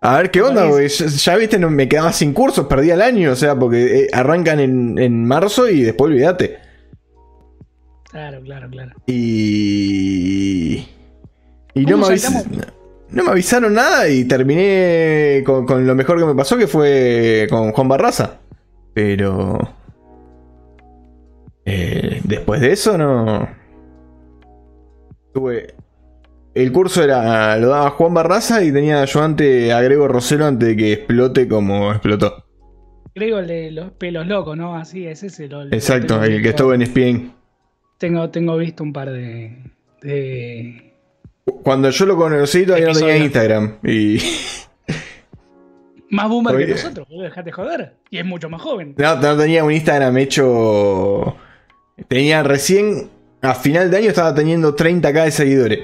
A 0.00 0.18
ver 0.18 0.30
qué 0.30 0.42
onda, 0.42 0.66
güey. 0.66 0.86
Ya, 0.88 1.06
ya 1.06 1.36
viste, 1.36 1.58
no, 1.58 1.70
me 1.70 1.88
quedaba 1.88 2.12
sin 2.12 2.32
cursos, 2.32 2.66
perdí 2.68 2.90
el 2.90 3.02
año, 3.02 3.32
o 3.32 3.36
sea, 3.36 3.56
porque 3.58 4.02
eh, 4.04 4.08
arrancan 4.12 4.60
en, 4.60 4.96
en 4.98 5.24
marzo 5.24 5.68
y 5.68 5.82
después 5.82 6.10
olvídate. 6.12 6.58
Claro, 8.10 8.40
claro, 8.42 8.70
claro. 8.70 8.92
Y. 9.06 10.86
Y 11.74 11.80
no 11.84 11.92
¿Cómo 11.92 12.08
me, 12.08 12.14
avis- 12.14 12.18
saltamos? 12.20 12.66
No 13.10 13.24
me 13.24 13.30
avisaron 13.30 13.74
nada 13.74 14.08
y 14.08 14.24
terminé 14.24 15.42
con, 15.44 15.66
con 15.66 15.86
lo 15.86 15.94
mejor 15.94 16.18
que 16.18 16.26
me 16.26 16.34
pasó, 16.34 16.56
que 16.56 16.66
fue 16.66 17.46
con 17.48 17.72
Juan 17.72 17.88
Barraza. 17.88 18.38
Pero. 18.94 19.58
eh, 21.64 22.20
después 22.24 22.60
de 22.60 22.72
eso, 22.72 22.98
no. 22.98 23.48
Tuve. 25.32 25.74
El 26.54 26.72
curso 26.72 27.02
era. 27.02 27.56
Lo 27.58 27.68
daba 27.68 27.90
Juan 27.90 28.14
Barraza 28.14 28.62
y 28.64 28.72
tenía 28.72 29.04
yo 29.04 29.22
antes 29.22 29.72
a 29.72 29.80
Grego 29.80 30.08
Rosero 30.08 30.46
antes 30.46 30.68
de 30.68 30.76
que 30.76 30.92
explote 30.92 31.46
como 31.48 31.92
explotó. 31.92 32.44
El 33.14 33.46
de 33.46 33.70
los 33.72 33.90
pelos 33.92 34.26
locos, 34.26 34.56
¿no? 34.56 34.76
Así 34.76 35.06
es 35.06 35.22
ese. 35.22 35.48
Lo, 35.48 35.64
Exacto, 35.64 36.22
el 36.22 36.42
que 36.42 36.50
estuvo 36.50 36.72
en 36.74 36.82
ESPN. 36.82 37.32
Tengo, 37.98 38.30
tengo 38.30 38.56
visto 38.56 38.84
un 38.84 38.92
par 38.92 39.10
de. 39.10 39.56
de... 40.02 40.87
Cuando 41.62 41.90
yo 41.90 42.06
lo 42.06 42.16
conocí 42.16 42.64
todavía 42.64 42.88
no 42.88 42.92
tenía. 42.94 43.16
Instagram. 43.16 43.78
Y. 43.84 44.18
Más 46.10 46.28
boomer 46.28 46.54
Oye. 46.54 46.66
que 46.66 46.72
nosotros, 46.72 47.06
boludo, 47.08 47.24
dejate 47.24 47.52
joder. 47.52 47.94
Y 48.10 48.18
es 48.18 48.24
mucho 48.24 48.48
más 48.48 48.62
joven. 48.62 48.94
No, 48.96 49.16
no 49.16 49.36
tenía 49.36 49.62
un 49.62 49.72
Instagram 49.72 50.16
hecho. 50.16 51.36
Tenía 52.08 52.42
recién. 52.42 53.10
A 53.42 53.54
final 53.54 53.90
de 53.90 53.98
año 53.98 54.08
estaba 54.08 54.34
teniendo 54.34 54.74
30k 54.74 55.24
de 55.24 55.30
seguidores. 55.30 55.78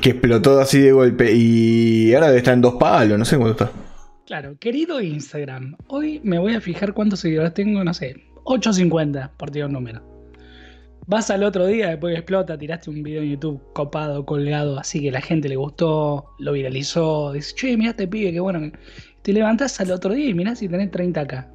Que 0.00 0.10
explotó 0.10 0.60
así 0.60 0.80
de 0.80 0.92
golpe. 0.92 1.32
Y 1.32 2.12
ahora 2.14 2.26
debe 2.26 2.38
estar 2.38 2.54
en 2.54 2.60
dos 2.60 2.74
palos, 2.74 3.18
no 3.18 3.24
sé 3.24 3.38
cuánto 3.38 3.64
está. 3.64 3.76
Claro, 4.26 4.56
querido 4.58 5.00
Instagram, 5.00 5.76
hoy 5.86 6.20
me 6.24 6.38
voy 6.38 6.54
a 6.56 6.60
fijar 6.60 6.92
cuántos 6.92 7.20
seguidores 7.20 7.54
tengo, 7.54 7.84
no 7.84 7.94
sé, 7.94 8.16
850, 8.42 9.32
por 9.36 9.52
tirar 9.52 9.68
un 9.68 9.74
número. 9.74 10.15
Vas 11.08 11.30
al 11.30 11.44
otro 11.44 11.66
día, 11.66 11.90
después 11.90 12.14
que 12.14 12.18
explota, 12.18 12.58
tiraste 12.58 12.90
un 12.90 13.02
video 13.02 13.22
en 13.22 13.30
YouTube 13.30 13.62
copado, 13.72 14.26
colgado, 14.26 14.78
así 14.78 15.00
que 15.00 15.12
la 15.12 15.20
gente 15.20 15.48
le 15.48 15.54
gustó, 15.54 16.34
lo 16.40 16.52
viralizó, 16.52 17.32
dices, 17.32 17.54
che, 17.54 17.76
mirá 17.76 17.90
este 17.90 18.08
pibe, 18.08 18.32
qué 18.32 18.40
bueno. 18.40 18.60
que-". 18.60 18.72
Te 19.22 19.32
levantás 19.32 19.80
al 19.80 19.92
otro 19.92 20.14
día 20.14 20.28
y 20.28 20.34
mirás 20.34 20.58
si 20.58 20.68
tenés 20.68 20.90
30k. 20.90 21.46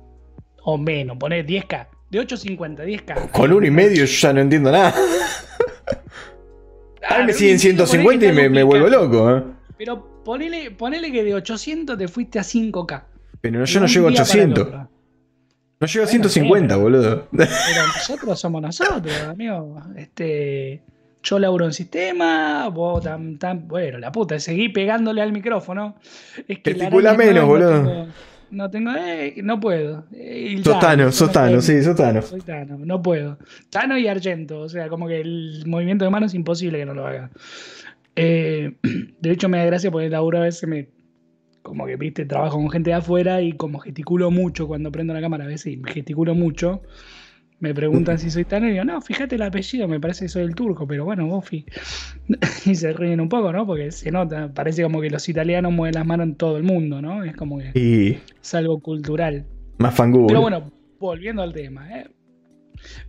O 0.63 0.77
menos, 0.77 1.17
ponés 1.17 1.45
10k. 1.45 1.87
De 2.09 2.19
850, 2.19 2.83
10k. 2.85 3.31
Con 3.31 3.51
uno 3.51 3.65
y 3.65 3.71
medio 3.71 4.05
yo 4.05 4.05
ya 4.05 4.33
no 4.33 4.41
entiendo 4.41 4.71
nada. 4.71 4.93
A 7.09 7.17
mí 7.17 7.25
me 7.25 7.33
Claro, 7.33 7.33
siguen 7.33 7.55
un 7.55 7.59
150 7.59 8.25
y 8.25 8.31
me, 8.31 8.49
me 8.49 8.63
vuelvo 8.63 8.87
loco, 8.87 9.35
¿eh? 9.35 9.43
Pero 9.77 10.23
ponele, 10.23 10.71
ponele 10.71 11.11
que 11.11 11.23
de 11.23 11.33
800 11.33 11.97
te 11.97 12.07
fuiste 12.07 12.39
a 12.39 12.43
5k. 12.43 13.03
Pero 13.41 13.65
yo 13.65 13.79
no 13.79 13.87
llego 13.87 14.07
a 14.07 14.11
día 14.11 14.23
para 14.23 14.43
el 14.43 14.51
800. 14.51 14.87
No 15.81 15.87
llego 15.87 16.03
a 16.03 16.07
Bueno, 16.07 16.29
150, 16.29 16.75
sí, 16.75 16.79
boludo. 16.79 17.27
Pero 17.31 17.87
nosotros 17.87 18.39
somos 18.39 18.61
nosotros, 18.61 19.11
amigo. 19.27 19.81
Este, 19.97 20.81
yo 21.23 21.39
laburo 21.39 21.65
en 21.65 21.73
sistema, 21.73 22.67
vos 22.69 23.03
tan, 23.03 23.37
tan, 23.39 23.67
bueno, 23.67 23.97
la 23.97 24.11
puta, 24.11 24.39
seguí 24.39 24.69
pegándole 24.69 25.21
al 25.23 25.31
micrófono. 25.33 25.95
Es 26.47 26.59
que 26.59 26.75
menos, 27.17 27.43
no 27.43 27.47
boludo. 27.47 27.83
tengo- 27.83 28.07
No 28.51 28.69
tengo, 28.69 28.91
eh, 28.95 29.35
no 29.43 29.59
puedo. 29.59 30.05
Eh, 30.13 30.55
y 30.59 30.63
Sos 30.63 30.73
ya, 30.75 30.79
Tano, 30.79 31.03
yo 31.05 31.11
sos 31.13 31.29
no 31.29 31.33
Tano, 31.33 31.47
puedo. 31.47 31.61
sí, 31.61 31.81
sos 31.83 31.95
Tano. 31.95 32.21
Soy 32.21 32.41
Tano, 32.41 32.77
no 32.77 33.01
puedo. 33.01 33.37
Tano 33.69 33.97
y 33.97 34.07
Argento, 34.07 34.59
o 34.59 34.69
sea, 34.69 34.87
como 34.89 35.07
que 35.07 35.21
el 35.21 35.63
movimiento 35.67 36.03
de 36.05 36.11
mano 36.11 36.25
es 36.27 36.33
imposible 36.33 36.77
que 36.77 36.85
no 36.85 36.93
lo 36.93 37.07
haga. 37.07 37.31
Eh, 38.15 38.73
de 39.19 39.31
hecho, 39.31 39.47
me 39.49 39.57
da 39.57 39.65
gracia 39.65 39.89
porque 39.89 40.05
el 40.07 40.11
laburo 40.11 40.37
a 40.39 40.41
veces 40.41 40.67
me. 40.69 40.89
Como 41.61 41.85
que, 41.85 41.95
viste, 41.95 42.25
trabajo 42.25 42.57
con 42.57 42.69
gente 42.69 42.89
de 42.89 42.95
afuera 42.95 43.41
y 43.41 43.53
como 43.53 43.79
gesticulo 43.79 44.31
mucho 44.31 44.67
cuando 44.67 44.91
prendo 44.91 45.13
la 45.13 45.21
cámara, 45.21 45.45
a 45.45 45.47
veces 45.47 45.77
gesticulo 45.85 46.33
mucho. 46.35 46.81
Me 47.59 47.75
preguntan 47.75 48.17
si 48.17 48.31
soy 48.31 48.47
y 48.49 48.71
digo, 48.71 48.83
no, 48.83 48.99
fíjate 49.01 49.35
el 49.35 49.43
apellido, 49.43 49.87
me 49.87 49.99
parece 49.99 50.25
que 50.25 50.29
soy 50.29 50.41
el 50.41 50.55
turco, 50.55 50.87
pero 50.87 51.05
bueno, 51.05 51.27
Bofi. 51.27 51.63
y 52.65 52.73
se 52.73 52.91
ríen 52.91 53.21
un 53.21 53.29
poco, 53.29 53.53
¿no? 53.53 53.67
Porque 53.67 53.91
se 53.91 54.09
nota, 54.09 54.51
parece 54.51 54.81
como 54.81 54.99
que 54.99 55.11
los 55.11 55.29
italianos 55.29 55.71
mueven 55.71 55.93
las 55.93 56.05
manos 56.05 56.25
en 56.25 56.35
todo 56.35 56.57
el 56.57 56.63
mundo, 56.63 57.03
¿no? 57.03 57.23
Es 57.23 57.35
como 57.35 57.59
que 57.59 57.71
Y 57.75 58.17
es 58.41 58.55
algo 58.55 58.79
cultural. 58.79 59.45
más 59.77 59.93
fangul. 59.93 60.25
Pero 60.25 60.41
bueno, 60.41 60.71
volviendo 60.99 61.43
al 61.43 61.53
tema, 61.53 61.87
¿eh? 61.99 62.09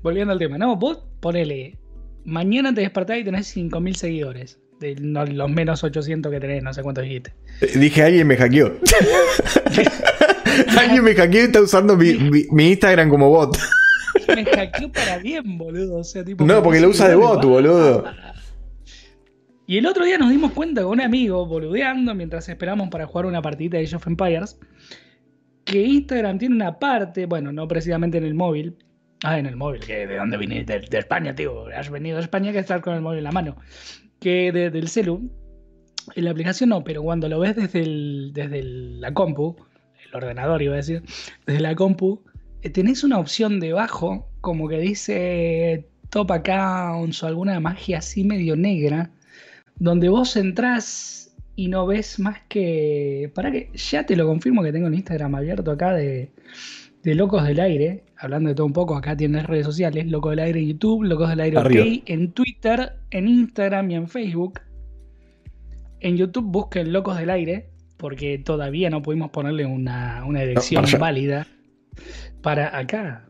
Volviendo 0.03 0.35
al 0.35 0.39
tema, 0.39 0.59
¿no? 0.59 0.77
Vos 0.77 1.03
ponele, 1.21 1.79
mañana 2.27 2.75
te 2.75 2.83
despertás 2.83 3.19
y 3.19 3.25
tenés 3.25 3.57
5.000 3.57 3.95
seguidores. 3.95 4.61
De 4.83 4.97
los 4.97 5.51
menos 5.51 5.85
800 5.85 6.33
que 6.33 6.41
tenés, 6.41 6.63
no 6.63 6.75
sé 6.75 6.83
cuántos 6.83 7.05
dijiste. 7.05 7.33
Eh, 7.61 7.79
Dije, 7.79 8.03
alguien 8.03 8.27
me 8.27 8.37
hackeó. 8.37 8.73
alguien 10.79 11.05
me 11.05 11.15
hackeó 11.15 11.41
y 11.41 11.45
está 11.45 11.61
usando 11.61 11.97
mi, 11.97 12.15
mi- 12.15 12.47
mi 12.51 12.69
Instagram 12.71 13.09
como 13.09 13.29
bot. 13.29 13.57
Me 14.29 14.45
hackeó 14.45 14.91
para 14.91 15.19
bien, 15.19 15.57
boludo. 15.59 15.99
O 15.99 16.05
sea, 16.05 16.25
tipo, 16.25 16.45
No, 16.45 16.63
porque 16.63 16.81
lo 16.81 16.89
usa 16.89 17.09
de 17.09 17.15
bot, 17.15 17.45
boludo. 17.45 18.05
Y 19.67 19.79
el 19.79 19.87
otro 19.87 20.05
día 20.05 20.19
nos 20.19 20.31
dimos 20.31 20.53
cuenta 20.53 20.83
con 20.83 20.93
un 20.93 21.01
amigo, 21.01 21.47
boludeando, 21.47 22.15
mientras 22.15 22.49
esperamos 22.49 22.89
para 22.91 23.07
jugar 23.07 23.27
una 23.27 23.41
partidita 23.41 23.77
de 23.79 23.85
Age 23.85 23.97
of 23.97 24.07
Empires, 24.07 24.59
que 25.65 25.81
Instagram 25.81 26.39
tiene 26.39 26.55
una 26.57 26.79
parte, 26.79 27.27
bueno, 27.27 27.53
no 27.53 27.67
precisamente 27.69 28.19
en 28.19 28.25
el 28.25 28.35
móvil. 28.35 28.77
Ah, 29.25 29.39
en 29.39 29.47
el 29.47 29.55
móvil, 29.57 29.81
que 29.81 30.07
de 30.09 30.17
dónde 30.17 30.37
viniste, 30.37 30.81
de, 30.81 30.87
de 30.91 30.99
España, 30.99 31.33
tío. 31.35 31.67
Has 31.69 31.89
venido 31.91 32.17
de 32.17 32.25
España 32.25 32.51
que 32.53 32.59
estar 32.59 32.81
con 32.81 32.95
el 32.95 33.01
móvil 33.01 33.19
en 33.19 33.25
la 33.25 33.31
mano. 33.33 33.57
Que 34.23 34.53
de- 34.53 34.71
del 34.71 34.89
celu, 34.89 35.31
en 36.15 36.25
la 36.25 36.31
aplicación 36.31 36.71
no, 36.71 36.85
pero 36.85 37.03
cuando 37.03 37.29
lo 37.29 37.41
ves 37.41 37.57
desde, 37.57 37.81
el, 37.83 38.31
desde 38.33 38.61
el- 38.61 39.01
la 39.01 39.13
compu, 39.13 39.57
el 40.07 40.15
ordenador 40.15 40.63
iba 40.63 40.75
a 40.75 40.77
decir, 40.77 41.03
desde 41.47 41.61
la 41.61 41.75
compu, 41.75 42.23
eh, 42.63 42.71
tenés 42.71 43.03
una 43.03 43.19
opción 43.19 43.59
debajo 43.61 44.29
como 44.41 44.69
que 44.69 44.79
dice 44.79 45.89
top 46.11 46.31
accounts 46.33 47.23
o 47.23 47.27
alguna 47.27 47.59
magia 47.61 47.99
así 47.99 48.23
medio 48.23 48.55
negra, 48.57 49.11
donde 49.77 50.09
vos 50.09 50.37
entrás 50.37 51.35
y 51.57 51.69
no 51.69 51.87
ves 51.87 52.19
más 52.19 52.39
que... 52.49 53.31
Para 53.35 53.51
que 53.51 53.71
ya 53.75 54.05
te 54.07 54.15
lo 54.17 54.27
confirmo 54.27 54.63
que 54.63 54.73
tengo 54.73 54.87
el 54.89 54.95
Instagram 54.95 55.35
abierto 55.35 55.71
acá 55.71 55.93
de, 55.95 56.31
de 57.03 57.15
Locos 57.15 57.45
del 57.45 57.61
Aire, 57.61 58.05
hablando 58.23 58.49
de 58.49 58.55
todo 58.55 58.67
un 58.67 58.73
poco, 58.73 58.97
acá 58.97 59.17
tienes 59.17 59.45
redes 59.47 59.67
sociales, 59.67 60.07
Locos 60.07 60.31
del 60.31 60.39
Aire 60.39 60.61
en 60.61 60.69
YouTube, 60.69 61.03
Locos 61.05 61.29
del 61.29 61.41
Aire 61.41 61.59
Arriba. 61.59 61.85
OK, 61.85 62.03
en 62.07 62.33
Twitter, 62.33 62.93
en 63.11 63.29
Instagram 63.29 63.91
y 63.91 63.95
en 63.97 64.09
Facebook. 64.09 64.61
En 66.01 66.17
YouTube 66.17 66.47
busquen 66.47 66.93
Locos 66.93 67.19
del 67.19 67.31
Aire, 67.31 67.71
porque 67.97 68.39
todavía 68.39 68.91
no 68.91 69.03
pudimos 69.03 69.31
ponerle 69.31 69.67
una, 69.67 70.25
una 70.25 70.41
para 70.41 70.81
allá. 70.87 70.99
válida 70.99 71.47
para 72.43 72.77
acá. 72.77 73.29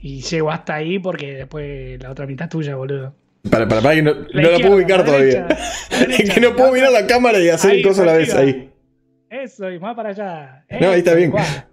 Y 0.00 0.20
llego 0.20 0.50
hasta 0.50 0.74
ahí 0.76 0.98
porque 1.00 1.34
después 1.34 2.00
la 2.00 2.10
otra 2.10 2.26
mitad 2.26 2.44
es 2.44 2.50
tuya, 2.50 2.76
boludo. 2.76 3.14
Para, 3.50 3.66
para, 3.66 3.80
para 3.80 3.94
que 3.96 4.02
no, 4.02 4.14
La 4.30 4.42
no 4.42 4.50
la 4.50 4.58
puedo 4.58 4.76
ubicar 4.76 4.98
la 5.00 5.04
todavía. 5.04 5.46
derecha, 5.46 6.22
Es 6.22 6.30
que 6.34 6.40
no 6.40 6.54
puedo 6.54 6.72
mirar 6.72 6.92
la 6.92 7.06
cámara 7.06 7.40
y 7.40 7.48
hacer 7.48 7.72
Ahí, 7.72 7.82
coso 7.82 8.02
a 8.02 8.06
la 8.06 8.12
vez 8.14 8.34
ahí. 8.34 8.70
Eso, 9.30 9.70
y 9.70 9.78
más 9.78 9.94
para 9.94 10.10
allá. 10.10 10.64
No, 10.80 10.90
ahí 10.90 10.98
está 10.98 11.14
bien. 11.14 11.30
igual. 11.30 11.44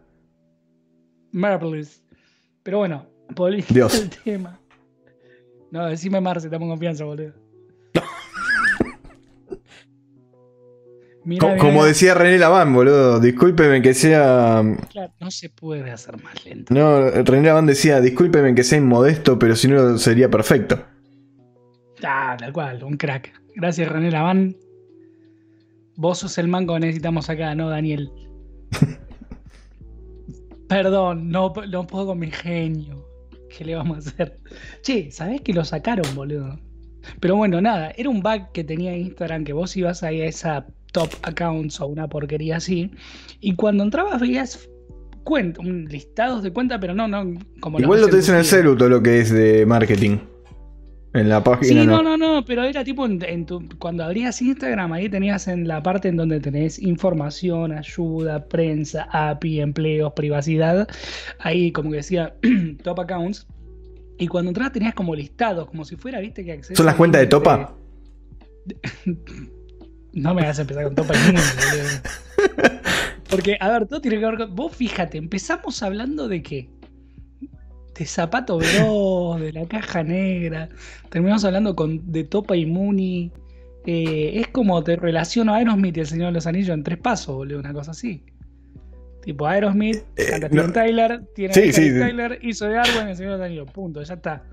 Marvelous. 1.36 2.02
Pero 2.64 2.80
bueno, 2.80 3.06
volviendo 3.36 3.74
Dios. 3.74 4.02
al 4.02 4.10
tema. 4.10 4.60
No, 5.70 5.86
decime 5.88 6.22
Marce, 6.22 6.48
estamos 6.48 6.66
en 6.66 6.70
confianza, 6.72 7.04
boludo. 7.04 7.34
Como 11.60 11.84
decía 11.86 12.14
René 12.14 12.38
Laván, 12.38 12.72
boludo, 12.74 13.20
discúlpeme 13.20 13.82
que 13.82 13.94
sea. 13.94 14.64
Claro, 14.92 15.14
no 15.20 15.32
se 15.32 15.50
puede 15.50 15.92
hacer 15.92 16.22
más 16.24 16.46
lento. 16.46 16.74
No, 16.74 17.10
René 17.10 17.48
Laván 17.48 17.66
decía, 17.66 18.00
discúlpeme 18.00 18.56
que 18.56 18.64
sea 18.64 18.78
inmodesto, 18.78 19.38
pero 19.38 19.56
si 19.56 19.68
no 19.68 19.98
sería 19.98 20.30
perfecto. 20.30 20.86
Ah, 22.04 22.38
tal 22.40 22.54
cual, 22.54 22.84
un 22.84 22.96
crack. 22.96 23.34
Gracias, 23.56 23.90
René 23.90 24.12
Laván. 24.12 24.56
Vos 25.98 26.20
sos 26.20 26.38
el 26.38 26.48
mango 26.48 26.76
que 26.76 26.82
necesitamos 26.82 27.30
acá, 27.30 27.56
¿no, 27.56 27.70
Daniel? 27.70 28.10
Perdón, 30.68 31.30
no, 31.30 31.54
no 31.70 31.88
puedo 31.88 32.08
con 32.08 32.20
mi 32.20 32.32
genio. 32.32 33.08
¿Qué 33.56 33.66
le 33.66 33.76
vamos 33.76 33.98
a 33.98 34.10
hacer? 34.10 34.36
Che, 34.82 35.12
¿sabés 35.12 35.42
que 35.42 35.54
lo 35.54 35.64
sacaron, 35.64 36.06
boludo? 36.16 36.60
Pero 37.20 37.36
bueno, 37.36 37.62
nada, 37.62 37.92
era 37.98 38.10
un 38.10 38.22
bug 38.22 38.52
que 38.54 38.64
tenía 38.64 38.98
Instagram 38.98 39.44
que 39.44 39.54
vos 39.54 39.76
ibas 39.78 40.02
ahí 40.04 40.22
a 40.22 40.26
esa 40.26 40.66
top 40.92 41.10
accounts 41.24 41.80
o 41.80 41.88
una 41.88 42.08
porquería 42.08 42.58
así. 42.58 42.92
Y 43.42 43.56
cuando 43.56 43.84
entrabas 43.84 44.22
veías 44.22 44.68
cuenta, 45.24 45.62
listados 45.62 46.44
de 46.44 46.52
cuenta, 46.52 46.80
pero 46.80 46.96
no, 46.96 47.08
no, 47.08 47.40
como 47.60 47.80
Igual 47.80 48.02
lo 48.02 48.08
tenés 48.08 48.30
en 48.30 48.36
el 48.36 48.46
celu 48.46 48.76
todo 48.76 48.90
lo 48.90 49.04
que 49.04 49.20
es 49.20 49.32
de 49.32 49.66
marketing. 49.66 50.18
En 51.16 51.30
la 51.30 51.42
página 51.42 51.82
Sí, 51.82 51.88
no. 51.88 52.04
no, 52.04 52.18
no, 52.18 52.44
pero 52.44 52.64
era 52.64 52.84
tipo 52.84 53.06
en, 53.06 53.24
en 53.24 53.46
tu, 53.46 53.68
cuando 53.80 54.04
abrías 54.04 54.42
Instagram, 54.42 54.92
ahí 54.92 55.08
tenías 55.08 55.48
en 55.48 55.66
la 55.66 55.82
parte 55.82 56.10
en 56.10 56.18
donde 56.18 56.42
tenés 56.42 56.78
información, 56.78 57.72
ayuda, 57.72 58.46
prensa, 58.48 59.08
API, 59.12 59.62
empleos, 59.62 60.12
privacidad, 60.14 60.90
ahí 61.40 61.72
como 61.72 61.92
que 61.92 61.98
decía 61.98 62.36
top 62.84 63.00
accounts. 63.00 63.48
Y 64.18 64.28
cuando 64.28 64.50
entrabas 64.50 64.74
tenías 64.74 64.94
como 64.94 65.16
listados, 65.16 65.68
como 65.68 65.86
si 65.86 65.96
fuera, 65.96 66.20
viste, 66.20 66.44
que 66.44 66.52
acceso 66.52 66.76
¿Son 66.76 66.86
las 66.86 66.96
cuentas 66.96 67.22
de 67.22 67.28
Topa? 67.28 67.74
No 70.16 70.34
me 70.34 70.44
hagas 70.44 70.60
empezar 70.60 70.86
con 70.86 70.96
Topa 70.96 71.14
boludo. 71.14 71.44
Porque, 73.30 73.58
a 73.60 73.70
ver, 73.70 73.86
todo 73.86 74.00
tiene 74.00 74.18
que 74.18 74.26
ver 74.26 74.38
con. 74.38 74.56
Vos 74.56 74.74
fíjate, 74.74 75.18
empezamos 75.18 75.84
hablando 75.84 76.30
de 76.30 76.42
qué? 76.42 76.70
De 77.98 78.06
Zapato 78.06 78.58
Bros, 78.58 79.40
de 79.40 79.54
la 79.54 79.66
caja 79.68 80.04
negra. 80.04 80.70
Terminamos 81.10 81.46
hablando 81.46 81.76
con, 81.76 82.12
de 82.12 82.24
Topa 82.26 82.56
y 82.56 82.66
Muni. 82.66 83.32
Eh, 83.86 84.40
es 84.42 84.48
como 84.48 84.84
te 84.84 84.96
relaciono 84.96 85.54
a 85.54 85.58
Aerosmith 85.58 85.96
y 85.98 86.00
el 86.02 86.08
Señor 86.08 86.28
de 86.28 86.34
los 86.34 86.48
Anillos 86.48 86.70
en 86.74 86.84
tres 86.84 86.98
pasos, 86.98 87.36
boludo, 87.36 87.60
una 87.60 87.72
cosa 87.74 87.92
así. 87.92 88.24
Tipo 89.24 89.48
Aerosmith, 89.48 89.98
Eh, 90.18 90.26
canta 90.30 90.50
no. 90.50 90.64
Steven 90.64 90.74
Tyler, 90.74 91.22
tiene 91.36 91.54
Sí, 91.54 91.70
a 91.70 91.74
sí. 91.74 91.82
Tyler, 91.92 92.40
hizo 92.42 92.66
de 92.68 92.78
Arwen 92.78 93.08
el 93.10 93.16
Señor 93.16 93.34
de 93.34 93.38
los 93.38 93.46
Anillos, 93.46 93.72
punto, 93.72 94.02
ya 94.04 94.16
está. 94.16 94.44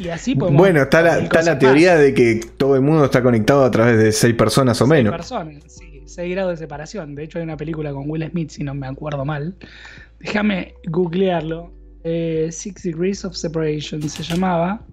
Y 0.00 0.08
así 0.08 0.34
podemos. 0.34 0.58
Bueno, 0.60 0.82
está 0.82 1.00
la, 1.02 1.18
está 1.20 1.42
más. 1.42 1.58
teoría 1.58 1.96
de 1.96 2.12
que 2.12 2.40
todo 2.58 2.74
el 2.76 2.82
mundo 2.82 3.06
está 3.06 3.22
conectado 3.22 3.64
a 3.64 3.70
través 3.70 3.96
de 3.98 4.12
seis 4.12 4.34
personas 4.34 4.80
o 4.82 4.86
Seis 4.86 4.90
menos. 4.90 5.12
personas, 5.16 5.64
sí, 5.66 6.02
6 6.04 6.30
grados 6.32 6.50
de 6.52 6.56
separación. 6.58 7.14
De 7.14 7.24
hecho, 7.24 7.38
hay 7.38 7.44
una 7.44 7.56
película 7.56 7.92
con 7.92 8.08
Will 8.10 8.28
Smith, 8.30 8.50
si 8.50 8.62
no 8.64 8.74
me 8.74 8.86
acuerdo 8.86 9.24
mal. 9.24 9.56
Déjame 10.20 10.74
googlearlo. 10.88 11.72
Eh, 12.04 12.48
Six 12.50 12.82
Degrees 12.82 13.24
of 13.24 13.34
Separation 13.34 14.02
se 14.08 14.22
llamaba. 14.22 14.84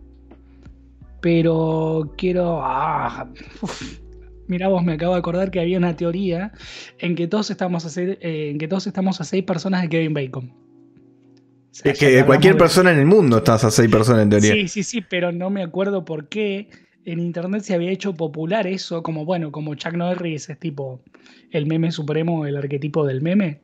Pero 1.21 2.13
quiero. 2.17 2.59
Ah, 2.63 3.27
uf. 3.61 3.99
Mirá 4.47 4.67
vos, 4.67 4.83
me 4.83 4.93
acabo 4.93 5.13
de 5.13 5.19
acordar 5.19 5.49
que 5.49 5.59
había 5.59 5.77
una 5.79 5.95
teoría 5.95 6.51
en 6.99 7.15
que 7.15 7.27
todos 7.27 7.49
estamos 7.49 7.83
a 7.85 7.89
seis, 7.89 8.17
eh, 8.21 8.49
en 8.51 8.59
que 8.59 8.67
todos 8.67 8.85
estamos 8.85 9.19
a 9.19 9.23
seis 9.23 9.43
personas 9.43 9.81
de 9.81 9.89
Kevin 9.89 10.13
Bacon. 10.13 10.51
O 10.51 11.67
sea, 11.71 11.91
Es 11.91 11.97
que 11.99 12.23
cualquier 12.25 12.53
de- 12.53 12.59
persona 12.59 12.91
en 12.91 12.99
el 12.99 13.07
mundo 13.07 13.37
estás 13.37 13.63
a 13.63 13.71
seis 13.71 13.89
personas 13.89 14.21
en 14.21 14.29
teoría. 14.29 14.53
Sí, 14.53 14.67
sí, 14.67 14.83
sí, 14.83 15.01
pero 15.01 15.31
no 15.31 15.49
me 15.49 15.63
acuerdo 15.63 16.05
por 16.05 16.29
qué 16.29 16.69
en 17.05 17.19
internet 17.19 17.63
se 17.63 17.73
había 17.73 17.89
hecho 17.91 18.13
popular 18.13 18.67
eso, 18.67 19.01
como 19.01 19.25
bueno, 19.25 19.51
como 19.51 19.73
Chuck 19.73 19.93
Norris 19.93 20.47
es 20.49 20.59
tipo 20.59 21.01
el 21.49 21.65
meme 21.65 21.91
supremo, 21.91 22.45
el 22.45 22.55
arquetipo 22.55 23.03
del 23.05 23.21
meme. 23.23 23.61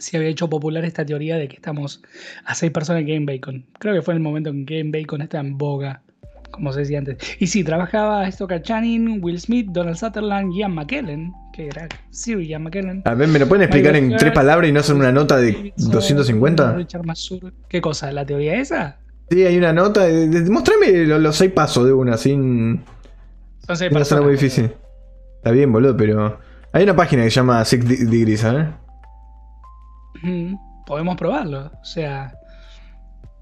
Se 0.00 0.16
había 0.16 0.28
hecho 0.28 0.48
popular 0.48 0.84
esta 0.84 1.04
teoría 1.04 1.36
de 1.36 1.48
que 1.48 1.56
estamos 1.56 2.02
a 2.44 2.54
seis 2.54 2.72
personas 2.72 3.02
en 3.02 3.08
Game 3.08 3.26
Bacon. 3.32 3.64
Creo 3.78 3.94
que 3.94 4.02
fue 4.02 4.14
en 4.14 4.18
el 4.18 4.22
momento 4.22 4.50
en 4.50 4.66
que 4.66 4.78
Game 4.78 4.90
Bacon 4.98 5.22
está 5.22 5.38
en 5.40 5.56
boga, 5.56 6.02
como 6.50 6.72
se 6.72 6.80
decía 6.80 6.98
antes. 6.98 7.16
Y 7.38 7.46
sí, 7.46 7.64
trabajaba 7.64 8.30
Stoker 8.30 8.62
Channing, 8.62 9.18
Will 9.22 9.40
Smith, 9.40 9.68
Donald 9.70 9.96
Sutherland, 9.96 10.52
Ian 10.54 10.72
McKellen, 10.74 11.32
que 11.52 11.66
era 11.68 11.88
Siri 12.10 12.46
Ian 12.48 12.64
McKellen. 12.64 13.02
A 13.04 13.14
ver, 13.14 13.28
¿me 13.28 13.38
lo 13.38 13.48
pueden 13.48 13.62
explicar 13.64 13.92
Michael 13.92 14.12
en 14.12 14.18
tres 14.18 14.32
palabras 14.32 14.68
y 14.68 14.72
no 14.72 14.80
hacer 14.80 14.94
una 14.94 15.12
nota 15.12 15.36
de 15.36 15.52
Davidson, 15.52 15.90
250? 15.92 16.72
Richard 16.76 17.04
Masur. 17.04 17.52
¿Qué 17.68 17.80
cosa? 17.80 18.10
¿La 18.12 18.24
teoría 18.26 18.54
esa? 18.60 18.98
Sí, 19.30 19.44
hay 19.44 19.56
una 19.56 19.72
nota. 19.72 20.04
de- 20.04 20.28
de- 20.28 20.50
Mostrame 20.50 20.92
lo- 21.06 21.18
los 21.18 21.36
seis 21.36 21.50
pasos 21.52 21.86
de 21.86 21.92
una, 21.92 22.16
sin. 22.16 22.82
Son 23.66 23.76
seis 23.76 23.90
No 23.90 24.04
será 24.04 24.20
muy 24.20 24.32
difícil. 24.32 24.70
Está 25.38 25.50
bien, 25.50 25.72
boludo, 25.72 25.96
pero. 25.96 26.38
Hay 26.72 26.82
una 26.84 26.94
página 26.96 27.22
que 27.24 27.30
se 27.30 27.36
llama 27.36 27.64
Six 27.64 28.10
Degrees, 28.10 28.40
¿sabes? 28.40 28.66
Podemos 30.86 31.16
probarlo. 31.16 31.72
O 31.80 31.84
sea, 31.84 32.34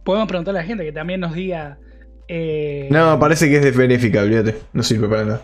podemos 0.05 0.29
preguntarle 0.29 0.61
a 0.61 0.63
la 0.63 0.67
gente 0.67 0.85
que 0.85 0.93
también 0.93 1.21
nos 1.21 1.35
diga. 1.35 1.79
eh, 2.29 2.89
No, 2.91 3.19
parece 3.19 3.49
que 3.49 3.57
es 3.57 3.63
de 3.63 3.71
benéfica, 3.73 4.23
olvídate. 4.23 4.57
No 4.73 4.83
sirve 4.83 5.09
para 5.09 5.25
nada. 5.25 5.43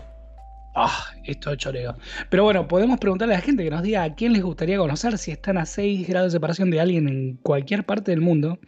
Ah, 0.75 1.03
esto 1.25 1.51
es 1.51 1.57
choreo. 1.57 1.97
Pero 2.29 2.43
bueno, 2.43 2.67
podemos 2.67 2.99
preguntarle 2.99 3.33
a 3.33 3.37
la 3.37 3.43
gente 3.43 3.63
que 3.63 3.69
nos 3.69 3.81
diga 3.83 4.03
a 4.03 4.15
quién 4.15 4.31
les 4.33 4.43
gustaría 4.43 4.77
conocer 4.77 5.17
si 5.17 5.31
están 5.31 5.57
a 5.57 5.65
6 5.65 6.07
grados 6.07 6.31
de 6.31 6.37
separación 6.37 6.69
de 6.71 6.79
alguien 6.79 7.09
en 7.09 7.35
cualquier 7.37 7.85
parte 7.85 8.11
del 8.11 8.21
mundo. 8.21 8.59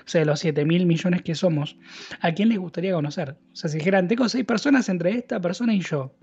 O 0.00 0.06
sea, 0.08 0.20
de 0.20 0.26
los 0.26 0.40
7 0.40 0.66
mil 0.66 0.84
millones 0.84 1.22
que 1.22 1.34
somos. 1.34 1.78
¿A 2.20 2.32
quién 2.32 2.50
les 2.50 2.58
gustaría 2.58 2.92
conocer? 2.92 3.38
O 3.52 3.56
sea, 3.56 3.70
si 3.70 3.78
dijeran, 3.78 4.08
tengo 4.08 4.28
6 4.28 4.44
personas 4.44 4.90
entre 4.90 5.12
esta 5.12 5.40
persona 5.40 5.72
y 5.74 5.80
yo. 5.80 6.14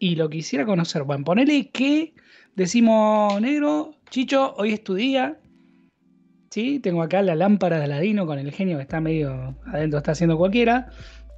Y 0.00 0.16
lo 0.16 0.30
quisiera 0.30 0.64
conocer. 0.64 1.02
Bueno, 1.04 1.24
ponele 1.24 1.68
que 1.68 2.14
decimos, 2.56 3.38
negro, 3.40 3.92
Chicho, 4.08 4.54
hoy 4.56 4.72
es 4.72 4.82
tu 4.82 4.94
día. 4.94 5.38
Sí, 6.50 6.80
tengo 6.80 7.02
acá 7.02 7.22
la 7.22 7.36
lámpara 7.36 7.78
de 7.78 7.84
Aladino 7.84 8.26
con 8.26 8.38
el 8.38 8.50
genio 8.50 8.78
que 8.78 8.82
está 8.82 8.98
medio 9.00 9.54
adentro, 9.66 9.98
está 9.98 10.12
haciendo 10.12 10.36
cualquiera. 10.38 10.88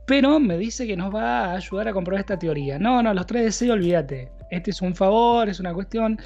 Pero 0.06 0.38
me 0.38 0.56
dice 0.56 0.86
que 0.86 0.96
nos 0.96 1.12
va 1.14 1.46
a 1.46 1.56
ayudar 1.56 1.88
a 1.88 1.92
comprobar 1.92 2.20
esta 2.20 2.38
teoría. 2.38 2.78
No, 2.78 3.02
no, 3.02 3.12
los 3.12 3.26
tres 3.26 3.44
deseos, 3.44 3.74
olvídate. 3.74 4.30
Este 4.50 4.70
es 4.70 4.80
un 4.80 4.94
favor, 4.94 5.48
es 5.48 5.58
una 5.60 5.74
cuestión. 5.74 6.18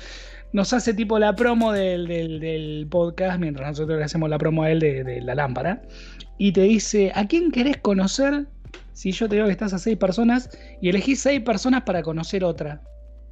Nos 0.53 0.72
hace 0.74 0.93
tipo 0.95 1.18
la 1.18 1.34
promo 1.34 1.72
del, 1.72 2.07
del- 2.07 2.87
podcast 2.91 3.41
mientras 3.41 3.66
nosotros 3.68 3.99
le 3.99 4.05
hacemos 4.05 4.28
la 4.30 4.39
promo 4.39 4.62
a 4.62 4.70
él 4.70 4.78
de, 4.80 5.05
de 5.05 5.20
la 5.22 5.34
lámpara. 5.34 5.82
Y 6.39 6.53
te 6.53 6.62
dice, 6.62 7.12
¿a 7.14 7.26
quién 7.26 7.51
querés 7.51 7.78
conocer? 7.78 8.47
Si 8.93 9.12
yo 9.12 9.29
te 9.29 9.37
digo 9.37 9.47
que 9.47 9.53
estás 9.53 9.72
a 9.72 9.79
seis 9.79 9.97
personas 9.97 10.51
y 10.81 10.89
elegís 10.89 11.20
seis 11.20 11.41
personas 11.41 11.83
para 11.83 12.03
conocer 12.03 12.45
otra. 12.45 12.81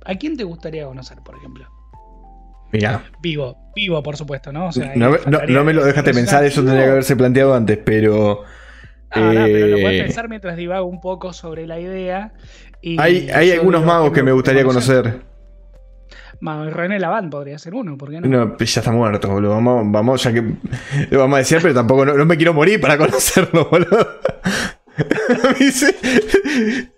¿A 0.05 0.15
quién 0.17 0.37
te 0.37 0.45
gustaría 0.45 0.85
conocer, 0.87 1.19
por 1.25 1.37
ejemplo? 1.37 1.67
Mira, 2.73 3.05
Vivo, 3.21 3.57
vivo, 3.75 4.03
por 4.03 4.17
supuesto, 4.17 4.53
¿no? 4.53 4.67
O 4.67 4.73
sea, 4.73 4.93
no, 4.97 5.17
no- 5.49 5.65
me 5.65 5.73
lo 5.73 5.85
dejaste 5.85 6.13
pensar, 6.13 6.45
eso 6.45 6.63
tendría 6.63 6.85
que 6.87 6.91
haberse 6.91 7.15
planteado 7.17 7.55
antes, 7.55 7.79
pero. 7.85 8.43
Ah, 9.11 9.33
no, 9.33 9.45
pero 9.45 9.67
lo 9.69 9.77
eh, 9.79 9.83
puedes 9.83 10.03
pensar 10.03 10.29
mientras 10.29 10.57
divago 10.57 10.87
un 10.87 11.01
poco 11.01 11.33
sobre 11.33 11.69
la 11.69 11.79
idea. 11.79 12.33
y 12.83 12.99
Hay, 13.01 13.53
algunos 13.53 13.85
magos 13.85 14.13
que 14.13 14.25
me 14.25 14.33
gustaría 14.33 14.65
conocer. 14.65 15.23
Ma- 16.41 16.69
René 16.69 16.99
Laván 16.99 17.31
podría 17.31 17.59
ser 17.59 17.75
uno, 17.75 17.97
¿por 17.97 18.11
qué 18.11 18.21
no? 18.21 18.27
No, 18.29 18.57
ya 18.59 18.65
está 18.81 18.91
muerto, 18.91 19.29
boludo. 19.29 19.53
Vamos, 19.53 19.85
vamos, 19.93 20.23
ya 20.25 20.33
que. 20.33 20.43
Lo 21.11 21.21
vamos 21.21 21.37
a 21.37 21.39
decir, 21.39 21.59
pero 21.63 21.75
tampoco 21.75 22.05
no, 22.05 22.15
no 22.15 22.25
me 22.27 22.37
quiero 22.37 22.53
morir 22.53 22.81
para 22.81 22.99
conocerlo, 22.99 23.67
boludo. 23.71 24.07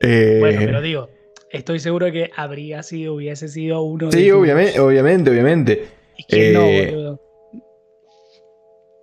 Eh, 0.00 0.36
Bueno, 0.38 0.60
pero 0.64 0.80
digo, 0.80 1.10
estoy 1.50 1.80
seguro 1.80 2.10
que 2.12 2.30
habría 2.36 2.82
sido, 2.84 3.14
hubiese 3.14 3.48
sido 3.48 3.82
uno 3.82 4.06
de 4.10 4.12
sí, 4.16 4.28
tus- 4.28 4.38
obviamente, 4.38 4.78
obviamente, 4.80 5.30
obviamente. 5.30 5.88
¿Y 6.16 6.24
quién 6.24 6.52
no, 6.54 6.60
Eh, 6.62 6.90
boludo? 6.92 7.20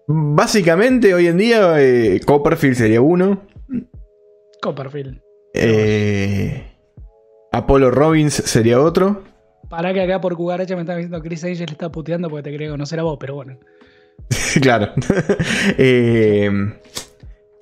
Básicamente, 0.08 1.14
hoy 1.14 1.28
en 1.28 1.38
día, 1.38 1.82
eh, 1.82 2.22
Copperfield 2.26 2.76
sería 2.78 3.02
uno. 3.02 3.41
Copperfield. 4.62 5.20
Eh, 5.54 6.64
Apollo 7.52 7.91
Robbins 7.91 8.34
sería 8.34 8.80
otro. 8.80 9.24
Para 9.70 9.93
que 9.93 10.02
acá 10.02 10.22
por 10.22 10.36
cucaracha 10.38 10.76
me 10.76 10.82
están 10.82 10.98
diciendo 10.98 11.22
Chris 11.22 11.43
Angel 11.43 11.70
está 11.72 11.91
puteando 11.91 12.30
porque 12.30 12.43
te 12.43 12.52
quería 12.52 12.70
conocer 12.70 13.00
a 13.00 13.04
vos, 13.04 13.18
pero 13.20 13.36
bueno. 13.36 13.58
claro. 14.62 14.93
eh, 15.78 16.50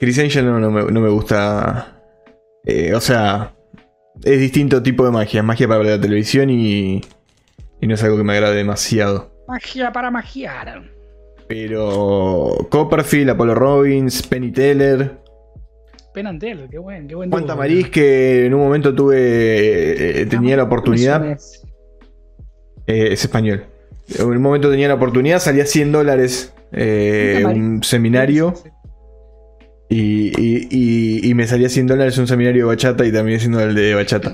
Chris 0.03 0.19
Angel 0.19 0.45
no, 0.45 0.59
no 0.59 0.69
me, 0.69 0.83
no 0.91 0.99
me 0.99 1.09
gusta. 1.09 2.01
Eh, 2.65 2.93
o 2.93 2.99
sea, 2.99 3.53
es 4.23 4.39
distinto 4.39 4.83
tipo 4.83 5.05
de 5.05 5.11
magia. 5.11 5.39
Es 5.39 5.45
magia 5.45 5.65
para 5.67 5.81
la 5.83 6.01
televisión 6.01 6.49
y, 6.49 7.01
y 7.79 7.87
no 7.87 7.93
es 7.95 8.03
algo 8.03 8.17
que 8.17 8.23
me 8.23 8.33
agrade 8.33 8.57
demasiado. 8.57 9.31
Magia 9.47 9.93
para 9.93 10.11
magiar. 10.11 10.83
Pero 11.47 12.67
Copperfield, 12.69 13.29
Apollo 13.29 13.55
Robbins, 13.55 14.23
Penny 14.23 14.51
Teller, 14.51 15.19
Penantel, 16.13 16.67
qué 16.69 16.77
buen, 16.77 17.07
qué 17.07 17.15
buen 17.15 17.29
Juan 17.31 17.43
dúo, 17.43 17.47
Tamariz, 17.47 17.77
boludo. 17.77 17.91
que 17.91 18.45
en 18.45 18.53
un 18.53 18.59
momento 18.61 18.93
tuve. 18.93 20.21
eh, 20.21 20.25
tenía 20.25 20.57
la 20.57 20.63
¿Cómo 20.63 20.73
oportunidad. 20.73 21.25
Eh, 22.87 23.09
es 23.13 23.23
español. 23.23 23.65
En 24.19 24.25
un 24.25 24.41
momento 24.41 24.69
tenía 24.69 24.89
la 24.89 24.93
oportunidad, 24.95 25.39
salía 25.39 25.65
100 25.65 25.91
dólares 25.91 26.53
eh, 26.71 27.41
un 27.45 27.81
seminario. 27.83 28.53
Y, 29.95 30.31
y- 30.41 30.67
y- 30.71 31.29
y 31.29 31.33
me 31.35 31.45
salía 31.45 31.69
100 31.69 31.85
dólares 31.87 32.17
un 32.17 32.25
seminario 32.27 32.63
de 32.63 32.67
bachata 32.75 33.05
y 33.05 33.11
terminé 33.11 33.39
siendo 33.39 33.59
el 33.59 33.75
de 33.75 33.93
bachata. 33.93 34.33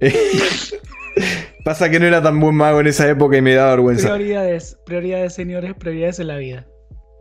Pasa 1.64 1.90
que 1.90 2.00
no 2.00 2.06
era 2.06 2.22
tan 2.22 2.38
buen 2.40 2.54
mago 2.54 2.80
en 2.80 2.86
esa 2.86 3.08
época 3.08 3.36
y 3.36 3.42
me 3.42 3.54
daba 3.54 3.70
vergüenza. 3.72 4.14
Prioridades, 4.14 4.78
prioridades, 4.86 5.34
señores, 5.34 5.74
prioridades 5.74 6.18
en 6.20 6.28
la 6.28 6.36
vida. 6.36 6.66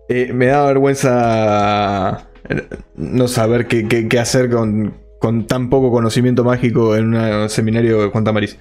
Eh, 0.07 0.31
me 0.33 0.45
daba 0.47 0.67
vergüenza 0.67 2.27
eh, 2.49 2.63
no 2.95 3.27
saber 3.27 3.67
qué, 3.67 3.87
qué- 3.87 4.07
qué 4.07 4.19
hacer 4.19 4.49
con, 4.49 4.95
con 5.19 5.45
tan 5.45 5.69
poco 5.69 5.91
conocimiento 5.91 6.43
mágico 6.43 6.95
en 6.95 7.13
un 7.15 7.49
seminario 7.49 8.01
de 8.01 8.07
Juan 8.09 8.23
Tamariz. 8.23 8.57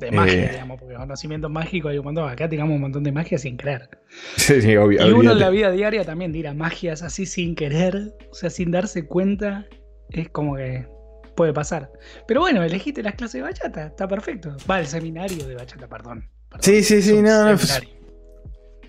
De 0.00 0.10
magia, 0.10 0.44
Eh. 0.44 0.48
digamos, 0.52 0.73
porque 1.04 1.08
conocimiento 1.08 1.48
mágico 1.48 1.88
hay 1.88 1.98
un 1.98 2.04
montón. 2.04 2.28
Acá 2.28 2.48
tiramos 2.48 2.74
un 2.74 2.80
montón 2.80 3.04
de 3.04 3.12
magia 3.12 3.38
sin 3.38 3.56
querer. 3.56 3.88
Sí, 4.36 4.60
sí, 4.62 4.76
obvio. 4.76 5.06
Y 5.06 5.12
uno 5.12 5.32
en 5.32 5.38
la 5.38 5.50
vida 5.50 5.70
diaria 5.70 6.04
también 6.04 6.32
tira 6.32 6.54
magias 6.54 7.02
así 7.02 7.26
sin 7.26 7.54
querer, 7.54 8.14
o 8.30 8.34
sea, 8.34 8.50
sin 8.50 8.70
darse 8.70 9.06
cuenta. 9.06 9.66
Es 10.10 10.28
como 10.28 10.56
que 10.56 10.86
puede 11.34 11.52
pasar. 11.52 11.90
Pero 12.26 12.40
bueno, 12.40 12.62
elegiste 12.62 13.02
las 13.02 13.14
clases 13.14 13.34
de 13.34 13.42
bachata, 13.42 13.86
está 13.86 14.06
perfecto. 14.08 14.56
Va, 14.70 14.80
el 14.80 14.86
seminario 14.86 15.46
de 15.46 15.54
bachata, 15.54 15.88
perdón. 15.88 16.28
Perdón, 16.48 16.62
Sí, 16.62 16.82
sí, 16.82 17.02
sí, 17.02 17.20
no, 17.20 17.52
no. 17.52 17.58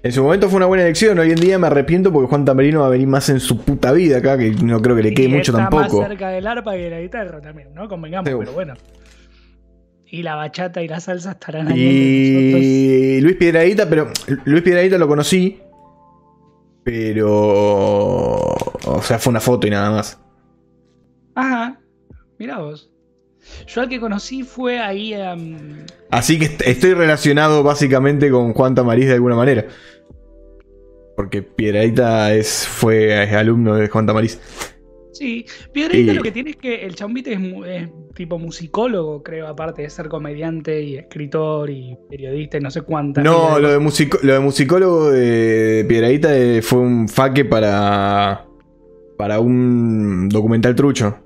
En 0.03 0.11
su 0.11 0.22
momento 0.22 0.47
fue 0.49 0.57
una 0.57 0.68
buena 0.68 0.84
elección. 0.84 1.18
Hoy 1.18 1.32
en 1.32 1.38
día 1.38 1.57
me 1.57 1.66
arrepiento 1.66 2.13
porque 2.13 2.28
Juan 2.30 2.45
Tamarino 2.45 2.82
va 2.82 2.88
a 2.88 2.89
venir 2.91 3.07
más 3.07 3.28
en 3.30 3.39
su 3.39 3.57
puta 3.57 3.91
vida 3.91 4.20
acá, 4.20 4.38
que 4.38 4.51
no 4.51 4.80
creo 4.80 4.95
que 4.95 5.01
le 5.01 5.13
quede 5.16 5.26
Y 5.26 5.30
mucho 5.30 5.51
está 5.51 5.68
tampoco. 5.68 5.99
más 6.01 6.09
cerca 6.09 6.30
del 6.30 6.45
arpa 6.45 6.74
que 6.74 6.78
de 6.84 6.89
la 6.91 7.01
guitarra 7.01 7.41
también, 7.41 7.74
¿no? 7.74 7.88
Convengamos, 7.89 8.30
Sí, 8.30 8.36
pero 8.38 8.51
bueno. 8.51 8.76
Y 10.16 10.24
la 10.24 10.36
bachata 10.36 10.82
y 10.82 10.88
la 10.88 11.01
salsa 11.01 11.32
estarán 11.32 11.68
ahí. 11.68 11.82
Y 13.18 13.20
Luis 13.22 13.36
Piedradita, 13.36 13.89
pero 13.89 14.09
Luis 14.45 14.63
Piedradita 14.63 14.97
lo 14.97 15.09
conocí, 15.09 15.59
pero... 16.84 18.53
O 18.88 19.01
sea, 19.01 19.20
fue 19.20 19.32
una 19.32 19.41
foto 19.41 19.68
y 19.68 19.72
nada 19.72 19.91
más. 19.91 20.18
Ajá, 21.36 21.82
mirá 22.39 22.59
vos. 22.59 22.89
Yo 23.68 23.82
al 23.82 23.89
que 23.89 23.99
conocí 23.99 24.43
fue 24.43 24.80
ahí 24.80 25.13
em, 25.13 25.86
Así 26.11 26.39
que 26.39 26.45
est- 26.45 26.61
estoy 26.66 26.93
relacionado 26.93 27.61
básicamente 27.61 28.32
con 28.32 28.53
Juan 28.53 28.74
Tamariz 28.74 29.07
de 29.07 29.16
alguna 29.16 29.36
manera. 29.36 29.66
Porque 31.18 31.41
Piedradita 31.41 32.34
es, 32.34 32.66
fue 32.68 33.22
es 33.24 33.34
alumno 33.34 33.76
de 33.76 33.89
Juan 33.89 34.05
Tamariz. 34.05 34.39
Sí, 35.16 35.45
Piedradita 35.72 36.11
Y- 36.11 36.16
lo 36.16 36.22
que 36.24 36.32
tiene 36.34 36.49
es 36.49 36.55
que 36.57 36.84
el 36.86 36.93
chambite 36.93 37.32
es, 37.34 37.89
tipo 38.16 38.38
musicólogo, 38.38 39.24
creo, 39.24 39.47
aparte 39.47 39.84
de 39.84 39.89
ser 39.89 40.09
comediante 40.09 40.82
y 40.82 40.97
escritor 40.97 41.70
y 41.70 41.97
periodista 42.09 42.57
y 42.57 42.59
no 42.59 42.70
sé 42.70 42.82
cuántas. 42.82 43.24
No, 43.24 43.57
lo 43.57 43.70
de, 43.72 43.80
musico- 43.80 44.20
lo 44.24 44.34
de 44.34 44.39
musicólogo 44.41 45.11
de 45.11 45.86
Piedradita 45.88 46.38
eh, 46.38 46.61
fue 46.61 46.80
un 46.80 47.07
faque 47.07 47.45
para. 47.45 48.45
para 49.18 49.39
un 49.39 50.28
documental 50.28 50.76
trucho. 50.76 51.18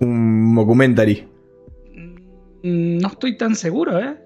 Un 0.00 0.54
documentary. 0.54 1.28
Mm, 2.62 2.98
No 2.98 3.08
estoy 3.08 3.36
tan 3.36 3.54
seguro, 3.54 3.98
¿eh? 3.98 4.16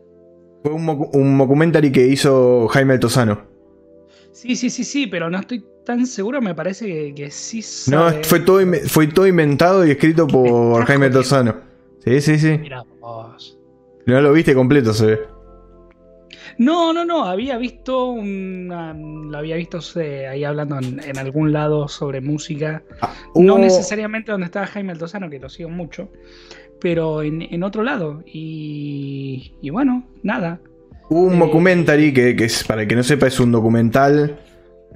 Fue 0.63 0.73
un, 0.73 1.09
un 1.15 1.39
documentary 1.39 1.91
que 1.91 2.07
hizo 2.07 2.69
Jaime 2.69 2.95
Altozano. 2.95 3.56
Sí, 4.37 4.55
sí, 4.55 4.69
sí, 4.69 4.85
sí, 4.85 5.07
pero 5.07 5.31
no 5.31 5.39
estoy 5.39 5.65
tan 5.85 6.07
seguro, 6.07 6.43
me 6.43 6.55
parece 6.55 6.87
que, 6.87 7.15
que 7.15 7.31
sí 7.31 7.59
No, 7.91 8.11
sabe. 8.11 8.23
fue 8.25 8.41
todo, 8.41 8.61
fue 8.87 9.07
todo 9.07 9.27
inventado 9.27 9.87
y 9.87 9.93
escrito 9.93 10.27
por 10.27 10.85
Jaime. 10.87 11.07
Altozano. 11.07 11.55
Sí, 12.05 12.21
sí, 12.21 12.39
sí. 12.39 12.59
Mirá 12.59 12.83
vos. 13.01 13.59
No 14.05 14.21
lo 14.21 14.33
viste 14.35 14.55
completo, 14.55 14.93
se 14.93 15.07
ve. 15.07 15.21
No, 16.59 16.93
no, 16.93 17.05
no, 17.07 17.25
había 17.25 17.57
visto 17.57 18.11
una, 18.11 18.93
lo 18.95 19.39
había 19.39 19.57
visto 19.57 19.79
eh, 20.01 20.27
ahí 20.27 20.45
hablando 20.45 20.79
en, 20.79 21.01
en 21.03 21.17
algún 21.19 21.53
lado 21.53 21.89
sobre 21.89 22.21
música. 22.21 22.83
No 23.35 23.55
Hubo- 23.55 23.59
necesariamente 23.61 24.33
donde 24.33 24.47
estaba 24.47 24.67
Jaime 24.67 24.93
Altozano, 24.93 25.29
que 25.31 25.39
lo 25.39 25.49
sigo 25.49 25.69
mucho, 25.71 26.11
pero 26.81 27.23
en, 27.23 27.41
en 27.43 27.63
otro 27.63 27.83
lado. 27.83 28.23
Y, 28.27 29.53
y 29.63 29.71
bueno, 29.71 30.07
nada. 30.23 30.61
Un 31.09 31.39
documentary 31.39 32.13
que, 32.13 32.35
que 32.35 32.45
es, 32.47 32.65
para 32.65 32.83
el 32.83 32.89
que 32.89 32.97
no 32.97 33.03
sepa, 33.03 33.27
es 33.29 33.39
un 33.39 33.53
documental 33.53 34.39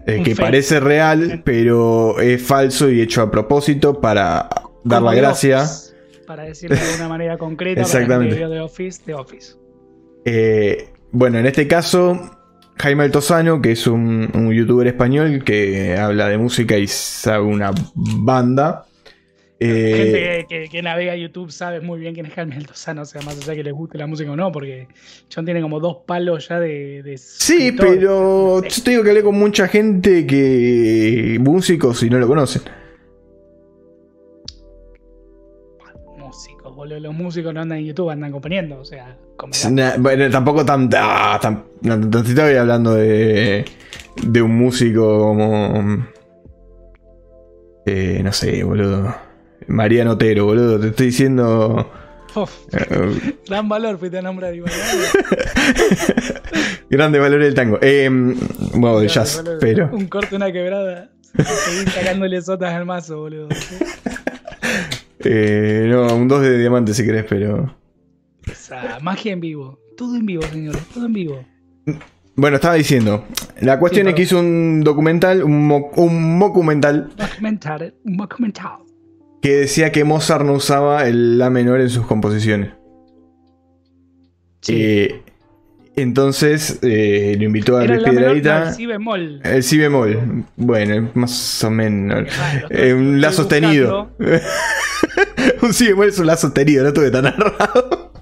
eh, 0.06 0.18
Un 0.18 0.24
que 0.24 0.34
fake. 0.34 0.40
parece 0.46 0.80
real, 0.80 1.42
pero 1.44 2.18
es 2.20 2.42
falso 2.42 2.90
y 2.90 3.00
hecho 3.00 3.22
a 3.22 3.30
propósito 3.30 4.00
para 4.00 4.48
dar 4.82 5.00
Como 5.00 5.10
la 5.12 5.14
gracia. 5.16 5.62
Office, 5.62 5.94
para 6.26 6.44
decirlo 6.44 6.76
de 6.76 6.94
una 6.96 7.08
manera 7.08 7.38
concreta, 7.38 7.80
Exactamente. 7.82 8.34
para 8.34 8.48
de 8.48 8.60
Office, 8.60 9.02
de 9.06 9.14
Office. 9.14 9.54
Eh, 10.24 10.88
bueno, 11.12 11.38
en 11.38 11.46
este 11.46 11.66
caso, 11.68 12.18
Jaime 12.78 13.04
Altozano, 13.04 13.60
que 13.60 13.72
es 13.72 13.86
un, 13.86 14.30
un 14.34 14.52
youtuber 14.52 14.86
español 14.86 15.44
que 15.44 15.96
habla 15.96 16.28
de 16.28 16.38
música 16.38 16.76
y 16.76 16.86
sabe 16.86 17.44
una 17.44 17.72
banda. 17.94 18.84
Eh, 19.60 19.92
Gente 19.94 20.12
que, 20.18 20.46
que- 20.62 20.68
que 20.70 20.82
navega 20.82 21.14
YouTube 21.16 21.50
sabe 21.52 21.80
muy 21.80 22.00
bien 22.00 22.14
quién 22.14 22.24
es 22.26 22.32
Jaime 22.32 22.56
Altozano, 22.56 23.02
o 23.02 23.04
sea, 23.04 23.20
más 23.22 23.36
allá 23.42 23.54
que 23.54 23.62
les 23.62 23.72
guste 23.74 23.98
la 23.98 24.06
música 24.06 24.30
o 24.32 24.36
no, 24.36 24.50
porque 24.50 24.88
John 25.34 25.44
tiene 25.44 25.60
como 25.60 25.80
dos 25.80 25.98
palos 26.06 26.48
ya 26.48 26.58
de. 26.58 27.02
de 27.02 27.18
Sí, 27.18 27.66
escritor. 27.68 27.86
pero 27.86 28.00
yo 28.00 28.82
te 28.84 28.90
digo 28.90 29.02
que 29.02 29.10
hablé 29.10 29.22
con 29.22 29.38
mucha 29.38 29.68
gente 29.68 30.26
que. 30.26 31.36
músicos 31.40 32.02
y 32.02 32.08
no 32.10 32.18
lo 32.18 32.26
conocen. 32.26 32.62
Músicos, 36.16 36.74
boludo. 36.74 37.00
Los 37.00 37.14
músicos 37.14 37.52
no 37.54 37.60
andan 37.60 37.78
en 37.78 37.86
YouTube, 37.86 38.10
andan 38.10 38.32
componiendo, 38.32 38.78
o 38.80 38.84
sea, 38.84 39.16
bueno, 39.98 40.30
tampoco 40.30 40.64
tan. 40.64 40.88
ah, 40.96 41.38
tan 41.40 41.64
estoy 42.26 42.54
hablando 42.56 42.94
de. 42.94 43.64
de 44.26 44.42
un 44.42 44.56
músico 44.56 45.18
como. 45.18 46.06
eh, 47.86 48.20
no 48.22 48.32
sé, 48.32 48.62
boludo. 48.64 49.14
Mariano 49.70 50.12
Otero, 50.12 50.44
boludo. 50.46 50.80
Te 50.80 50.88
estoy 50.88 51.06
diciendo. 51.06 51.90
Uf, 52.34 52.50
eh, 52.72 53.34
gran 53.48 53.68
valor 53.68 53.98
fuiste 53.98 54.18
a 54.18 54.22
nombrar 54.22 54.54
igual. 54.54 54.72
grande 56.90 57.18
valor 57.18 57.42
del 57.42 57.54
tango. 57.54 57.78
Eh, 57.80 58.08
bueno, 58.74 59.00
de 59.00 59.08
jazz, 59.08 59.42
pero. 59.60 59.90
Un 59.92 60.06
corte, 60.08 60.36
una 60.36 60.52
quebrada. 60.52 61.10
Seguir 61.36 61.88
sacándole 61.90 62.40
sotas 62.42 62.72
al 62.74 62.84
mazo, 62.86 63.18
boludo. 63.18 63.48
eh, 65.20 65.86
no, 65.88 66.14
un 66.14 66.28
2 66.28 66.42
de 66.42 66.58
diamante 66.58 66.94
si 66.94 67.04
querés, 67.04 67.24
pero. 67.28 67.76
O 68.50 68.54
sea, 68.54 68.98
magia 69.00 69.32
en 69.32 69.40
vivo. 69.40 69.78
Todo 69.96 70.16
en 70.16 70.26
vivo, 70.26 70.42
señores, 70.50 70.82
todo 70.94 71.06
en 71.06 71.12
vivo. 71.12 71.44
Bueno, 72.36 72.56
estaba 72.56 72.74
diciendo. 72.74 73.24
La 73.60 73.78
cuestión 73.78 74.06
Sí, 74.06 74.10
es 74.10 74.14
que 74.16 74.22
hizo 74.22 74.38
un 74.38 74.80
documental, 74.82 75.42
un, 75.42 75.66
mo- 75.66 75.90
un 75.96 76.38
documental 76.40 77.10
Documentar, 77.16 77.92
un 78.04 78.16
documental. 78.16 78.72
Que 79.40 79.56
decía 79.56 79.92
que 79.92 80.04
Mozart 80.04 80.44
no 80.44 80.52
usaba 80.52 81.06
el 81.08 81.38
La 81.38 81.50
menor 81.50 81.80
en 81.80 81.90
sus 81.90 82.06
composiciones. 82.06 82.72
Sí. 84.60 84.74
Eh, 84.76 85.22
entonces 85.96 86.78
eh, 86.82 87.34
lo 87.38 87.44
invitó 87.44 87.76
a 87.76 87.84
Luis 87.84 88.02
la 88.02 88.12
menor, 88.12 88.22
no, 88.22 88.30
el 88.30 88.40
Piedradita. 88.40 88.72
si 88.72 88.86
bemol. 88.86 89.40
El 89.44 89.62
si 89.62 89.78
bemol. 89.78 90.44
Bueno, 90.56 91.10
más 91.14 91.64
o 91.64 91.70
menos. 91.70 92.28
Eh, 92.70 92.94
un 92.94 93.20
la 93.20 93.32
sostenido. 93.32 94.10
un 95.62 95.72
si 95.72 95.88
bemol 95.88 96.08
es 96.08 96.18
un 96.18 96.26
la 96.26 96.36
sostenido, 96.36 96.82
no 96.82 96.88
estuve 96.88 97.10
tan 97.10 97.24
narrado. 97.24 98.12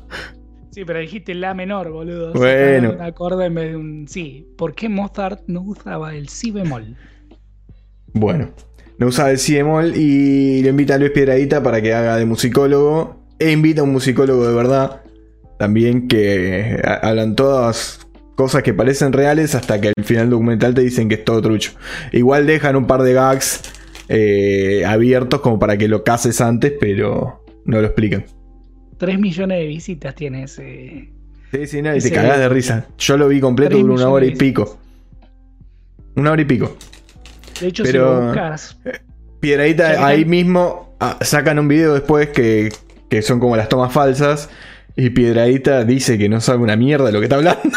Sí, 0.71 0.85
pero 0.85 1.01
dijiste 1.01 1.35
la 1.35 1.55
menor, 1.55 1.91
boludo. 1.91 2.31
O 2.31 2.33
sea, 2.33 2.41
Bueno. 2.41 2.93
Un 2.93 3.03
acorde 3.03 3.47
en 3.47 3.55
vez 3.55 3.71
de 3.71 3.77
un 3.77 4.07
sí. 4.09 4.47
¿Por 4.57 4.75
qué 4.75 4.89
Mozart 4.89 5.43
no 5.49 5.61
usaba 5.63 6.15
el 6.15 6.29
si 6.29 6.53
bemol? 6.53 6.97
Bueno, 8.13 8.51
no 8.99 9.07
usaba 9.07 9.31
el 9.31 9.39
si 9.39 9.55
bemol 9.55 9.95
y 9.97 10.63
lo 10.63 10.71
invita 10.71 10.95
a 10.95 10.99
Luis 10.99 11.11
Piedradita 11.13 11.63
para 11.63 11.81
que 11.81 11.95
haga 11.95 12.17
de 12.17 12.25
musicólogo. 12.27 13.17
E 13.39 13.53
invita 13.53 13.81
a 13.83 13.85
un 13.85 13.93
musicólogo 13.93 14.47
de 14.47 14.55
verdad. 14.55 15.03
También 15.59 16.09
que 16.09 16.81
ha- 16.85 16.95
hablan 17.09 17.37
todas 17.37 18.01
cosas 18.35 18.63
que 18.63 18.75
parecen 18.75 19.13
reales 19.13 19.55
hasta 19.55 19.81
que 19.81 19.89
al 19.97 20.05
final 20.05 20.31
documental 20.31 20.75
te 20.75 20.81
dicen 20.83 21.09
que 21.09 21.17
es 21.17 21.25
todo 21.25 21.41
trucho. 21.43 21.73
Igual 22.13 22.47
dejan 22.47 22.77
un 22.77 22.87
par 22.87 23.03
de 23.03 23.13
gags 23.13 23.63
eh, 24.09 24.85
abiertos 24.87 25.41
como 25.41 25.59
para 25.59 25.77
que 25.77 25.87
lo 25.89 26.03
cases 26.05 26.41
antes, 26.41 26.73
pero 26.81 27.45
no 27.65 27.81
lo 27.81 27.87
explican. 27.87 28.25
3 28.99 29.19
millones 29.21 29.59
de 29.59 29.67
visitas 29.67 30.15
tiene 30.15 30.45
ese. 30.45 31.11
Sí, 31.53 31.67
sí, 31.67 31.83
no, 31.83 31.95
y 31.95 32.01
te 32.01 32.11
cagás 32.11 32.39
de 32.39 32.49
risa. 32.49 32.87
Yo 32.99 33.17
lo 33.17 33.29
vi 33.29 33.39
completo 33.41 33.79
por 33.81 33.91
una 33.91 34.09
hora 34.09 34.27
y 34.27 34.35
pico. 34.35 34.79
Una 36.17 36.33
hora 36.33 36.43
y 36.43 36.45
pico. 36.45 36.77
De 37.61 37.69
hecho, 37.69 37.83
Pero- 37.85 37.93
si 37.93 37.99
lo 38.21 38.25
buscas. 38.27 38.77
Piedradita 39.41 39.93
Ya 39.93 39.99
que 39.99 40.05
ahí 40.05 40.25
mismo 40.25 40.97
ah, 40.99 41.17
sacan 41.21 41.59
un 41.61 41.69
video 41.69 41.95
después 41.95 42.29
que, 42.31 42.73
que 43.09 43.23
son 43.23 43.39
como 43.41 43.57
las 43.57 43.69
tomas 43.69 43.93
falsas. 43.93 44.49
Y 44.97 45.11
Piedradita 45.11 45.85
dice 45.85 46.19
que 46.19 46.29
no 46.29 46.41
sabe 46.41 46.59
una 46.59 46.75
mierda 46.77 47.07
de 47.07 47.13
lo 47.13 47.21
que 47.21 47.27
está 47.27 47.37
hablando. 47.37 47.61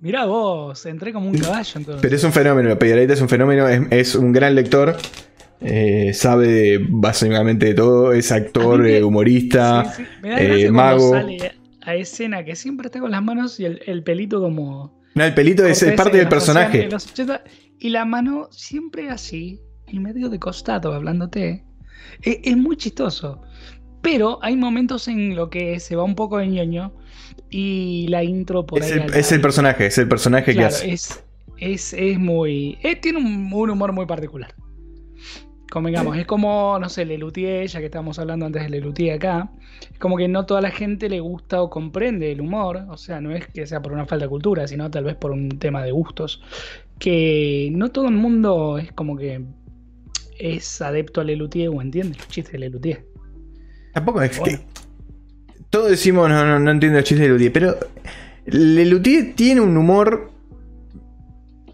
Mirá 0.00 0.24
vos, 0.26 0.84
entré 0.86 1.12
como 1.12 1.28
un 1.28 1.38
caballo 1.38 1.72
entonces. 1.76 2.02
Pero 2.02 2.16
es 2.16 2.24
un 2.24 2.32
fenómeno. 2.32 2.76
Piedradita 2.78 3.12
es 3.12 3.20
un 3.20 3.28
fenómeno. 3.28 3.68
Es, 3.68 3.80
es 3.90 4.14
un 4.16 4.32
gran 4.32 4.54
lector. 4.56 4.96
Eh, 5.60 6.10
sabe 6.12 6.78
básicamente 6.88 7.66
de 7.66 7.74
todo. 7.74 8.12
Es 8.12 8.32
actor, 8.32 8.80
me- 8.80 8.96
eh, 8.98 9.04
humorista. 9.04 9.84
Sí, 9.94 10.02
sí. 10.02 10.08
Me 10.22 10.30
da 10.30 10.40
eh, 10.40 10.70
mago. 10.72 11.10
sale 11.12 11.52
a 11.82 11.94
escena 11.94 12.44
que 12.44 12.56
siempre 12.56 12.86
está 12.86 12.98
con 12.98 13.12
las 13.12 13.22
manos 13.22 13.60
y 13.60 13.66
el, 13.66 13.80
el 13.86 14.02
pelito 14.02 14.40
como. 14.40 15.00
No, 15.14 15.24
el 15.24 15.34
pelito 15.34 15.64
es, 15.66 15.84
parte 15.96 16.18
del 16.18 16.28
los 16.30 16.30
80, 16.30 16.30
personaje. 16.30 16.84
en 16.84 16.90
los 16.90 17.06
80, 17.06 17.44
y 17.78 17.88
la 17.90 18.04
mano 18.04 18.48
siempre 18.50 19.10
así, 19.10 19.60
y 19.88 19.98
medio 19.98 20.28
de 20.28 20.38
costado, 20.38 20.92
hablándote. 20.94 21.64
Es, 22.22 22.38
es 22.42 22.56
muy 22.56 22.76
chistoso. 22.76 23.42
Pero 24.02 24.38
hay 24.42 24.56
momentos 24.56 25.06
en 25.08 25.36
lo 25.36 25.48
que 25.50 25.78
se 25.80 25.94
va 25.96 26.02
un 26.04 26.14
poco 26.16 26.38
de 26.38 26.48
ñoño 26.48 26.92
y 27.50 28.06
la 28.08 28.24
intro 28.24 28.66
por 28.66 28.82
Es 28.82 28.90
ahí. 28.92 28.98
el, 28.98 29.14
es 29.14 29.30
el 29.32 29.40
personaje, 29.40 29.86
es 29.86 29.98
el 29.98 30.08
personaje 30.08 30.56
que 30.56 30.64
hace. 30.64 30.92
es, 30.92 31.22
es, 31.58 31.92
es 31.92 32.18
muy. 32.18 32.78
eh, 32.82 32.96
tiene 32.96 33.18
un, 33.18 33.52
un 33.52 33.70
humor 33.70 33.92
muy 33.92 34.06
particular. 34.06 34.54
Convengamos, 35.72 36.18
es 36.18 36.26
como, 36.26 36.78
no 36.78 36.90
sé, 36.90 37.06
Lelutier, 37.06 37.66
ya 37.66 37.78
que 37.78 37.86
estábamos 37.86 38.18
hablando 38.18 38.44
antes 38.44 38.62
de 38.62 38.68
Lelutier 38.68 39.14
acá. 39.14 39.50
Es 39.90 39.98
como 39.98 40.18
que 40.18 40.28
no 40.28 40.44
toda 40.44 40.60
la 40.60 40.70
gente 40.70 41.08
le 41.08 41.20
gusta 41.20 41.62
o 41.62 41.70
comprende 41.70 42.30
el 42.30 42.42
humor. 42.42 42.84
O 42.90 42.98
sea, 42.98 43.22
no 43.22 43.34
es 43.34 43.46
que 43.46 43.66
sea 43.66 43.80
por 43.80 43.94
una 43.94 44.04
falta 44.04 44.26
de 44.26 44.28
cultura, 44.28 44.68
sino 44.68 44.90
tal 44.90 45.04
vez 45.04 45.16
por 45.16 45.30
un 45.30 45.48
tema 45.58 45.82
de 45.82 45.90
gustos. 45.90 46.42
Que 46.98 47.70
no 47.72 47.90
todo 47.90 48.08
el 48.08 48.16
mundo 48.16 48.76
es 48.76 48.92
como 48.92 49.16
que 49.16 49.46
es 50.38 50.82
adepto 50.82 51.22
a 51.22 51.24
Lelutier 51.24 51.70
o 51.70 51.80
entiende 51.80 52.18
los 52.18 52.28
chistes 52.28 52.52
de 52.52 52.58
Lelutier. 52.58 53.06
Tampoco 53.94 54.20
es 54.20 54.38
Bueno. 54.38 54.58
que. 54.58 54.64
Todos 55.70 55.88
decimos, 55.88 56.28
no, 56.28 56.44
no, 56.44 56.58
no 56.58 56.70
entiendo 56.70 56.98
el 56.98 57.04
chiste 57.04 57.22
de 57.22 57.28
Lelutier, 57.28 57.50
pero. 57.50 57.76
Lelutier 58.44 59.34
tiene 59.34 59.62
un 59.62 59.74
humor 59.74 60.32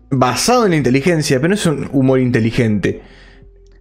basado 0.09 0.67
en 0.67 0.71
la 0.71 0.77
inteligencia, 0.77 1.39
pero 1.39 1.49
no 1.49 1.55
es 1.57 1.67
un 1.67 1.91
humor 1.93 2.21
inteligente. 2.21 3.03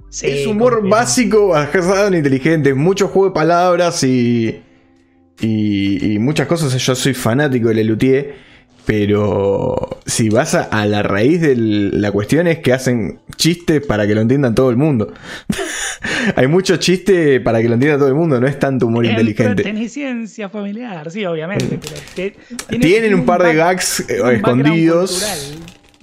Sí, 0.09 0.27
es 0.27 0.47
humor 0.47 0.87
básico 0.87 1.49
basado 1.49 2.07
en 2.07 2.15
inteligente, 2.15 2.73
mucho 2.73 3.07
juego 3.09 3.29
de 3.29 3.33
palabras 3.33 4.03
y, 4.03 4.61
y, 5.41 6.13
y 6.13 6.19
muchas 6.19 6.47
cosas. 6.47 6.73
Yo 6.77 6.95
soy 6.95 7.13
fanático 7.13 7.67
de 7.69 7.75
Lelutier, 7.75 8.35
pero 8.85 9.99
si 10.05 10.29
vas 10.29 10.55
a, 10.55 10.63
a 10.63 10.85
la 10.85 11.03
raíz 11.03 11.41
de 11.41 11.55
la 11.57 12.11
cuestión 12.11 12.47
es 12.47 12.59
que 12.59 12.71
hacen 12.73 13.19
chistes 13.35 13.85
para 13.85 14.07
que 14.07 14.15
lo 14.15 14.21
entiendan 14.21 14.55
todo 14.55 14.69
el 14.69 14.77
mundo. 14.77 15.13
Hay 16.35 16.47
muchos 16.47 16.79
chistes 16.79 17.41
para 17.41 17.61
que 17.61 17.67
lo 17.67 17.73
entienda 17.73 17.97
todo 17.97 18.07
el 18.07 18.15
mundo, 18.15 18.39
no 18.39 18.47
es 18.47 18.57
tanto 18.59 18.87
humor 18.87 19.05
inteligente. 19.05 19.51
Entreteniciencia 19.51 20.47
familiar, 20.49 21.11
sí, 21.11 21.25
obviamente. 21.25 21.79
Pero 21.81 21.95
te- 22.15 22.31
tiene- 22.31 22.55
Tienen 22.67 22.81
tiene 23.01 23.15
un 23.15 23.25
par 23.25 23.43
de 23.43 23.53
gags 23.55 24.09
eh, 24.09 24.21
un 24.21 24.31
escondidos, 24.31 25.53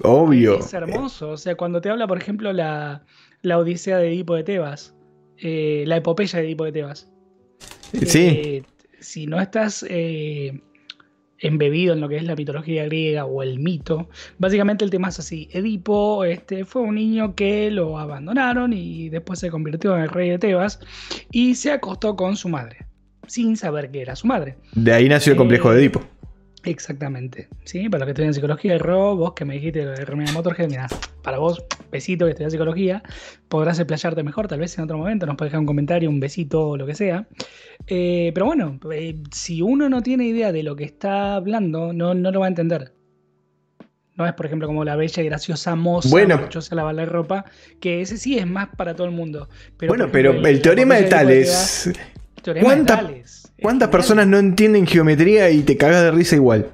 obvio. 0.03 0.59
Es 0.61 0.75
hermoso. 0.75 1.31
O 1.31 1.37
sea, 1.37 1.55
cuando 1.55 1.81
te 1.81 1.89
habla, 1.91 2.07
por 2.07 2.19
ejemplo, 2.19 2.53
la, 2.53 3.03
la 3.45 3.59
Odisea 3.59 3.99
de 3.99 4.09
Edipo 4.09 4.35
de 4.35 4.43
Tebas, 4.43 4.95
eh, 5.39 5.85
la 5.87 5.97
epopeya 5.99 6.39
de 6.41 6.47
Edipo 6.47 6.65
de 6.65 6.73
Tebas. 6.73 7.09
Sí, 8.07 8.19
Eh, 8.19 8.63
si 9.01 9.27
no 9.27 9.41
estás 9.41 9.85
eh, 9.89 10.61
embebido 11.39 11.93
en 11.93 12.01
lo 12.01 12.09
que 12.09 12.17
es 12.17 12.25
la 12.25 12.35
mitología 12.37 12.85
griega 12.87 13.27
o 13.27 13.43
el 13.43 13.59
mito, 13.59 14.09
básicamente 14.39 14.85
el 14.85 14.91
tema 14.91 15.09
es 15.11 15.19
así. 15.19 15.49
Edipo 15.53 16.25
este, 16.25 16.65
fue 16.65 16.83
un 16.83 16.95
niño 16.95 17.35
que 17.35 17.71
lo 17.71 17.99
abandonaron 17.99 18.73
y 18.73 19.11
después 19.11 19.39
se 19.41 19.51
convirtió 19.51 19.95
en 19.97 20.03
el 20.05 20.09
rey 20.09 20.31
de 20.31 20.39
Tebas 20.39 20.81
y 21.31 21.55
se 21.55 21.71
acostó 21.71 22.17
con 22.17 22.37
su 22.37 22.49
madre, 22.49 22.87
sin 23.27 23.57
saber 23.57 23.91
que 23.91 24.01
era 24.01 24.17
su 24.17 24.27
madre. 24.27 24.57
de 24.73 24.93
ahí 24.93 25.09
nació 25.09 25.33
el 25.33 25.37
complejo 25.39 25.71
de 25.71 25.77
Eh, 25.77 25.81
Edipo. 25.85 26.01
Exactamente. 26.65 27.49
Sí, 27.65 27.89
para 27.89 28.01
los 28.01 28.07
que 28.07 28.11
estudian 28.13 28.35
psicología, 28.35 28.79
Ro, 28.79 29.17
vos 29.17 29.33
que 29.35 29.45
me 29.45 29.55
dijiste 29.55 29.85
lo 29.85 29.93
de 29.93 30.05
Remina 30.05 30.33
Motorhead, 30.33 30.69
mira, 30.69 30.87
para 31.23 31.39
vos, 31.39 31.65
besito 31.93 32.25
que 32.25 32.31
estudias 32.31 32.53
psicología, 32.53 33.03
podrás 33.49 33.79
explayarte 33.79 34.23
mejor, 34.23 34.49
tal 34.49 34.61
vez 34.61 34.77
en 34.79 34.85
otro 34.85 34.99
momento, 34.99 35.27
nos 35.27 35.37
puedes 35.37 35.51
dejar 35.51 35.61
un 35.61 35.67
comentario, 35.67 36.09
un 36.09 36.21
besito 36.21 36.69
o 36.71 36.77
lo 36.77 36.87
que 36.87 36.95
sea. 36.95 37.27
Eh, 37.87 38.31
pero 38.35 38.47
bueno, 38.47 38.79
eh, 38.93 39.17
si 39.31 39.63
uno 39.63 39.89
no 39.89 40.03
tiene 40.03 40.25
idea 40.27 40.53
de 40.53 40.63
lo 40.63 40.75
que 40.77 40.85
está 40.85 41.35
hablando, 41.35 41.93
no, 41.93 42.15
no 42.15 42.31
lo 42.31 42.41
va 42.41 42.47
a 42.47 42.49
entender. 42.49 42.95
No 44.17 44.27
es, 44.27 44.33
por 44.35 44.47
ejemplo, 44.47 44.69
como 44.69 44.85
la 44.85 44.95
bella 44.95 45.23
y 45.23 45.27
graciosa 45.27 45.75
moza, 45.75 46.09
Bueno. 46.09 46.37
a 46.37 46.75
lavar 46.75 46.95
la 46.95 47.05
ropa, 47.05 47.45
que 47.81 48.01
ese 48.01 48.17
sí 48.17 48.39
es 48.39 48.47
más 48.47 48.69
para 48.77 48.95
todo 48.95 49.09
el 49.09 49.13
mundo. 49.13 49.49
Pero, 49.77 49.91
bueno, 49.91 50.09
pero 50.11 50.33
el 50.33 50.63
teorema 50.63 50.95
de 50.95 51.05
Tales. 51.05 51.91
Teorema 52.45 52.69
de 52.69 52.75
¿Cuánta- 52.77 52.97
Tales, 52.97 53.53
¿Cuántas 53.61 53.89
personas 53.89 54.27
no 54.29 54.39
entienden 54.39 54.87
geometría 54.87 55.51
y 55.51 55.63
te 55.63 55.77
cagas 55.77 56.03
de 56.05 56.11
risa 56.13 56.37
igual? 56.37 56.71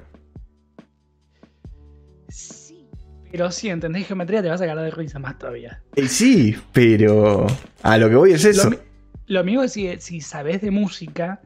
Sí, 2.29 2.85
pero 3.31 3.51
si 3.51 3.69
entendés 3.69 4.07
geometría 4.07 4.41
te 4.41 4.49
vas 4.49 4.61
a 4.61 4.65
cagar 4.65 4.83
de 4.85 4.91
risa 4.91 5.19
más 5.19 5.37
todavía. 5.37 5.81
Eh, 5.95 6.07
sí, 6.07 6.55
pero 6.71 7.47
a 7.83 7.97
lo 7.97 8.09
que 8.09 8.15
voy 8.15 8.31
es 8.33 8.45
eso. 8.45 8.69
Lo, 8.69 8.77
lo 9.27 9.43
mismo 9.43 9.63
es 9.63 9.73
si, 9.73 9.89
si 9.99 10.21
sabes 10.21 10.61
de 10.61 10.71
música, 10.71 11.41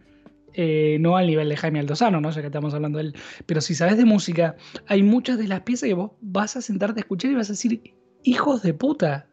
eh, 0.53 0.97
no 0.99 1.17
al 1.17 1.27
nivel 1.27 1.49
de 1.49 1.57
Jaime 1.57 1.79
Altozano, 1.79 2.21
¿no? 2.21 2.31
ya 2.31 2.41
que 2.41 2.47
estamos 2.47 2.73
hablando 2.73 2.97
de 2.99 3.05
él, 3.05 3.15
pero 3.45 3.61
si 3.61 3.75
sabes 3.75 3.97
de 3.97 4.05
música, 4.05 4.55
hay 4.87 5.03
muchas 5.03 5.37
de 5.37 5.47
las 5.47 5.61
piezas 5.61 5.87
que 5.87 5.93
vos 5.93 6.11
vas 6.21 6.55
a 6.55 6.61
sentarte 6.61 6.99
a 6.99 7.03
escuchar 7.03 7.31
y 7.31 7.35
vas 7.35 7.49
a 7.49 7.53
decir, 7.53 7.93
hijos 8.23 8.61
de 8.63 8.73
puta, 8.73 9.27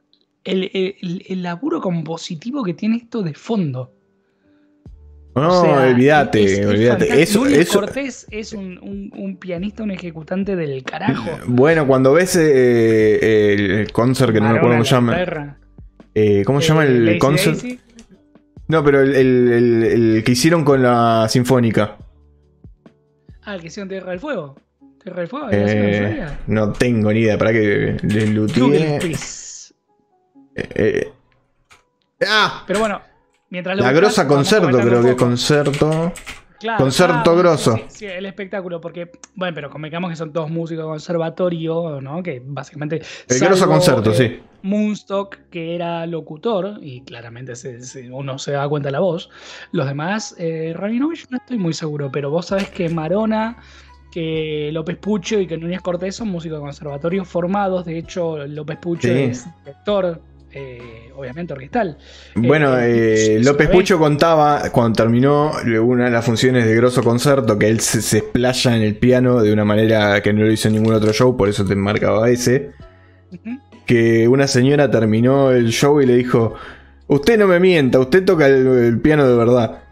el, 0.44 0.70
el- 0.74 1.24
el 1.28 1.42
laburo 1.42 1.80
compositivo 1.80 2.62
que 2.64 2.74
tiene 2.74 2.96
esto 2.96 3.22
de 3.22 3.34
fondo. 3.34 3.94
No, 5.34 5.60
O 5.62 5.64
sea, 5.64 5.86
olvídate, 5.88 6.44
es- 6.44 6.58
es 6.58 6.66
olvídate. 6.66 7.22
Eso, 7.22 7.46
eso. 7.46 7.80
Cortés 7.80 8.26
es 8.30 8.52
un, 8.52 8.78
un- 8.82 9.10
un 9.16 9.36
pianista, 9.38 9.82
un 9.82 9.90
ejecutante 9.90 10.56
del 10.56 10.82
carajo. 10.84 11.24
Bueno, 11.46 11.86
cuando 11.86 12.12
ves 12.12 12.36
eh, 12.36 13.54
el, 13.54 13.70
el 13.70 13.92
concert, 13.92 14.32
que 14.32 14.40
no 14.40 14.50
me 14.50 14.58
acuerdo 14.58 14.74
cómo 14.76 14.84
se 14.84 14.90
llama. 14.94 15.56
Eh, 16.14 16.42
¿Cómo 16.44 16.60
se 16.60 16.68
llama 16.68 16.84
Eh, 16.84 16.88
el 16.88 17.18
concert? 17.18 17.58
No, 18.68 18.84
pero 18.84 19.00
el, 19.00 19.14
el- 19.14 19.52
el- 19.52 19.82
el 20.16 20.24
que 20.24 20.32
hicieron 20.32 20.64
con 20.64 20.82
la 20.82 21.26
Sinfónica. 21.30 21.96
Ah, 23.44 23.54
el 23.54 23.60
que 23.62 23.68
hicieron 23.68 23.88
Tierra 23.88 24.10
del 24.10 24.20
Fuego. 24.20 24.56
Tierra 25.02 25.20
del 25.20 25.28
Fuego, 25.28 25.46
¿había 25.46 25.66
sido 25.68 25.82
en 25.82 25.94
Eh, 25.94 26.26
no 26.46 26.72
tengo 26.72 27.10
ni 27.12 27.20
idea. 27.20 27.38
Para 27.38 27.52
que 27.52 27.96
le. 28.02 28.96
Eh, 30.54 30.68
eh. 30.74 31.12
¡Ah! 32.26 32.64
Pero 32.66 32.80
bueno, 32.80 33.00
mientras 33.52 33.76
La 33.78 33.92
grosa 33.92 34.26
concerto, 34.26 34.76
creo 34.80 35.02
que 35.02 35.10
es 35.10 35.16
concerto. 35.16 36.12
Claro, 36.58 36.78
Concerto 36.84 37.34
grosso. 37.36 37.74
Sí, 37.76 37.82
sí, 37.88 38.06
el 38.06 38.24
espectáculo, 38.24 38.80
porque, 38.80 39.10
bueno, 39.34 39.52
pero 39.52 39.68
convengamos 39.68 40.10
que 40.10 40.16
son 40.16 40.32
todos 40.32 40.48
músicos 40.48 40.84
de 40.84 40.88
conservatorio, 40.90 42.00
¿no? 42.00 42.22
Que 42.22 42.40
básicamente. 42.44 43.02
El 43.28 43.38
grosso 43.40 43.66
concerto, 43.66 44.12
eh, 44.12 44.14
sí. 44.14 44.40
Moonstock, 44.62 45.38
que 45.50 45.74
era 45.74 46.06
locutor, 46.06 46.78
y 46.80 47.02
claramente 47.02 47.56
se- 47.56 47.80
se- 47.82 48.08
uno 48.12 48.38
se 48.38 48.52
da 48.52 48.68
cuenta 48.68 48.88
de 48.88 48.92
la 48.92 49.00
voz. 49.00 49.28
Los 49.72 49.86
demás, 49.88 50.36
eh, 50.38 50.72
Rabinovich 50.76 51.26
no 51.30 51.38
estoy 51.38 51.58
muy 51.58 51.72
seguro, 51.72 52.10
pero 52.12 52.30
vos 52.30 52.46
sabés 52.46 52.68
que 52.70 52.88
Marona, 52.88 53.56
que 54.12 54.70
López 54.72 54.98
Pucho 54.98 55.40
y 55.40 55.48
que 55.48 55.56
Núñez 55.58 55.80
Cortés 55.80 56.14
son 56.14 56.28
músicos 56.28 56.58
de 56.58 56.62
conservatorio 56.62 57.24
formados. 57.24 57.84
De 57.86 57.98
hecho, 57.98 58.46
López 58.46 58.78
Pucho 58.78 59.08
Sí. 59.08 59.14
es 59.14 59.46
director, 59.64 60.22
eh, 60.52 61.10
obviamente, 61.16 61.52
orquestal. 61.52 61.98
Bueno, 62.34 62.78
Eh, 62.78 62.90
eh, 62.90 63.36
eso 63.40 63.50
López 63.50 63.68
Pucho 63.70 63.98
contaba 63.98 64.70
cuando 64.70 64.96
terminó 64.96 65.52
una 65.82 66.04
de 66.06 66.10
las 66.10 66.24
funciones 66.24 66.66
de 66.66 66.74
Grosso 66.74 67.02
Concerto 67.02 67.58
que 67.58 67.68
él 67.68 67.80
se, 67.80 68.02
se 68.02 68.18
explaya 68.18 68.76
en 68.76 68.82
el 68.82 68.96
piano 68.96 69.42
de 69.42 69.52
una 69.52 69.64
manera 69.64 70.20
que 70.22 70.32
no 70.32 70.44
lo 70.44 70.52
hizo 70.52 70.68
en 70.68 70.74
ningún 70.74 70.94
otro 70.94 71.12
show, 71.12 71.36
por 71.36 71.48
eso 71.48 71.64
te 71.64 71.74
marcaba 71.74 72.28
ese. 72.30 72.72
Ujú. 73.30 73.58
Que 73.86 74.28
una 74.28 74.46
señora 74.46 74.90
terminó 74.90 75.50
el 75.50 75.70
show 75.70 76.00
y 76.00 76.06
le 76.06 76.16
dijo: 76.16 76.54
Usted 77.08 77.38
no 77.38 77.46
me 77.46 77.58
mienta, 77.58 77.98
usted 77.98 78.24
toca 78.24 78.46
el, 78.46 78.66
el 78.66 79.00
piano 79.00 79.28
de 79.28 79.36
verdad. 79.36 79.82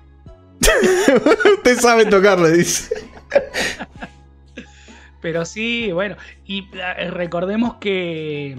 usted 1.57 1.79
sabe 1.79 2.05
tocar, 2.07 2.39
le 2.39 2.53
dice. 2.53 2.95
Pero 5.21 5.45
sí, 5.45 5.93
bueno, 5.93 6.17
y 6.47 6.69
eh, 6.73 7.11
recordemos 7.11 7.75
que. 7.75 8.57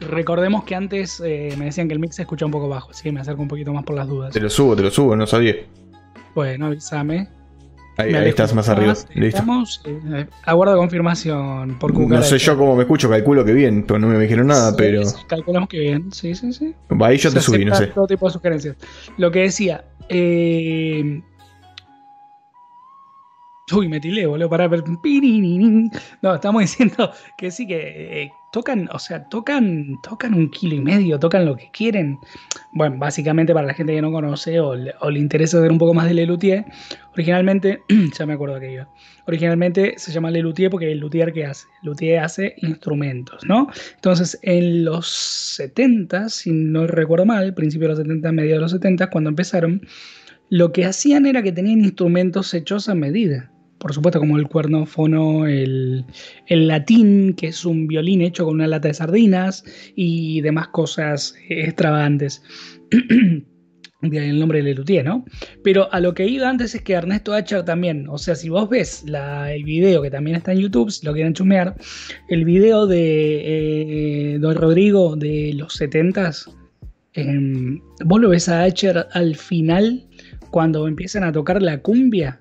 Recordemos 0.00 0.64
que 0.64 0.74
antes 0.74 1.20
eh, 1.24 1.54
me 1.58 1.66
decían 1.66 1.86
que 1.88 1.94
el 1.94 2.00
mix 2.00 2.16
se 2.16 2.22
escucha 2.22 2.46
un 2.46 2.52
poco 2.52 2.68
bajo, 2.68 2.90
así 2.90 3.02
que 3.02 3.12
me 3.12 3.20
acerco 3.20 3.42
un 3.42 3.48
poquito 3.48 3.72
más 3.72 3.84
por 3.84 3.96
las 3.96 4.08
dudas. 4.08 4.32
Te 4.32 4.40
lo 4.40 4.48
subo, 4.48 4.74
te 4.74 4.82
lo 4.82 4.90
subo, 4.90 5.14
no 5.14 5.26
sabía. 5.26 5.54
Bueno, 6.34 6.66
avísame. 6.66 7.28
Ahí, 7.98 8.14
estás 8.28 8.54
más 8.54 8.66
arriba. 8.70 8.88
más, 8.88 9.06
Listo. 9.14 9.38
Estamos. 9.40 9.82
eh, 9.84 10.26
aguardo 10.44 10.74
confirmación 10.78 11.78
por 11.78 11.92
No 11.94 12.22
sé 12.22 12.38
yo 12.38 12.56
cómo 12.56 12.74
me 12.74 12.82
escucho, 12.82 13.10
calculo 13.10 13.44
que 13.44 13.52
bien, 13.52 13.84
pero 13.86 13.98
no 13.98 14.06
me 14.06 14.18
dijeron 14.18 14.46
nada, 14.46 14.70
Sí, 14.70 14.76
pero. 14.78 15.04
sí, 15.04 15.16
calculamos 15.26 15.68
que 15.68 15.78
bien. 15.80 16.10
Sí, 16.10 16.34
sí, 16.34 16.50
sí. 16.54 16.74
Ahí 17.00 17.18
yo 17.18 17.30
te 17.30 17.40
subí, 17.40 17.64
no 17.66 17.74
sé. 17.74 17.88
Todo 17.88 18.06
tipo 18.06 18.26
de 18.26 18.32
sugerencias. 18.32 18.76
Lo 19.18 19.30
que 19.30 19.40
decía. 19.40 19.84
eh, 20.08 21.20
Uy, 23.72 23.88
me 23.88 24.00
tilé, 24.00 24.26
boludo, 24.26 24.48
para 24.48 24.66
ver. 24.66 24.82
No, 26.22 26.34
estamos 26.34 26.62
diciendo 26.62 27.10
que 27.36 27.50
sí, 27.50 27.66
que 27.66 28.22
eh, 28.24 28.32
tocan, 28.50 28.88
o 28.92 28.98
sea, 28.98 29.24
tocan, 29.28 29.96
tocan 30.02 30.34
un 30.34 30.50
kilo 30.50 30.74
y 30.74 30.80
medio, 30.80 31.18
tocan 31.18 31.44
lo 31.44 31.56
que 31.56 31.70
quieren. 31.72 32.18
Bueno, 32.72 32.96
básicamente 32.98 33.54
para 33.54 33.66
la 33.66 33.74
gente 33.74 33.94
que 33.94 34.02
no 34.02 34.10
conoce 34.10 34.60
o 34.60 34.74
le, 34.74 34.94
o 35.00 35.10
le 35.10 35.20
interesa 35.20 35.60
ver 35.60 35.70
un 35.70 35.78
poco 35.78 35.94
más 35.94 36.06
de 36.06 36.14
Lelutier, 36.14 36.64
originalmente, 37.12 37.82
ya 38.18 38.26
me 38.26 38.34
acuerdo 38.34 38.58
que 38.58 38.72
iba. 38.72 38.88
Originalmente 39.26 39.94
se 39.96 40.12
llama 40.12 40.30
Lelutier 40.30 40.70
porque 40.70 40.90
el 40.90 40.98
luthier 40.98 41.32
que 41.32 41.46
hace. 41.46 41.66
Luthier 41.82 42.18
hace 42.18 42.54
instrumentos, 42.58 43.44
¿no? 43.44 43.68
Entonces, 43.94 44.38
en 44.42 44.84
los 44.84 45.08
70, 45.08 46.28
si 46.30 46.50
no 46.50 46.86
recuerdo 46.86 47.26
mal, 47.26 47.54
principio 47.54 47.88
de 47.88 47.94
los 47.94 47.98
70, 47.98 48.32
medio 48.32 48.54
de 48.54 48.60
los 48.60 48.72
70, 48.72 49.10
cuando 49.10 49.30
empezaron, 49.30 49.82
lo 50.48 50.72
que 50.72 50.84
hacían 50.84 51.26
era 51.26 51.42
que 51.42 51.52
tenían 51.52 51.80
instrumentos 51.80 52.52
hechos 52.54 52.88
a 52.88 52.94
medida. 52.96 53.52
Por 53.80 53.94
supuesto, 53.94 54.18
como 54.20 54.36
el 54.36 54.46
cuernófono, 54.46 55.46
el, 55.46 56.04
el 56.48 56.68
latín, 56.68 57.32
que 57.34 57.46
es 57.48 57.64
un 57.64 57.86
violín 57.86 58.20
hecho 58.20 58.44
con 58.44 58.54
una 58.56 58.66
lata 58.66 58.88
de 58.88 58.94
sardinas 58.94 59.64
y 59.96 60.42
demás 60.42 60.68
cosas 60.68 61.34
extravagantes. 61.48 62.42
El 64.02 64.38
nombre 64.40 64.58
de 64.60 64.64
Lelutier, 64.64 65.04
¿no? 65.04 65.26
Pero 65.62 65.92
a 65.92 66.00
lo 66.00 66.14
que 66.14 66.26
iba 66.26 66.48
antes 66.48 66.74
es 66.74 66.80
que 66.80 66.94
Ernesto 66.94 67.34
Acher 67.34 67.66
también, 67.66 68.06
o 68.08 68.16
sea, 68.16 68.34
si 68.34 68.48
vos 68.48 68.66
ves 68.70 69.04
la- 69.06 69.52
el 69.52 69.64
video 69.64 70.00
que 70.00 70.10
también 70.10 70.36
está 70.38 70.52
en 70.52 70.60
YouTube, 70.60 70.90
si 70.90 71.04
lo 71.04 71.12
quieren 71.12 71.34
chumear, 71.34 71.76
el 72.30 72.46
video 72.46 72.86
de 72.86 74.32
eh, 74.34 74.38
Don 74.38 74.54
Rodrigo 74.54 75.16
de 75.16 75.52
los 75.54 75.78
70s, 75.78 76.50
em, 77.12 77.78
vos 78.06 78.20
lo 78.22 78.30
ves 78.30 78.48
a 78.48 78.62
Acher 78.62 79.06
al 79.12 79.36
final 79.36 80.06
cuando 80.50 80.88
empiezan 80.88 81.22
a 81.24 81.32
tocar 81.32 81.60
la 81.60 81.82
cumbia 81.82 82.40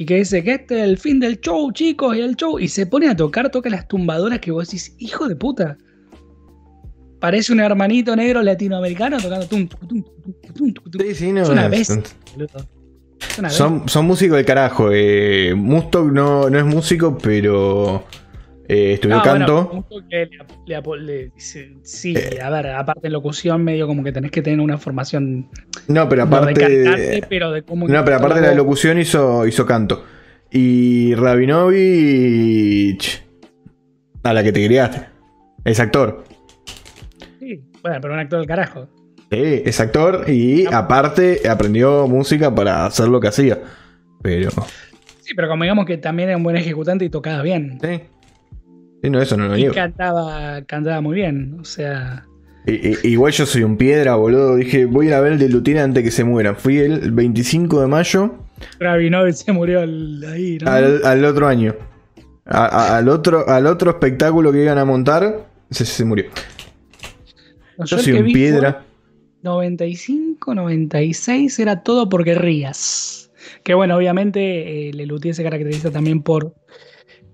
y 0.00 0.06
que 0.06 0.16
dice 0.16 0.44
que 0.44 0.54
este 0.54 0.78
es 0.78 0.84
el 0.84 0.96
fin 0.96 1.18
del 1.18 1.40
show, 1.40 1.72
chicos, 1.72 2.16
y 2.16 2.20
el 2.20 2.36
show, 2.36 2.58
y 2.58 2.68
se 2.68 2.86
pone 2.86 3.08
a 3.08 3.16
tocar, 3.16 3.50
toca 3.50 3.68
las 3.68 3.88
tumbadoras 3.88 4.38
que 4.38 4.52
vos 4.52 4.66
decís, 4.68 4.94
hijo 4.98 5.26
de 5.28 5.34
puta. 5.34 5.76
Parece 7.18 7.52
un 7.52 7.58
hermanito 7.58 8.14
negro 8.14 8.40
latinoamericano 8.42 9.18
tocando 9.20 9.46
tum, 9.48 9.66
tum, 9.66 9.88
tum, 9.88 10.02
tum, 10.04 10.34
tum, 10.54 10.72
tum, 10.72 10.90
tum. 10.92 11.02
Sí, 11.02 11.14
sí, 11.16 11.32
no. 11.32 11.42
Es 11.42 11.48
una 11.48 11.66
es- 11.66 11.70
bestia. 11.70 12.02
Son, 13.50 13.88
son 13.88 14.06
músicos 14.06 14.36
del 14.36 14.46
carajo. 14.46 14.90
Eh, 14.92 15.52
no, 15.56 16.48
no 16.48 16.58
es 16.58 16.64
músico, 16.64 17.18
pero 17.18 18.04
eh, 18.68 18.92
estudió 18.92 19.16
Ah, 19.18 19.22
canto. 19.22 19.84
bueno, 19.88 20.06
le 20.10 20.28
le 20.66 21.04
le- 21.04 21.32
sí, 21.82 22.14
Eh. 22.16 22.38
a 22.42 22.50
ver, 22.50 22.68
aparte 22.68 23.00
de 23.02 23.10
locución, 23.10 23.64
medio 23.64 23.86
como 23.86 24.04
que 24.04 24.12
tenés 24.12 24.30
que 24.30 24.42
tener 24.42 24.60
una 24.60 24.78
formación 24.78 25.48
no, 25.88 26.08
pero 26.08 26.24
aparte. 26.24 26.68
de 26.68 26.84
cantante, 26.84 27.22
pero 27.28 27.50
de 27.50 27.62
cómo. 27.62 27.88
no, 27.88 28.04
pero 28.04 28.16
aparte 28.16 28.40
de 28.40 28.48
la 28.48 28.54
locución 28.54 28.98
hizo, 28.98 29.46
hizo 29.46 29.66
canto. 29.66 30.04
Y 30.50 31.14
Rabinovich. 31.14 33.22
A 34.22 34.32
la 34.32 34.42
que 34.42 34.52
te 34.52 34.64
criaste. 34.66 35.06
Es 35.64 35.80
actor. 35.80 36.24
Sí, 37.38 37.62
bueno, 37.82 37.98
pero 38.00 38.14
un 38.14 38.20
actor 38.20 38.38
del 38.40 38.48
carajo. 38.48 38.88
Sí, 39.30 39.62
es 39.64 39.80
actor 39.80 40.24
y 40.28 40.66
aparte 40.72 41.48
aprendió 41.48 42.06
música 42.06 42.54
para 42.54 42.86
hacer 42.86 43.08
lo 43.08 43.20
que 43.20 43.28
hacía. 43.28 43.58
Pero. 44.22 44.50
Sí, 45.22 45.34
pero 45.34 45.48
como 45.48 45.64
digamos 45.64 45.84
que 45.86 45.98
también 45.98 46.30
era 46.30 46.36
un 46.38 46.42
buen 46.42 46.56
ejecutante 46.56 47.04
y 47.04 47.10
tocaba 47.10 47.42
bien. 47.42 47.78
Sí. 47.82 48.00
Sí, 49.02 49.10
no, 49.10 49.20
eso 49.22 49.36
no 49.36 49.46
lo 49.48 49.54
Y 49.56 49.60
niego. 49.60 49.74
cantaba, 49.74 50.62
cantaba 50.62 51.00
muy 51.00 51.16
bien. 51.16 51.56
O 51.60 51.64
sea. 51.64 52.24
I- 52.66 52.72
i- 53.04 53.08
Igual 53.12 53.32
yo 53.32 53.46
soy 53.46 53.62
un 53.62 53.76
piedra, 53.76 54.16
boludo. 54.16 54.56
Dije, 54.56 54.84
voy 54.86 55.06
a 55.06 55.08
ir 55.10 55.14
a 55.14 55.20
ver 55.20 55.32
el 55.34 55.38
de 55.38 55.48
Lutier 55.48 55.78
antes 55.78 56.02
que 56.02 56.10
se 56.10 56.24
muera. 56.24 56.54
Fui 56.54 56.78
el 56.78 57.12
25 57.12 57.80
de 57.80 57.86
mayo 57.86 58.34
Rabinovich 58.80 59.36
se 59.36 59.52
murió 59.52 59.80
al- 59.80 60.24
ahí, 60.32 60.58
¿no? 60.60 60.70
al, 60.70 61.04
al 61.04 61.24
otro 61.24 61.46
año. 61.46 61.74
A- 62.44 62.66
a- 62.66 62.96
al, 62.98 63.08
otro, 63.08 63.48
al 63.48 63.66
otro 63.66 63.90
espectáculo 63.90 64.50
que 64.52 64.62
iban 64.64 64.78
a 64.78 64.84
montar, 64.84 65.46
se, 65.70 65.84
se 65.86 66.04
murió. 66.04 66.26
No, 67.78 67.84
Yo 67.84 67.98
soy 67.98 68.14
un 68.14 68.26
piedra. 68.26 68.72
fue 68.72 68.82
95, 69.42 70.54
96 70.54 71.58
era 71.60 71.82
todo 71.82 72.08
porque 72.08 72.34
rías. 72.34 73.30
Que 73.62 73.74
bueno, 73.74 73.96
obviamente 73.96 74.88
eh, 74.88 74.92
Lelutier 74.92 75.34
se 75.34 75.42
caracteriza 75.44 75.90
también 75.90 76.22
por 76.22 76.54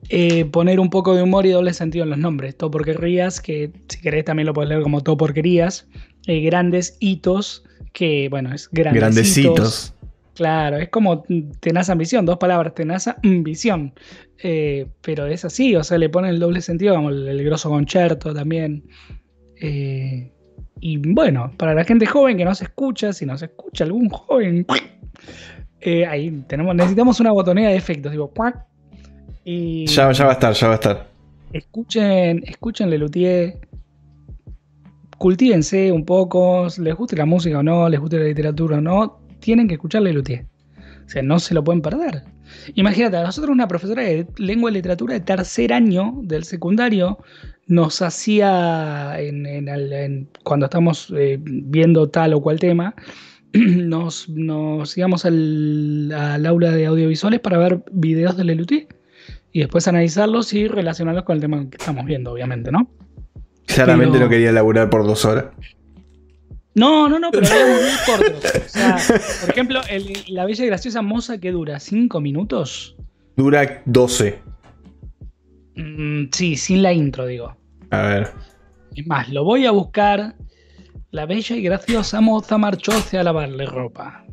eh, 0.09 0.45
poner 0.45 0.81
un 0.81 0.91
poco 0.91 1.15
de 1.15 1.23
humor 1.23 1.47
y 1.47 1.51
doble 1.51 1.73
sentido 1.73 2.05
en 2.05 2.11
los 2.11 2.19
nombres. 2.19 2.57
Todo 2.57 2.71
porque 2.71 2.93
rías, 2.93 3.41
que 3.41 3.71
si 3.89 4.01
querés 4.01 4.25
también 4.25 4.47
lo 4.47 4.53
puedes 4.53 4.69
leer 4.69 4.83
como 4.83 5.03
todo 5.03 5.17
porquerías. 5.17 5.89
Eh, 6.27 6.41
grandes 6.41 6.97
hitos, 7.01 7.65
que 7.93 8.29
bueno, 8.29 8.55
es 8.55 8.69
grandecitos. 8.71 9.01
Grandecitos. 9.01 9.95
Claro, 10.35 10.79
es 10.79 10.89
como 10.89 11.23
tenaz 11.61 11.91
ambición, 11.91 12.27
dos 12.27 12.39
palabras, 12.39 12.75
tenaz 12.75 13.09
ambición. 13.23 13.95
Eh, 14.43 14.87
pero 15.01 15.27
es 15.27 15.45
así, 15.45 15.77
o 15.77 15.85
sea, 15.85 15.97
le 15.97 16.09
pone 16.09 16.29
el 16.29 16.41
doble 16.41 16.61
sentido, 16.61 16.95
como 16.95 17.11
el, 17.11 17.29
el 17.29 17.45
grosso 17.45 17.69
concierto 17.71 18.35
también. 18.35 18.85
Y 20.81 20.99
bueno, 20.99 21.53
para 21.57 21.73
la 21.73 21.85
gente 21.85 22.05
joven 22.05 22.37
que 22.37 22.45
no 22.45 22.55
se 22.55 22.65
escucha, 22.65 23.13
si 23.13 23.25
no 23.25 23.39
se 23.39 23.47
escucha 23.47 23.85
algún 23.85 24.11
joven, 24.11 24.67
ahí 26.09 26.43
tenemos, 26.49 26.75
necesitamos 26.75 27.21
una 27.21 27.33
botonera 27.33 27.71
de 27.71 27.77
efectos, 27.77 28.13
digo, 28.13 28.29
¡cuac! 28.29 28.67
Y 29.45 29.87
Ya, 29.87 30.11
ya 30.13 30.25
va 30.25 30.31
a 30.31 30.35
estar, 30.35 30.53
ya 30.55 30.67
va 30.69 30.73
a 30.75 30.77
estar. 30.77 31.09
escuchen, 31.53 32.43
escuchen 32.47 32.91
Lelutier, 32.91 33.59
cultívense 35.19 35.93
un 35.93 36.05
poco, 36.05 36.67
les 36.79 36.95
guste 36.95 37.17
la 37.17 37.25
música 37.27 37.59
o 37.59 37.63
no, 37.63 37.89
les 37.89 38.01
guste 38.01 38.19
la 38.19 38.25
literatura 38.25 38.79
o 38.79 38.81
no, 38.81 39.21
tienen 39.41 39.69
que 39.69 39.75
escuchar 39.75 40.03
Lelutier. 40.03 40.47
O 41.07 41.09
sea, 41.09 41.23
no 41.23 41.39
se 41.39 41.55
lo 41.55 41.63
pueden 41.63 41.83
perder. 41.83 42.23
Imagínate, 42.75 43.17
a 43.19 43.23
nosotros 43.23 43.53
una 43.53 43.69
profesora 43.69 44.03
de 44.03 44.27
lengua 44.39 44.71
y 44.71 44.75
literatura 44.75 45.15
de 45.15 45.21
tercer 45.21 45.73
año 45.73 46.15
del 46.23 46.45
secundario 46.45 47.19
nos 47.67 48.03
hacía, 48.03 49.15
en- 49.19 49.47
en 49.47 49.69
el- 49.69 49.93
en- 49.93 50.29
cuando 50.43 50.67
estamos 50.67 51.13
eh, 51.17 51.39
viendo 51.41 52.09
tal 52.11 52.35
o 52.35 52.41
cual 52.43 52.59
tema, 52.59 52.95
nos, 53.55 54.29
nos 54.29 54.97
íbamos 54.97 55.25
al, 55.25 56.13
al 56.13 56.47
aula 56.47 56.71
de 56.73 56.87
audiovisuales 56.87 57.41
para 57.41 57.59
ver 57.59 57.83
videos 57.93 58.37
de 58.37 58.45
Lelutier 58.45 58.89
y 59.55 59.61
después 59.61 59.87
analizarlos 59.89 60.53
y 60.53 60.67
relacionarlos 60.69 61.23
con 61.25 61.37
el 61.37 61.41
tema 61.41 61.71
que 61.71 61.77
estamos 61.79 62.05
viendo, 62.05 62.33
obviamente, 62.33 62.71
¿no? 62.73 62.91
Claramente 63.67 64.13
Pero- 64.15 64.25
no 64.25 64.29
quería 64.31 64.51
laburar 64.53 64.91
por 64.91 65.07
dos 65.07 65.25
horas. 65.25 65.47
No, 66.75 67.09
no, 67.09 67.21
no, 67.21 67.31
pero 67.31 67.47
veíamos 67.49 67.81
muy 67.81 67.93
cortos. 68.05 68.53
O 68.67 68.69
sea, 68.69 68.99
por 69.43 69.51
ejemplo, 69.51 69.81
el- 69.89 70.13
la 70.29 70.45
bella 70.45 70.65
y 70.65 70.67
graciosa 70.67 71.03
moza 71.03 71.39
que 71.39 71.53
dura 71.53 71.79
cinco 71.79 72.21
minutos. 72.21 72.97
Dura 73.37 73.81
12. 73.85 74.41
Mm, 75.77 76.25
sí, 76.33 76.57
sin 76.57 76.83
la 76.83 76.93
intro, 76.93 77.27
digo. 77.27 77.57
A 77.91 78.03
ver. 78.03 78.31
Es 78.97 79.07
más, 79.07 79.29
lo 79.29 79.45
voy 79.45 79.67
a 79.67 79.71
buscar. 79.71 80.35
La 81.13 81.27
bella 81.27 81.55
y 81.55 81.63
graciosa 81.63 82.21
moza 82.21 82.59
marchó 82.59 82.91
hacia 82.91 83.23
lavarle 83.23 83.67
ropa. 83.67 84.25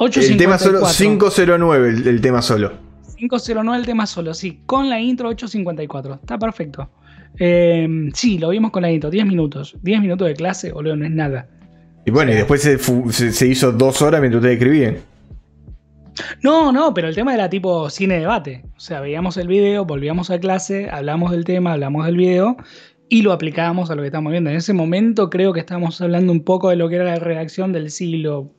El 0.00 0.36
tema 0.38 0.58
solo, 0.58 0.80
8.54. 0.80 0.96
509 0.96 1.88
el, 1.90 2.06
el 2.08 2.20
tema 2.22 2.40
solo. 2.40 2.72
509 3.18 3.78
el 3.78 3.86
tema 3.86 4.06
solo, 4.06 4.32
sí. 4.34 4.60
Con 4.66 4.88
la 4.88 5.00
intro 5.00 5.30
8.54. 5.30 6.14
Está 6.20 6.38
perfecto. 6.38 6.88
Eh, 7.38 8.10
sí, 8.14 8.38
lo 8.38 8.48
vimos 8.50 8.70
con 8.70 8.82
la 8.82 8.90
intro. 8.90 9.10
10 9.10 9.26
minutos. 9.26 9.76
10 9.82 10.00
minutos 10.00 10.26
de 10.28 10.34
clase, 10.34 10.72
boludo, 10.72 10.96
no 10.96 11.04
es 11.04 11.10
nada. 11.10 11.48
Y 12.06 12.10
bueno, 12.10 12.32
y 12.32 12.36
después 12.36 12.62
se, 12.62 12.78
fu- 12.78 13.10
se- 13.12 13.32
se 13.32 13.46
hizo 13.46 13.70
dos 13.72 14.00
horas 14.00 14.20
mientras 14.20 14.40
ustedes 14.40 14.56
escribían. 14.58 14.96
No, 16.42 16.72
no, 16.72 16.92
pero 16.94 17.08
el 17.08 17.14
tema 17.14 17.34
era 17.34 17.48
tipo 17.48 17.88
cine 17.90 18.18
debate. 18.18 18.64
O 18.76 18.80
sea, 18.80 19.00
veíamos 19.00 19.36
el 19.36 19.46
video, 19.46 19.84
volvíamos 19.84 20.30
a 20.30 20.38
clase, 20.40 20.88
hablamos 20.90 21.30
del 21.30 21.44
tema, 21.44 21.72
hablamos 21.74 22.06
del 22.06 22.16
video 22.16 22.56
y 23.08 23.22
lo 23.22 23.32
aplicábamos 23.32 23.90
a 23.90 23.94
lo 23.94 24.02
que 24.02 24.08
estamos 24.08 24.32
viendo. 24.32 24.50
En 24.50 24.56
ese 24.56 24.72
momento 24.72 25.30
creo 25.30 25.52
que 25.52 25.60
estábamos 25.60 26.00
hablando 26.00 26.32
un 26.32 26.42
poco 26.44 26.70
de 26.70 26.76
lo 26.76 26.88
que 26.88 26.96
era 26.96 27.04
la 27.04 27.16
redacción 27.16 27.72
del 27.72 27.90
siglo 27.90 28.50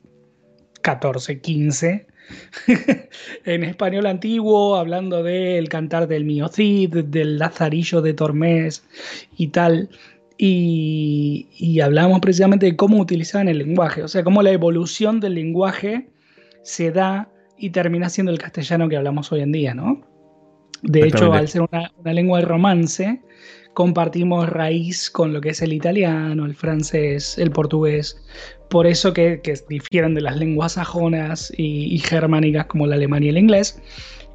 XIV, 0.82 1.40
XV. 1.42 2.06
en 3.44 3.64
español 3.64 4.06
antiguo, 4.06 4.76
hablando 4.76 5.22
del 5.22 5.68
cantar 5.68 6.08
del 6.08 6.24
Mío 6.24 6.48
Cid, 6.48 7.04
del 7.04 7.38
Lazarillo 7.38 8.02
de 8.02 8.14
Tormes 8.14 8.84
y 9.36 9.48
tal. 9.48 9.88
Y, 10.38 11.48
y 11.58 11.80
hablamos 11.80 12.20
precisamente 12.20 12.66
de 12.66 12.76
cómo 12.76 12.98
utilizaban 12.98 13.48
el 13.48 13.58
lenguaje, 13.58 14.02
o 14.02 14.08
sea, 14.08 14.24
cómo 14.24 14.42
la 14.42 14.50
evolución 14.50 15.20
del 15.20 15.34
lenguaje 15.34 16.08
se 16.62 16.90
da 16.90 17.30
y 17.58 17.70
termina 17.70 18.08
siendo 18.08 18.32
el 18.32 18.38
castellano 18.38 18.88
que 18.88 18.96
hablamos 18.96 19.30
hoy 19.32 19.40
en 19.40 19.52
día, 19.52 19.74
¿no? 19.74 20.00
De 20.82 21.06
hecho, 21.06 21.32
al 21.34 21.46
ser 21.46 21.62
una, 21.62 21.92
una 21.98 22.12
lengua 22.14 22.38
de 22.38 22.46
romance, 22.46 23.20
compartimos 23.74 24.48
raíz 24.48 25.10
con 25.10 25.32
lo 25.32 25.40
que 25.40 25.50
es 25.50 25.62
el 25.62 25.72
italiano, 25.72 26.46
el 26.46 26.54
francés, 26.54 27.38
el 27.38 27.50
portugués. 27.50 28.16
Por 28.70 28.86
eso 28.86 29.12
que, 29.12 29.40
que 29.42 29.54
difieren 29.68 30.14
de 30.14 30.20
las 30.22 30.36
lenguas 30.36 30.72
sajonas 30.72 31.52
y, 31.56 31.94
y 31.94 31.98
germánicas 31.98 32.66
como 32.66 32.86
el 32.86 32.92
alemán 32.92 33.22
y 33.22 33.28
el 33.28 33.36
inglés. 33.36 33.80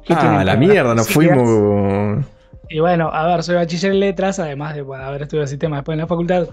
que 0.04 0.12
Ah, 0.14 0.44
la 0.44 0.56
mierda, 0.56 0.94
nos 0.94 1.08
fuimos. 1.08 2.24
Y 2.68 2.80
bueno, 2.80 3.10
a 3.12 3.26
ver, 3.28 3.42
soy 3.42 3.54
bachiller 3.56 3.92
en 3.92 4.00
letras, 4.00 4.38
además 4.38 4.74
de 4.74 4.82
bueno, 4.82 5.04
haber 5.04 5.22
estudiado 5.22 5.46
sistema 5.46 5.76
después 5.76 5.94
en 5.96 6.00
la 6.00 6.06
facultad. 6.06 6.48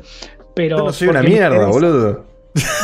Pero 0.56 0.78
Yo 0.78 0.84
no 0.86 0.94
soy 0.94 1.08
una 1.10 1.22
mierda, 1.24 1.68
ustedes- 1.68 1.74
boludo. 1.74 2.26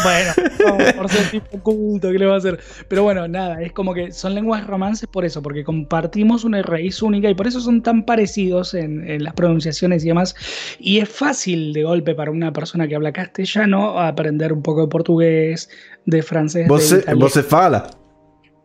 Bueno, 0.03 0.31
vamos, 0.65 0.93
por 0.93 1.09
ser 1.09 1.29
tipo 1.29 1.59
culto, 1.61 2.11
¿qué 2.11 2.17
le 2.17 2.25
va 2.25 2.35
a 2.35 2.37
hacer? 2.37 2.59
Pero 2.87 3.03
bueno, 3.03 3.27
nada, 3.27 3.61
es 3.61 3.71
como 3.71 3.93
que 3.93 4.11
son 4.11 4.33
lenguas 4.33 4.65
romances 4.65 5.07
por 5.07 5.25
eso, 5.25 5.41
porque 5.43 5.63
compartimos 5.63 6.43
una 6.43 6.61
raíz 6.63 7.01
única 7.03 7.29
y 7.29 7.35
por 7.35 7.45
eso 7.47 7.59
son 7.59 7.81
tan 7.83 8.03
parecidos 8.03 8.73
en, 8.73 9.07
en 9.07 9.23
las 9.23 9.33
pronunciaciones 9.33 10.03
y 10.03 10.07
demás. 10.07 10.35
Y 10.79 10.99
es 10.99 11.09
fácil 11.09 11.73
de 11.73 11.83
golpe 11.83 12.15
para 12.15 12.31
una 12.31 12.51
persona 12.51 12.87
que 12.87 12.95
habla 12.95 13.11
castellano 13.11 13.99
aprender 13.99 14.53
un 14.53 14.63
poco 14.63 14.81
de 14.81 14.87
portugués, 14.87 15.69
de 16.05 16.21
francés, 16.23 16.63
de 16.63 16.69
Você, 16.69 16.97
italiano. 16.99 17.19
você 17.29 17.43
fala? 17.43 17.89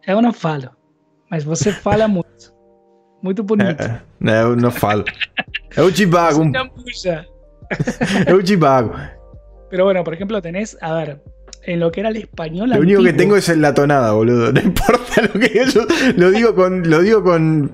Eu 0.07 0.23
não 0.23 0.33
falo, 0.33 0.71
mas 1.31 1.45
você 1.45 1.73
fala 1.73 2.09
muito. 2.09 2.55
Muito 3.23 3.43
bonito. 3.43 3.83
É, 3.83 4.01
é, 4.27 4.43
eu 4.43 4.55
não 4.57 4.71
falo. 4.71 5.05
Eu 5.77 5.91
divago, 5.91 6.45
eu 8.29 8.43
divago. 8.43 8.95
Pero 9.75 9.83
bueno, 9.87 10.05
por 10.05 10.15
ejemplo, 10.15 10.41
tenés, 10.41 10.79
a 10.81 10.95
ver, 10.95 11.21
en 11.65 11.81
lo 11.81 11.91
que 11.91 11.99
era 11.99 12.09
el 12.11 12.15
español 12.17 12.71
Lo 12.71 12.79
único 12.79 13.03
que 13.03 13.13
tengo 13.13 13.35
es 13.35 13.49
la 13.57 13.75
tonada, 13.75 14.13
boludo. 14.13 14.53
No 14.55 14.61
importa 14.61 15.23
lo 15.23 15.41
que 15.41 15.65
yo 15.69 15.81
lo 16.17 16.31
digo 16.31 16.55
con 16.55 16.89
lo 16.89 17.03
digo 17.03 17.25
con 17.25 17.73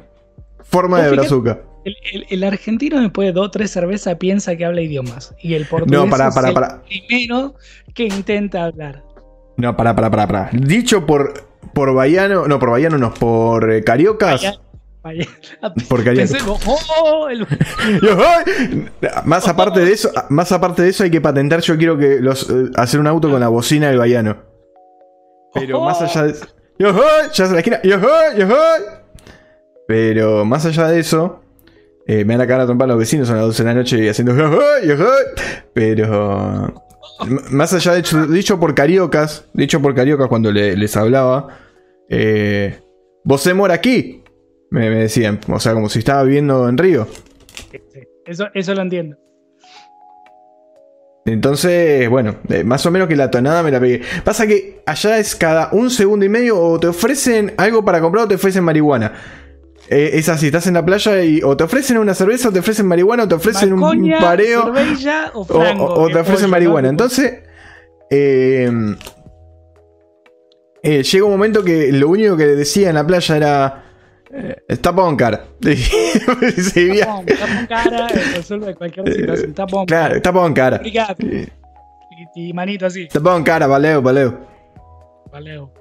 forma 0.62 1.02
de 1.02 1.10
brazuca. 1.10 1.60
El, 1.84 1.94
el- 2.14 2.26
el 2.30 2.44
argentino 2.44 2.98
después 3.02 3.28
de 3.28 3.32
dos 3.34 3.48
o 3.48 3.50
tres 3.50 3.70
cervezas 3.70 4.14
piensa 4.14 4.56
que 4.56 4.64
habla 4.64 4.80
idiomas. 4.80 5.34
Y 5.42 5.52
el 5.52 5.66
portugués 5.66 5.92
No, 6.00 6.08
pará, 6.08 6.28
es 6.28 6.34
pará, 6.34 6.48
el 6.48 6.54
pará. 6.54 6.82
primero 6.88 7.54
que 7.92 8.04
intenta 8.04 8.64
hablar. 8.64 9.02
No, 9.58 9.76
pará, 9.76 9.94
pará, 9.94 10.10
pará, 10.10 10.26
pará. 10.26 10.50
Dicho 10.54 11.04
por 11.04 11.34
por 11.74 11.92
Baiano, 11.92 12.48
no, 12.48 12.58
por 12.58 12.70
Baiano 12.70 12.96
no, 12.96 13.12
por 13.12 13.70
eh, 13.70 13.84
cariocas. 13.84 14.58
Vaya- 15.02 15.26
Por 15.88 16.04
cariocas. 16.04 16.32
Pensé, 16.32 16.46
oh, 17.00 17.28
el- 17.28 17.46
¡ay! 18.18 18.88
Más 19.24 19.46
aparte 19.48 19.80
de 19.80 19.92
eso, 19.92 20.10
más 20.28 20.50
aparte 20.52 20.82
de 20.82 20.88
eso 20.90 21.04
hay 21.04 21.10
que 21.10 21.20
patentar, 21.20 21.60
yo 21.60 21.76
quiero 21.76 21.96
que 21.98 22.20
los 22.20 22.48
eh, 22.50 22.70
hacer 22.76 23.00
un 23.00 23.06
auto 23.06 23.30
con 23.30 23.40
la 23.40 23.48
bocina 23.48 23.88
del 23.88 23.98
Baiano. 23.98 24.36
Pero 25.54 25.78
Ojo. 25.78 25.86
más 25.86 26.00
allá 26.02 26.24
de 26.24 26.34
yo, 26.78 26.94
ya 27.32 27.44
es 27.44 27.50
la 27.50 27.58
esquina, 27.58 27.80
yo, 27.82 27.96
¡ay! 27.96 28.38
yo, 28.38 28.46
¡ay! 28.46 28.82
Pero 29.86 30.44
más 30.44 30.64
allá 30.66 30.86
de 30.88 31.00
eso, 31.00 31.42
eh, 32.06 32.24
me 32.24 32.34
van 32.34 32.42
a 32.42 32.46
cagar 32.46 32.60
a 32.62 32.66
trompar 32.66 32.88
los 32.88 32.98
vecinos 32.98 33.28
a 33.30 33.34
las 33.34 33.42
12 33.46 33.62
de 33.64 33.68
la 33.68 33.74
noche 33.74 34.08
haciendo 34.10 34.34
yo, 34.36 34.46
¡ay! 34.46 34.88
Pero 35.74 36.72
más 37.50 37.72
allá 37.74 37.92
de 37.94 38.00
hecho, 38.00 38.26
dicho 38.26 38.58
por 38.58 38.74
cariocas, 38.74 39.44
dicho 39.52 39.82
por 39.82 39.94
cariocas 39.94 40.28
cuando 40.28 40.50
le- 40.52 40.76
les 40.76 40.96
hablaba, 40.96 41.48
eh, 42.08 42.80
vos 43.24 43.42
se 43.42 43.52
mora 43.52 43.74
aquí, 43.74 44.19
me, 44.70 44.88
me 44.90 44.96
decían, 44.96 45.40
o 45.48 45.58
sea, 45.60 45.74
como 45.74 45.88
si 45.88 45.98
estaba 46.00 46.22
viviendo 46.22 46.68
en 46.68 46.78
Río. 46.78 47.06
Sí, 47.70 47.80
Eso, 48.26 48.46
eso 48.54 48.74
lo 48.74 48.82
entiendo. 48.82 49.16
Entonces, 51.26 52.08
bueno, 52.08 52.36
eh, 52.48 52.64
más 52.64 52.84
o 52.86 52.90
menos 52.90 53.06
que 53.06 53.14
la 53.14 53.30
tonada 53.30 53.62
me 53.62 53.70
la 53.70 53.78
pegué. 53.78 54.00
Pasa 54.24 54.46
que 54.46 54.82
allá 54.86 55.18
es 55.18 55.36
cada 55.36 55.68
un 55.72 55.90
segundo 55.90 56.24
y 56.24 56.28
medio 56.28 56.58
o 56.58 56.80
te 56.80 56.86
ofrecen 56.88 57.52
algo 57.58 57.84
para 57.84 58.00
comprar 58.00 58.24
o 58.24 58.28
te 58.28 58.36
ofrecen 58.36 58.64
marihuana. 58.64 59.12
Eh, 59.90 60.12
es 60.14 60.28
así, 60.28 60.46
estás 60.46 60.66
en 60.66 60.74
la 60.74 60.84
playa 60.84 61.22
y 61.22 61.42
o 61.42 61.56
te 61.56 61.64
ofrecen 61.64 61.98
una 61.98 62.14
cerveza 62.14 62.48
o 62.48 62.52
te 62.52 62.60
ofrecen 62.60 62.86
marihuana 62.86 63.24
o 63.24 63.28
te 63.28 63.34
ofrecen 63.34 63.72
un- 63.72 63.80
pareo 64.20 64.62
cerveza 64.74 65.30
o 65.34 65.44
frango, 65.44 65.84
o- 65.84 66.02
o 66.04 66.06
te 66.08 66.18
ofrecen 66.20 66.36
pollo, 66.46 66.48
marihuana. 66.48 66.82
¿no? 66.88 66.90
Entonces, 66.90 67.40
eh, 68.08 68.70
eh, 70.82 71.02
llega 71.02 71.24
un 71.24 71.32
momento 71.32 71.62
que 71.62 71.92
lo 71.92 72.08
único 72.08 72.36
que 72.36 72.46
decía 72.46 72.88
en 72.88 72.94
la 72.94 73.06
playa 73.06 73.36
era... 73.36 73.84
Eh, 74.32 74.56
está 74.68 74.92
con 74.92 75.16
cara. 75.16 75.44
Seguía- 75.60 77.04
Tapón, 77.06 77.26
tapón 77.26 77.66
cara, 77.68 78.06
eh, 78.08 78.22
resuelve 78.36 78.74
cualquier 78.74 79.12
situación. 79.12 79.54
Tapón. 79.54 79.86
claro, 79.86 80.54
cara. 80.54 80.76
Obrigado. 80.76 81.14
Eh, 81.20 81.48
Y, 82.34 82.48
y 82.50 82.52
manito 82.52 82.86
así. 82.86 83.02
Está 83.02 83.20
con 83.20 83.42
cara, 83.42 83.66
valeo, 83.66 84.00
valeo. 84.02 84.38
Valeo. 85.32 85.72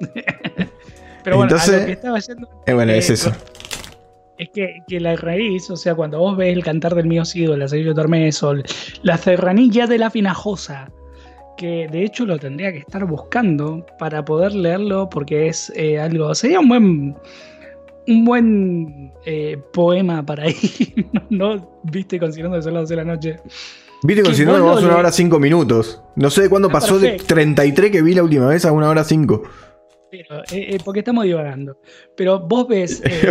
Pero 1.24 1.36
bueno, 1.36 1.56
a 1.56 1.66
lo 1.66 1.86
que 1.86 1.92
estaba 1.92 2.18
yendo. 2.18 2.48
Eh, 2.66 2.72
bueno, 2.74 2.92
eh, 2.92 2.98
es 2.98 3.10
eso. 3.10 3.32
Es 4.38 4.48
que, 4.50 4.78
que 4.88 4.98
la 4.98 5.14
raíz, 5.16 5.70
o 5.70 5.76
sea, 5.76 5.94
cuando 5.94 6.18
vos 6.18 6.36
ves 6.36 6.52
el 6.56 6.64
cantar 6.64 6.94
del 6.94 7.06
mío 7.06 7.24
Sido, 7.24 7.56
la 7.56 7.68
Sevilla 7.68 7.94
Tormeso, 7.94 8.54
la 9.02 9.16
serranilla 9.16 9.86
de 9.86 9.98
la 9.98 10.10
Finajosa, 10.10 10.90
que 11.56 11.86
de 11.92 12.02
hecho 12.04 12.26
lo 12.26 12.38
tendría 12.38 12.72
que 12.72 12.78
estar 12.78 13.04
buscando 13.04 13.86
para 13.98 14.24
poder 14.24 14.52
leerlo, 14.54 15.08
porque 15.08 15.46
es 15.48 15.72
eh, 15.76 16.00
algo. 16.00 16.34
Sería 16.34 16.58
un 16.58 16.68
buen. 16.68 17.16
Un 18.08 18.24
buen 18.24 19.12
eh, 19.24 19.58
poema 19.72 20.24
para 20.24 20.48
ir, 20.48 21.06
¿no? 21.30 21.56
¿no? 21.56 21.80
¿Viste? 21.84 22.18
Considerando 22.18 22.56
que 22.58 22.62
son 22.62 22.74
las 22.74 22.82
12 22.88 22.92
de 22.96 23.04
la 23.04 23.12
noche. 23.14 23.36
Viste, 24.04 24.22
considerando 24.24 24.58
que 24.60 24.68
vamos 24.68 24.82
a 24.82 24.86
una 24.86 24.96
hora 24.96 25.12
5 25.12 25.38
minutos. 25.38 26.02
No 26.16 26.28
sé 26.30 26.42
de 26.42 26.48
cuándo 26.48 26.68
Está 26.68 26.80
pasó 26.80 26.98
de 26.98 27.10
perfecto. 27.10 27.34
33 27.34 27.90
que 27.92 28.02
vi 28.02 28.14
la 28.14 28.24
última 28.24 28.46
vez 28.48 28.64
a 28.64 28.72
una 28.72 28.88
hora 28.88 29.04
5. 29.04 29.42
Pero, 30.10 30.40
eh, 30.50 30.74
eh, 30.74 30.78
porque 30.84 31.00
estamos 31.00 31.24
divagando. 31.24 31.78
Pero 32.16 32.40
vos 32.40 32.66
ves. 32.68 33.00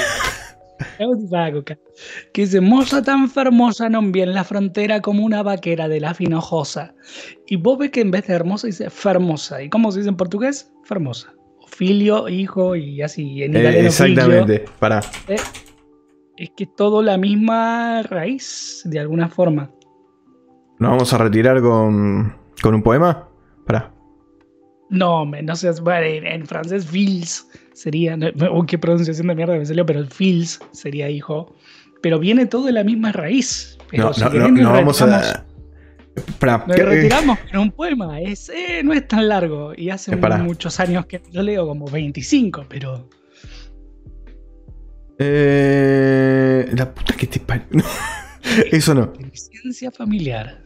ca- 1.64 1.78
Que 2.32 2.42
dice: 2.42 2.60
Moza 2.60 3.02
tan 3.02 3.28
fermosa 3.28 3.88
non 3.90 4.10
vi 4.10 4.22
en 4.22 4.32
la 4.32 4.44
frontera 4.44 5.00
como 5.02 5.22
una 5.24 5.42
vaquera 5.42 5.88
de 5.88 6.00
la 6.00 6.14
finojosa. 6.14 6.94
Y 7.46 7.56
vos 7.56 7.76
ves 7.78 7.90
que 7.90 8.00
en 8.00 8.10
vez 8.10 8.26
de 8.26 8.34
hermosa 8.34 8.66
dice 8.66 8.88
fermosa. 8.88 9.62
¿Y 9.62 9.68
cómo 9.68 9.92
se 9.92 9.98
dice 10.00 10.08
en 10.08 10.16
portugués? 10.16 10.72
Fermosa. 10.84 11.32
Filio, 11.70 12.28
hijo 12.28 12.76
y 12.76 13.02
así. 13.02 13.42
En 13.42 13.56
Eh, 13.56 13.86
exactamente. 13.86 14.64
Pará. 14.78 15.02
figlio. 15.02 15.36
Eh, 15.36 15.42
es 16.36 16.50
que 16.56 16.66
todo 16.66 17.02
la 17.02 17.16
misma 17.18 18.02
raíz, 18.02 18.82
de 18.84 18.98
alguna 18.98 19.28
forma. 19.28 19.70
¿Nos 20.78 20.90
vamos 20.90 21.12
a 21.12 21.18
retirar 21.18 21.60
con, 21.60 22.34
con 22.62 22.74
un 22.74 22.82
poema? 22.82 23.28
Pará. 23.66 23.92
No, 24.88 25.24
me- 25.26 25.42
no 25.42 25.54
sé, 25.54 25.70
bueno, 25.82 26.04
en, 26.06 26.26
en 26.26 26.46
francés 26.46 26.86
fils 26.86 27.46
sería, 27.74 28.16
uy, 28.52 28.66
qué 28.66 28.78
pronunciación 28.78 29.28
de 29.28 29.34
mierda 29.34 29.56
me 29.56 29.64
salió, 29.66 29.86
pero 29.86 30.04
fils 30.06 30.58
sería 30.72 31.08
hijo. 31.08 31.54
Pero 32.02 32.18
viene 32.18 32.46
todo 32.46 32.64
de 32.66 32.72
la 32.72 32.82
misma 32.82 33.12
raíz. 33.12 33.76
Pero 33.90 34.04
No, 34.04 34.12
si 34.14 34.22
no, 34.24 34.30
no, 34.30 34.48
no 34.48 34.72
vamos 34.72 35.00
a. 35.02 35.44
Pará. 36.38 36.64
Nos 36.66 36.76
¿qué- 36.76 36.84
retiramos 36.84 37.38
en 37.52 37.58
un 37.58 37.70
poema, 37.72 38.20
es, 38.20 38.48
eh, 38.48 38.82
no 38.84 38.92
es 38.92 39.06
tan 39.08 39.28
largo. 39.28 39.72
Y 39.76 39.90
hace 39.90 40.14
Eh, 40.14 40.16
muchos 40.38 40.78
años 40.80 41.06
que 41.06 41.20
yo 41.30 41.42
leo, 41.42 41.66
como 41.66 41.86
25, 41.86 42.66
pero 42.68 43.08
Eh, 45.18 46.68
la 46.76 46.92
puta 46.94 47.14
que 47.14 47.26
te 47.26 47.40
parió. 47.40 47.66
Eso 48.72 48.94
no. 48.94 49.12
ciencia 49.32 49.90
familiar. 49.90 50.62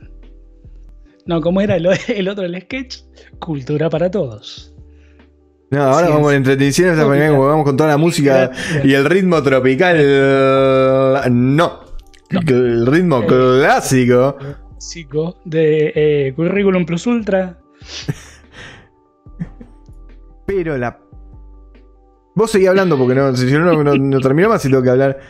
No, 1.26 1.40
como 1.40 1.60
era 1.60 1.76
el, 1.76 1.88
el 2.08 2.28
otro, 2.28 2.44
el 2.44 2.60
sketch, 2.62 2.98
cultura 3.38 3.90
para 3.90 4.10
todos. 4.10 4.70
No, 5.70 5.82
ahora 5.82 6.08
vamos 6.08 6.32
manera 7.04 7.30
como 7.30 7.48
vamos 7.48 7.64
con 7.64 7.76
toda 7.76 7.88
la 7.90 7.96
música 7.96 8.52
y 8.84 8.92
el 8.94 9.04
ritmo 9.06 9.42
tropical. 9.42 9.96
No. 11.32 11.80
El 12.30 12.86
ritmo 12.86 13.22
Eh. 13.22 13.26
Clásico. 14.84 15.36
De 15.44 15.92
eh, 15.94 16.32
Curriculum 16.34 16.84
Plus 16.84 17.06
Ultra. 17.06 17.58
Pero 20.46 20.76
la. 20.76 20.98
Vos 22.34 22.50
seguí 22.50 22.66
hablando 22.66 22.98
porque 22.98 23.14
no, 23.14 23.34
si 23.36 23.50
no, 23.52 23.82
no, 23.82 23.94
no 23.94 24.20
terminó 24.20 24.48
más 24.48 24.64
y 24.64 24.68
tengo 24.68 24.82
que 24.82 24.90
hablar. 24.90 25.20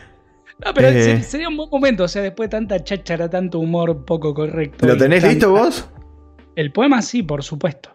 No, 0.63 0.73
pero 0.73 0.87
Eh. 0.87 1.03
se- 1.03 1.23
sería 1.23 1.49
un 1.49 1.57
buen 1.57 1.69
momento, 1.69 2.05
o 2.05 2.07
sea, 2.07 2.21
después 2.23 2.49
de 2.49 2.57
tanta 2.57 2.83
cháchara, 2.83 3.29
tanto 3.29 3.59
humor 3.59 4.05
poco 4.05 4.33
correcto. 4.33 4.87
¿Lo 4.87 4.97
tenés 4.97 5.21
tanta- 5.21 5.33
listo 5.33 5.51
vos? 5.51 5.89
El 6.55 6.71
poema 6.71 7.01
sí, 7.01 7.21
por 7.23 7.43
supuesto. 7.43 7.91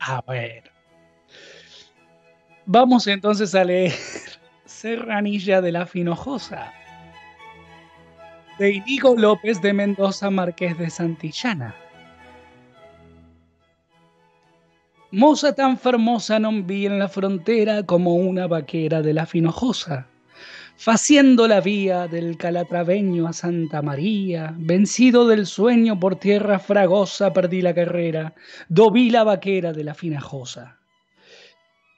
A 0.00 0.20
ver. 0.26 0.65
Vamos 2.68 3.06
entonces 3.06 3.54
a 3.54 3.62
leer 3.62 3.92
Serranilla 4.64 5.60
de 5.60 5.70
la 5.70 5.86
Finojosa. 5.86 6.72
De 8.58 8.72
Inigo 8.72 9.14
López 9.16 9.62
de 9.62 9.72
Mendoza, 9.72 10.30
Marqués 10.30 10.76
de 10.76 10.90
Santillana. 10.90 11.76
Moza 15.12 15.54
tan 15.54 15.78
fermosa 15.78 16.40
non 16.40 16.66
vi 16.66 16.86
en 16.90 16.98
la 16.98 17.06
frontera 17.06 17.86
como 17.86 18.16
una 18.16 18.48
vaquera 18.48 19.00
de 19.00 19.14
la 19.14 19.26
Finojosa. 19.26 20.08
Faciendo 20.76 21.46
la 21.46 21.60
vía 21.60 22.08
del 22.08 22.36
Calatraveño 22.36 23.28
a 23.28 23.32
Santa 23.32 23.80
María, 23.80 24.52
vencido 24.58 25.28
del 25.28 25.46
sueño 25.46 26.00
por 26.00 26.16
tierra 26.16 26.58
fragosa, 26.58 27.32
perdí 27.32 27.62
la 27.62 27.74
carrera, 27.74 28.34
do 28.68 28.90
vi 28.90 29.10
la 29.10 29.22
vaquera 29.22 29.72
de 29.72 29.84
la 29.84 29.94
Finajosa. 29.94 30.75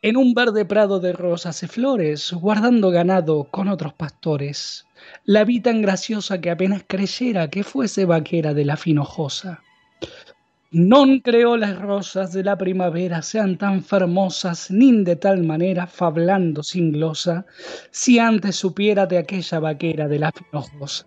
En 0.01 0.17
un 0.17 0.33
verde 0.33 0.65
prado 0.65 1.01
de 1.01 1.13
rosas 1.13 1.61
y 1.65 1.67
flores, 1.67 2.33
guardando 2.33 2.91
ganado 2.91 3.49
con 3.51 3.67
otros 3.67 3.95
pastores, 3.95 4.87
la 5.25 5.43
vi 5.43 5.61
tan 5.61 5.83
graciosa 5.83 6.41
que 6.41 6.51
apenas 6.51 6.85
creyera 6.87 7.51
que 7.51 7.65
fuese 7.65 8.05
vaquera 8.05 8.55
de 8.55 8.65
la 8.65 8.77
Finojosa. 8.77 9.61
Non 10.71 11.19
creo 11.19 11.57
las 11.57 11.81
rosas 11.81 12.33
de 12.33 12.45
la 12.45 12.57
primavera 12.57 13.23
sean 13.23 13.57
tan 13.57 13.83
fermosas, 13.83 14.71
nin 14.71 15.03
de 15.03 15.17
tal 15.17 15.43
manera, 15.43 15.89
fablando 15.89 16.63
sin 16.63 16.93
glosa, 16.93 17.47
si 17.91 18.21
antes 18.21 18.55
supiera 18.55 19.07
de 19.07 19.19
aquella 19.19 19.59
vaquera 19.59 20.07
de 20.07 20.19
la 20.19 20.31
finojosa. 20.31 21.07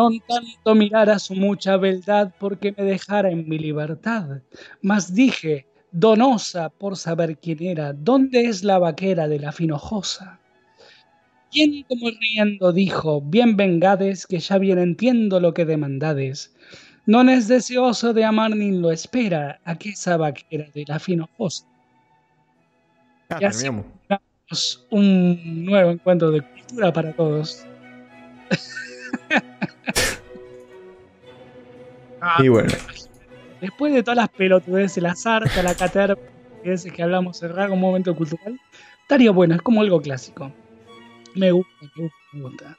Non 0.00 0.18
tanto 0.26 0.74
mirara 0.74 1.20
su 1.20 1.34
mucha 1.36 1.76
beldad 1.76 2.32
porque 2.40 2.74
me 2.74 2.84
dejara 2.84 3.30
en 3.30 3.46
mi 3.46 3.58
libertad, 3.58 4.40
mas 4.80 5.14
dije, 5.14 5.66
donosa 5.96 6.68
por 6.68 6.96
saber 6.96 7.38
quién 7.38 7.62
era, 7.62 7.92
¿dónde 7.94 8.44
es 8.46 8.62
la 8.62 8.78
vaquera 8.78 9.28
de 9.28 9.38
la 9.40 9.50
finojosa? 9.52 10.38
Quien 11.50 11.82
como 11.84 12.10
riendo 12.10 12.72
dijo, 12.72 13.20
bien 13.22 13.56
vengades, 13.56 14.26
que 14.26 14.38
ya 14.38 14.58
bien 14.58 14.78
entiendo 14.78 15.40
lo 15.40 15.54
que 15.54 15.64
demandades. 15.64 16.52
Non 17.06 17.28
es 17.30 17.46
deseoso 17.48 18.12
de 18.12 18.24
amar 18.26 18.50
ni 18.56 18.72
lo 18.76 18.90
espera 18.90 19.60
a 19.64 19.78
que 19.78 19.90
esa 19.90 20.16
vaquera 20.18 20.66
de 20.74 20.84
la 20.86 20.98
finojosa. 20.98 21.64
Ah, 23.30 23.40
Y 23.40 23.44
así 23.44 23.64
terminamos. 23.64 23.86
terminamos 24.08 24.86
un 24.90 25.64
nuevo 25.64 25.90
encuentro 25.92 26.30
de 26.30 26.42
cultura 26.42 26.92
para 26.92 27.12
todos. 27.14 27.64
Ah, 32.20 32.42
Y 32.42 32.48
bueno, 32.48 32.72
Después 33.66 33.92
de 33.92 34.04
todas 34.04 34.16
las 34.16 34.28
pelotudeces, 34.28 35.02
la 35.02 35.16
sarta, 35.16 35.60
la 35.60 35.74
caterva, 35.74 36.16
que 36.62 37.02
hablamos 37.02 37.36
cerrar 37.36 37.72
un 37.72 37.80
momento 37.80 38.14
cultural, 38.14 38.60
estaría 39.02 39.32
bueno, 39.32 39.56
es 39.56 39.60
como 39.60 39.80
algo 39.80 40.00
clásico. 40.00 40.52
Me 41.34 41.50
gusta, 41.50 41.72
me 41.96 42.02
gusta, 42.04 42.16
me 42.32 42.42
gusta. 42.42 42.78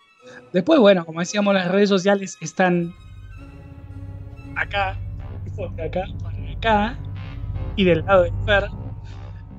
Después, 0.54 0.80
bueno, 0.80 1.06
como 1.06 1.20
decíamos, 1.20 1.54
las 1.54 1.70
redes 1.70 1.90
sociales 1.90 2.38
están 2.40 2.94
acá, 4.56 4.98
de 5.76 5.84
acá, 5.84 6.06
para 6.24 6.52
acá, 6.54 6.98
y 7.76 7.84
del 7.84 8.06
lado 8.06 8.24
de 8.24 8.32
Fer. 8.46 8.70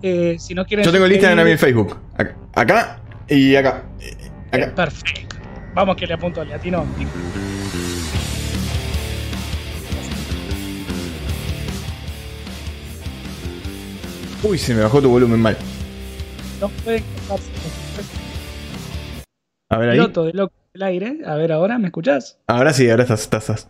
Eh, 0.01 0.37
si 0.39 0.55
no 0.55 0.64
quieren 0.64 0.87
yo 0.87 0.93
tengo 0.93 1.07
Instagram 1.07 1.47
y 1.47 1.51
el 1.51 1.59
Facebook. 1.59 1.99
Acá, 2.16 2.37
acá 2.55 3.01
y 3.29 3.55
acá. 3.55 3.85
Acá. 4.51 4.74
Perfecto. 4.74 5.37
Vamos 5.74 5.95
que 5.97 6.07
le 6.07 6.14
apunto 6.14 6.41
al 6.41 6.49
latino. 6.49 6.87
Uy, 14.43 14.59
se 14.59 14.74
me 14.74 14.82
bajó 14.82 15.03
tu 15.03 15.09
volumen 15.11 15.41
mal. 15.41 15.57
No 16.61 16.68
pueden 16.84 17.03
quejarse. 17.03 17.51
A 19.70 19.78
ver 19.78 19.91
ahí. 19.91 19.97
Piloto 19.99 20.24
de 20.24 20.32
loco 20.32 20.55
del 20.72 20.82
aire. 20.82 21.18
A 21.26 21.34
ver 21.34 21.53
ahora, 21.53 21.78
¿me 21.78 21.86
escuchás? 21.89 22.39
Ahora 22.47 22.72
sí, 22.72 22.89
ahora 22.89 23.03
estás, 23.03 23.22
estás, 23.22 23.43
estás. 23.51 23.68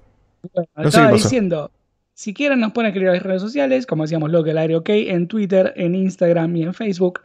Bueno, 0.52 0.68
No 0.76 0.88
estaba 0.88 1.10
pasó. 1.10 1.24
diciendo, 1.24 1.70
si 2.14 2.34
quieren 2.34 2.60
nos 2.60 2.72
pueden 2.72 2.88
escribir 2.90 3.08
en 3.08 3.14
las 3.14 3.22
redes 3.22 3.42
sociales, 3.42 3.86
como 3.86 4.04
decíamos, 4.04 4.30
Loco 4.30 4.44
del 4.44 4.58
Aire 4.58 4.76
OK, 4.76 4.88
en 4.90 5.26
Twitter, 5.26 5.72
en 5.76 5.94
Instagram 5.94 6.54
y 6.56 6.62
en 6.64 6.74
Facebook. 6.74 7.20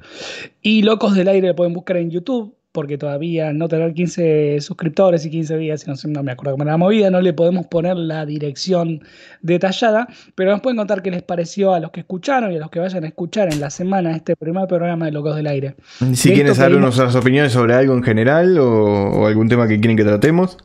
Y 0.61 0.81
Locos 0.83 1.13
del 1.15 1.27
Aire 1.27 1.49
lo 1.49 1.55
pueden 1.55 1.73
buscar 1.73 1.97
en 1.97 2.09
YouTube, 2.11 2.55
porque 2.73 2.97
todavía 2.97 3.53
no 3.53 3.67
tener 3.69 3.93
15 3.93 4.57
suscriptores 4.59 5.25
y 5.25 5.29
15 5.29 5.57
días, 5.57 5.87
no, 5.87 5.95
sé, 5.95 6.07
no 6.07 6.23
me 6.23 6.31
acuerdo 6.31 6.53
cómo 6.53 6.63
era 6.63 6.73
la 6.73 6.77
movida, 6.77 7.11
no 7.11 7.21
le 7.21 7.31
podemos 7.31 7.67
poner 7.67 7.95
la 7.95 8.25
dirección 8.25 9.03
detallada, 9.41 10.07
pero 10.35 10.51
nos 10.51 10.61
pueden 10.61 10.77
contar 10.77 11.03
qué 11.03 11.11
les 11.11 11.21
pareció 11.21 11.73
a 11.73 11.79
los 11.79 11.91
que 11.91 11.99
escucharon 11.99 12.51
y 12.51 12.57
a 12.57 12.59
los 12.59 12.71
que 12.71 12.79
vayan 12.79 13.03
a 13.03 13.07
escuchar 13.07 13.53
en 13.53 13.59
la 13.59 13.69
semana 13.69 14.15
este 14.15 14.35
primer 14.35 14.67
programa 14.67 15.05
de 15.05 15.11
Locos 15.11 15.35
del 15.35 15.47
Aire. 15.47 15.75
Si 16.13 16.29
De 16.29 16.35
quieren 16.35 16.55
saber 16.55 16.79
nuestras 16.79 17.15
opiniones 17.15 17.53
sobre 17.53 17.75
algo 17.75 17.93
en 17.93 18.03
general 18.03 18.57
o, 18.57 18.67
o 18.67 19.27
algún 19.27 19.47
tema 19.47 19.67
que 19.67 19.79
quieren 19.79 19.95
que 19.95 20.03
tratemos. 20.03 20.57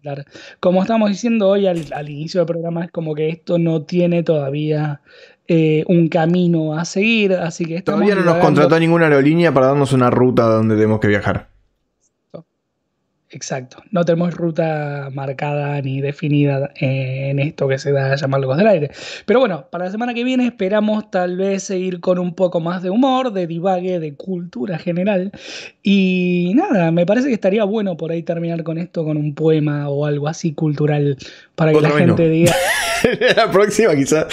Claro. 0.00 0.22
Como 0.60 0.80
estamos 0.80 1.10
diciendo 1.10 1.48
hoy 1.48 1.66
al, 1.66 1.84
al 1.92 2.08
inicio 2.08 2.40
del 2.40 2.46
programa, 2.46 2.84
es 2.84 2.90
como 2.90 3.14
que 3.14 3.28
esto 3.28 3.58
no 3.58 3.82
tiene 3.82 4.22
todavía 4.22 5.02
eh, 5.48 5.82
un 5.86 6.08
camino 6.08 6.78
a 6.78 6.84
seguir, 6.84 7.32
así 7.32 7.64
que 7.64 7.80
Todavía 7.80 8.14
no 8.14 8.22
nos 8.22 8.36
contrató 8.36 8.78
ninguna 8.78 9.06
aerolínea 9.06 9.52
para 9.52 9.68
darnos 9.68 9.92
una 9.92 10.10
ruta 10.10 10.42
donde 10.44 10.74
tenemos 10.76 11.00
que 11.00 11.08
viajar. 11.08 11.48
Exacto, 13.30 13.82
no 13.90 14.04
tenemos 14.06 14.32
ruta 14.34 15.10
marcada 15.12 15.82
ni 15.82 16.00
definida 16.00 16.70
eh, 16.80 17.28
en 17.30 17.38
esto 17.38 17.68
que 17.68 17.78
se 17.78 17.92
da 17.92 18.12
a 18.12 18.16
llamar 18.16 18.40
Locos 18.40 18.56
del 18.56 18.66
Aire. 18.66 18.90
Pero 19.26 19.40
bueno, 19.40 19.66
para 19.70 19.84
la 19.84 19.90
semana 19.90 20.14
que 20.14 20.24
viene 20.24 20.46
esperamos 20.46 21.10
tal 21.10 21.36
vez 21.36 21.62
seguir 21.64 22.00
con 22.00 22.18
un 22.18 22.34
poco 22.34 22.60
más 22.60 22.82
de 22.82 22.88
humor, 22.88 23.32
de 23.34 23.46
divague, 23.46 24.00
de 24.00 24.14
cultura 24.14 24.78
general. 24.78 25.30
Y 25.82 26.52
nada, 26.56 26.90
me 26.90 27.04
parece 27.04 27.28
que 27.28 27.34
estaría 27.34 27.64
bueno 27.64 27.98
por 27.98 28.12
ahí 28.12 28.22
terminar 28.22 28.62
con 28.62 28.78
esto 28.78 29.04
con 29.04 29.18
un 29.18 29.34
poema 29.34 29.90
o 29.90 30.06
algo 30.06 30.26
así 30.26 30.54
cultural 30.54 31.18
para 31.54 31.72
que 31.72 31.78
Otra 31.78 31.90
la 31.90 31.94
no. 32.00 32.06
gente 32.06 32.30
diga. 32.30 32.54
la 33.36 33.50
próxima 33.50 33.94
quizás. 33.94 34.26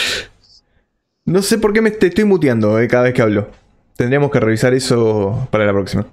No 1.25 1.41
sé 1.41 1.57
por 1.57 1.73
qué 1.73 1.81
me 1.81 1.89
estoy 1.89 2.23
muteando 2.23 2.79
eh, 2.79 2.87
cada 2.87 3.05
vez 3.05 3.15
que 3.15 3.23
hablo. 3.23 3.49
Tendríamos 3.97 4.29
que 4.29 4.39
revisar 4.39 4.75
eso 4.75 5.47
para 5.49 5.65
la 5.65 5.73
próxima. 5.73 6.05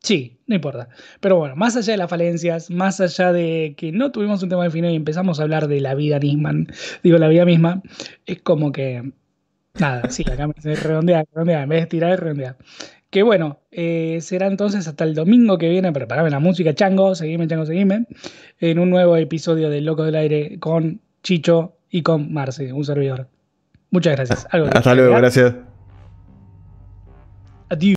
Sí, 0.00 0.38
no 0.46 0.54
importa. 0.54 0.88
Pero 1.18 1.36
bueno, 1.38 1.56
más 1.56 1.76
allá 1.76 1.94
de 1.94 1.96
las 1.96 2.10
falencias, 2.10 2.70
más 2.70 3.00
allá 3.00 3.32
de 3.32 3.74
que 3.76 3.90
no 3.90 4.12
tuvimos 4.12 4.40
un 4.44 4.50
tema 4.50 4.62
definido 4.62 4.92
y 4.92 4.96
empezamos 4.96 5.40
a 5.40 5.42
hablar 5.42 5.66
de 5.66 5.80
la 5.80 5.96
vida 5.96 6.20
Nisman, 6.20 6.68
digo, 7.02 7.18
la 7.18 7.26
vida 7.26 7.44
misma, 7.44 7.82
es 8.26 8.40
como 8.42 8.70
que. 8.70 9.12
Nada, 9.80 10.08
sí, 10.10 10.22
acá 10.30 10.46
me 10.46 10.54
dice 10.54 10.76
redondear, 10.76 11.26
redondear, 11.32 11.64
en 11.64 11.68
vez 11.70 11.80
de 11.80 11.86
tirar, 11.86 12.20
redondear. 12.20 12.56
Que 13.10 13.24
bueno, 13.24 13.62
eh, 13.72 14.18
será 14.20 14.46
entonces 14.46 14.86
hasta 14.86 15.02
el 15.02 15.14
domingo 15.14 15.58
que 15.58 15.68
viene, 15.68 15.90
preparame 15.92 16.30
la 16.30 16.38
música, 16.38 16.74
chango, 16.74 17.16
seguime, 17.16 17.48
chango, 17.48 17.66
seguime, 17.66 18.06
en 18.60 18.78
un 18.78 18.90
nuevo 18.90 19.16
episodio 19.16 19.70
de 19.70 19.80
Loco 19.80 20.04
del 20.04 20.14
Aire 20.14 20.58
con 20.60 21.00
Chicho 21.22 21.78
y 21.90 22.02
con 22.02 22.32
Marce, 22.32 22.72
un 22.72 22.84
servidor. 22.84 23.28
Muchas 23.94 24.16
gracias. 24.16 24.48
¿Algo 24.50 24.66
Hasta 24.74 24.92
luego, 24.92 25.14
agregar? 25.14 25.20
gracias. 25.20 25.54
Adiós. 27.68 27.96